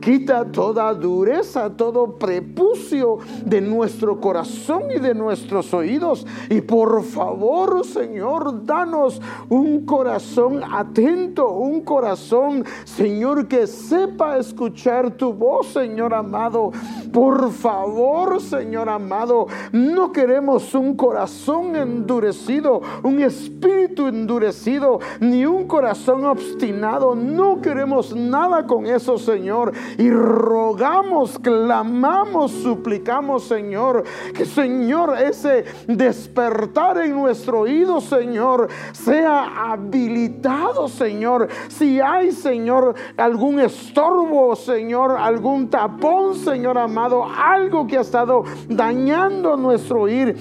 Quita 0.00 0.44
toda 0.44 0.92
dureza, 0.94 1.70
todo 1.76 2.16
prepucio 2.18 3.18
de 3.44 3.60
nuestro 3.60 4.20
corazón 4.20 4.84
y 4.94 5.00
de 5.00 5.14
nuestros 5.14 5.72
oídos. 5.74 6.26
Y 6.48 6.60
por 6.60 7.02
favor, 7.02 7.84
Señor, 7.84 8.64
danos 8.64 9.20
un 9.48 9.84
corazón 9.84 10.62
atento, 10.62 11.50
un 11.50 11.80
corazón, 11.80 12.64
Señor, 12.84 13.48
que 13.48 13.66
sepa 13.66 14.38
escuchar 14.38 15.12
tu 15.12 15.32
voz, 15.32 15.68
Señor 15.68 16.14
amado. 16.14 16.70
Por 17.12 17.50
favor, 17.50 18.40
Señor 18.40 18.88
amado, 18.88 19.46
no 19.72 20.12
queremos 20.12 20.74
un 20.74 20.94
corazón 20.94 21.74
endurecido, 21.74 22.80
un 23.02 23.20
espíritu 23.20 24.06
endurecido, 24.06 25.00
ni 25.20 25.46
un 25.46 25.66
corazón 25.66 26.24
obstinado. 26.24 27.14
No 27.14 27.60
queremos 27.60 28.14
nada 28.14 28.66
con 28.66 28.86
eso, 28.86 29.18
Señor 29.18 29.72
y 29.98 30.10
rogamos, 30.10 31.38
clamamos, 31.38 32.50
suplicamos, 32.52 33.44
Señor, 33.44 34.04
que 34.34 34.44
Señor, 34.44 35.16
ese 35.18 35.64
despertar 35.86 36.98
en 36.98 37.12
nuestro 37.12 37.60
oído, 37.60 38.00
Señor, 38.00 38.68
sea 38.92 39.72
habilitado, 39.72 40.88
Señor. 40.88 41.48
Si 41.68 42.00
hay, 42.00 42.32
Señor, 42.32 42.94
algún 43.16 43.60
estorbo, 43.60 44.54
Señor, 44.56 45.12
algún 45.12 45.68
tapón, 45.68 46.34
Señor 46.34 46.78
amado, 46.78 47.24
algo 47.24 47.86
que 47.86 47.98
ha 47.98 48.02
estado 48.02 48.44
dañando 48.68 49.56
nuestro 49.56 50.02
oír, 50.02 50.36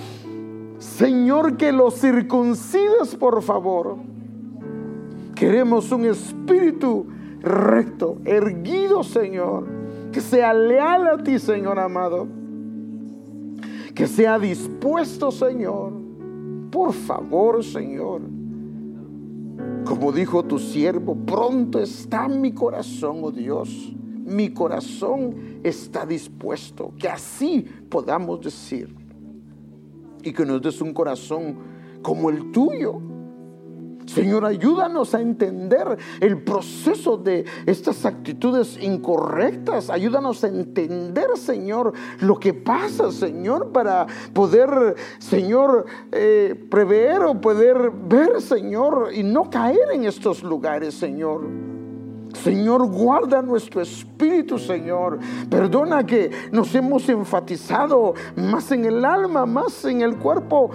Señor, 0.80 1.58
que 1.58 1.72
lo 1.72 1.89
circuncides, 1.89 3.16
por 3.16 3.41
favor 3.41 4.16
Queremos 5.36 5.91
un 5.91 6.06
espíritu 6.06 7.06
recto, 7.46 8.18
erguido, 8.26 9.04
Señor, 9.04 9.68
que 10.12 10.20
sea 10.20 10.54
leal 10.54 11.08
a 11.08 11.24
ti, 11.24 11.39
Señor 11.39 11.80
amado, 11.80 12.28
que 13.93 14.08
sea 14.08 14.38
dispuesto, 14.38 15.32
Señor. 15.32 15.93
Por 16.72 16.91
favor, 16.91 17.64
Señor. 17.64 18.22
Como 19.86 20.12
dijo 20.12 20.43
tu 20.43 20.60
siervo, 20.60 21.16
pronto 21.16 21.80
está 21.80 22.28
mi 22.28 22.52
corazón, 22.52 23.20
oh 23.24 23.32
Dios. 23.32 23.93
Mi 24.26 24.50
corazón 24.50 25.60
está 25.64 26.06
dispuesto. 26.06 26.91
Que 26.98 27.08
así 27.08 27.66
podamos 27.88 28.41
decir. 28.41 28.93
Y 30.24 30.34
que 30.34 30.46
nos 30.46 30.62
des 30.62 30.82
un 30.82 30.93
corazón 30.93 31.56
como 32.02 32.30
el 32.30 32.52
tuyo 32.52 33.00
Señor, 34.06 34.45
ayúdanos 34.45 35.16
a 35.16 35.22
entender 35.22 35.97
el 36.20 36.43
proceso 36.43 37.18
de 37.18 37.45
estas 37.66 38.06
actitudes 38.06 38.78
incorrectas. 38.82 39.89
Ayúdanos 39.89 40.43
a 40.43 40.47
entender, 40.47 41.30
Señor, 41.36 41.93
lo 42.20 42.39
que 42.39 42.53
pasa, 42.53 43.12
Señor, 43.12 43.72
para 43.72 44.06
poder, 44.34 44.95
Señor, 45.20 45.86
eh, 46.12 46.56
prever 46.70 47.24
o 47.24 47.41
poder 47.41 47.91
ver, 47.91 48.41
Señor, 48.41 49.10
y 49.14 49.24
no 49.24 49.49
caer 49.49 49.91
en 49.93 50.06
estos 50.06 50.43
lugares, 50.43 50.93
Señor. 50.93 51.41
Señor, 52.43 52.86
guarda 52.88 53.41
nuestro 53.41 53.82
espíritu, 53.82 54.60
Señor. 54.60 55.20
Perdona 55.49 56.06
que 56.06 56.30
nos 56.51 56.74
hemos 56.76 57.08
enfatizado 57.10 58.14
más 58.36 58.72
en 58.72 58.86
el 58.86 59.03
alma, 59.03 59.45
más 59.45 59.86
en 59.86 60.01
el 60.01 60.18
cuerpo 60.18 60.72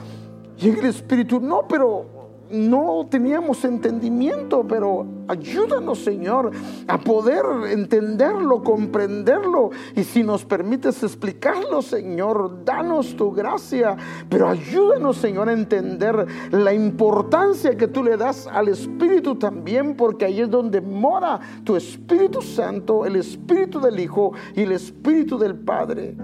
y 0.58 0.70
en 0.70 0.78
el 0.78 0.86
espíritu. 0.86 1.38
No, 1.38 1.66
pero 1.68 2.19
no 2.50 3.06
teníamos 3.10 3.64
entendimiento, 3.64 4.66
pero 4.66 5.06
ayúdanos, 5.28 5.98
Señor, 6.00 6.50
a 6.86 6.98
poder 6.98 7.44
entenderlo, 7.70 8.62
comprenderlo. 8.62 9.70
Y 9.94 10.04
si 10.04 10.22
nos 10.22 10.44
permites 10.44 11.02
explicarlo, 11.02 11.82
Señor, 11.82 12.64
danos 12.64 13.16
tu 13.16 13.32
gracia, 13.32 13.96
pero 14.28 14.48
ayúdanos, 14.48 15.16
Señor, 15.16 15.48
a 15.48 15.52
entender 15.52 16.26
la 16.50 16.72
importancia 16.72 17.76
que 17.76 17.88
tú 17.88 18.02
le 18.02 18.16
das 18.16 18.46
al 18.46 18.68
Espíritu 18.68 19.36
también, 19.36 19.96
porque 19.96 20.24
ahí 20.24 20.40
es 20.40 20.50
donde 20.50 20.80
mora 20.80 21.40
tu 21.64 21.76
Espíritu 21.76 22.42
Santo, 22.42 23.04
el 23.04 23.16
Espíritu 23.16 23.80
del 23.80 24.00
Hijo 24.00 24.32
y 24.54 24.62
el 24.62 24.72
Espíritu 24.72 25.38
del 25.38 25.56
Padre. 25.56 26.16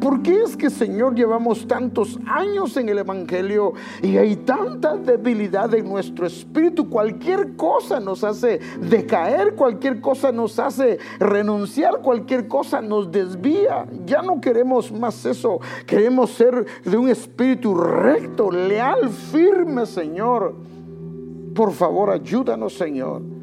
¿Por 0.00 0.22
qué 0.22 0.42
es 0.42 0.56
que, 0.56 0.70
Señor, 0.70 1.14
llevamos 1.14 1.66
tantos 1.66 2.18
años 2.26 2.76
en 2.76 2.88
el 2.88 2.98
Evangelio 2.98 3.72
y 4.02 4.16
hay 4.16 4.36
tanta 4.36 4.96
debilidad 4.96 5.74
en 5.74 5.88
nuestro 5.88 6.26
espíritu? 6.26 6.88
Cualquier 6.88 7.56
cosa 7.56 7.98
nos 7.98 8.22
hace 8.22 8.60
decaer, 8.80 9.54
cualquier 9.54 10.00
cosa 10.00 10.32
nos 10.32 10.58
hace 10.58 10.98
renunciar, 11.18 12.02
cualquier 12.02 12.46
cosa 12.46 12.80
nos 12.80 13.10
desvía. 13.10 13.86
Ya 14.04 14.22
no 14.22 14.40
queremos 14.40 14.92
más 14.92 15.24
eso. 15.24 15.60
Queremos 15.86 16.30
ser 16.30 16.66
de 16.84 16.96
un 16.96 17.08
espíritu 17.08 17.74
recto, 17.74 18.50
leal, 18.50 19.08
firme, 19.08 19.86
Señor. 19.86 20.54
Por 21.54 21.72
favor, 21.72 22.10
ayúdanos, 22.10 22.74
Señor 22.74 23.35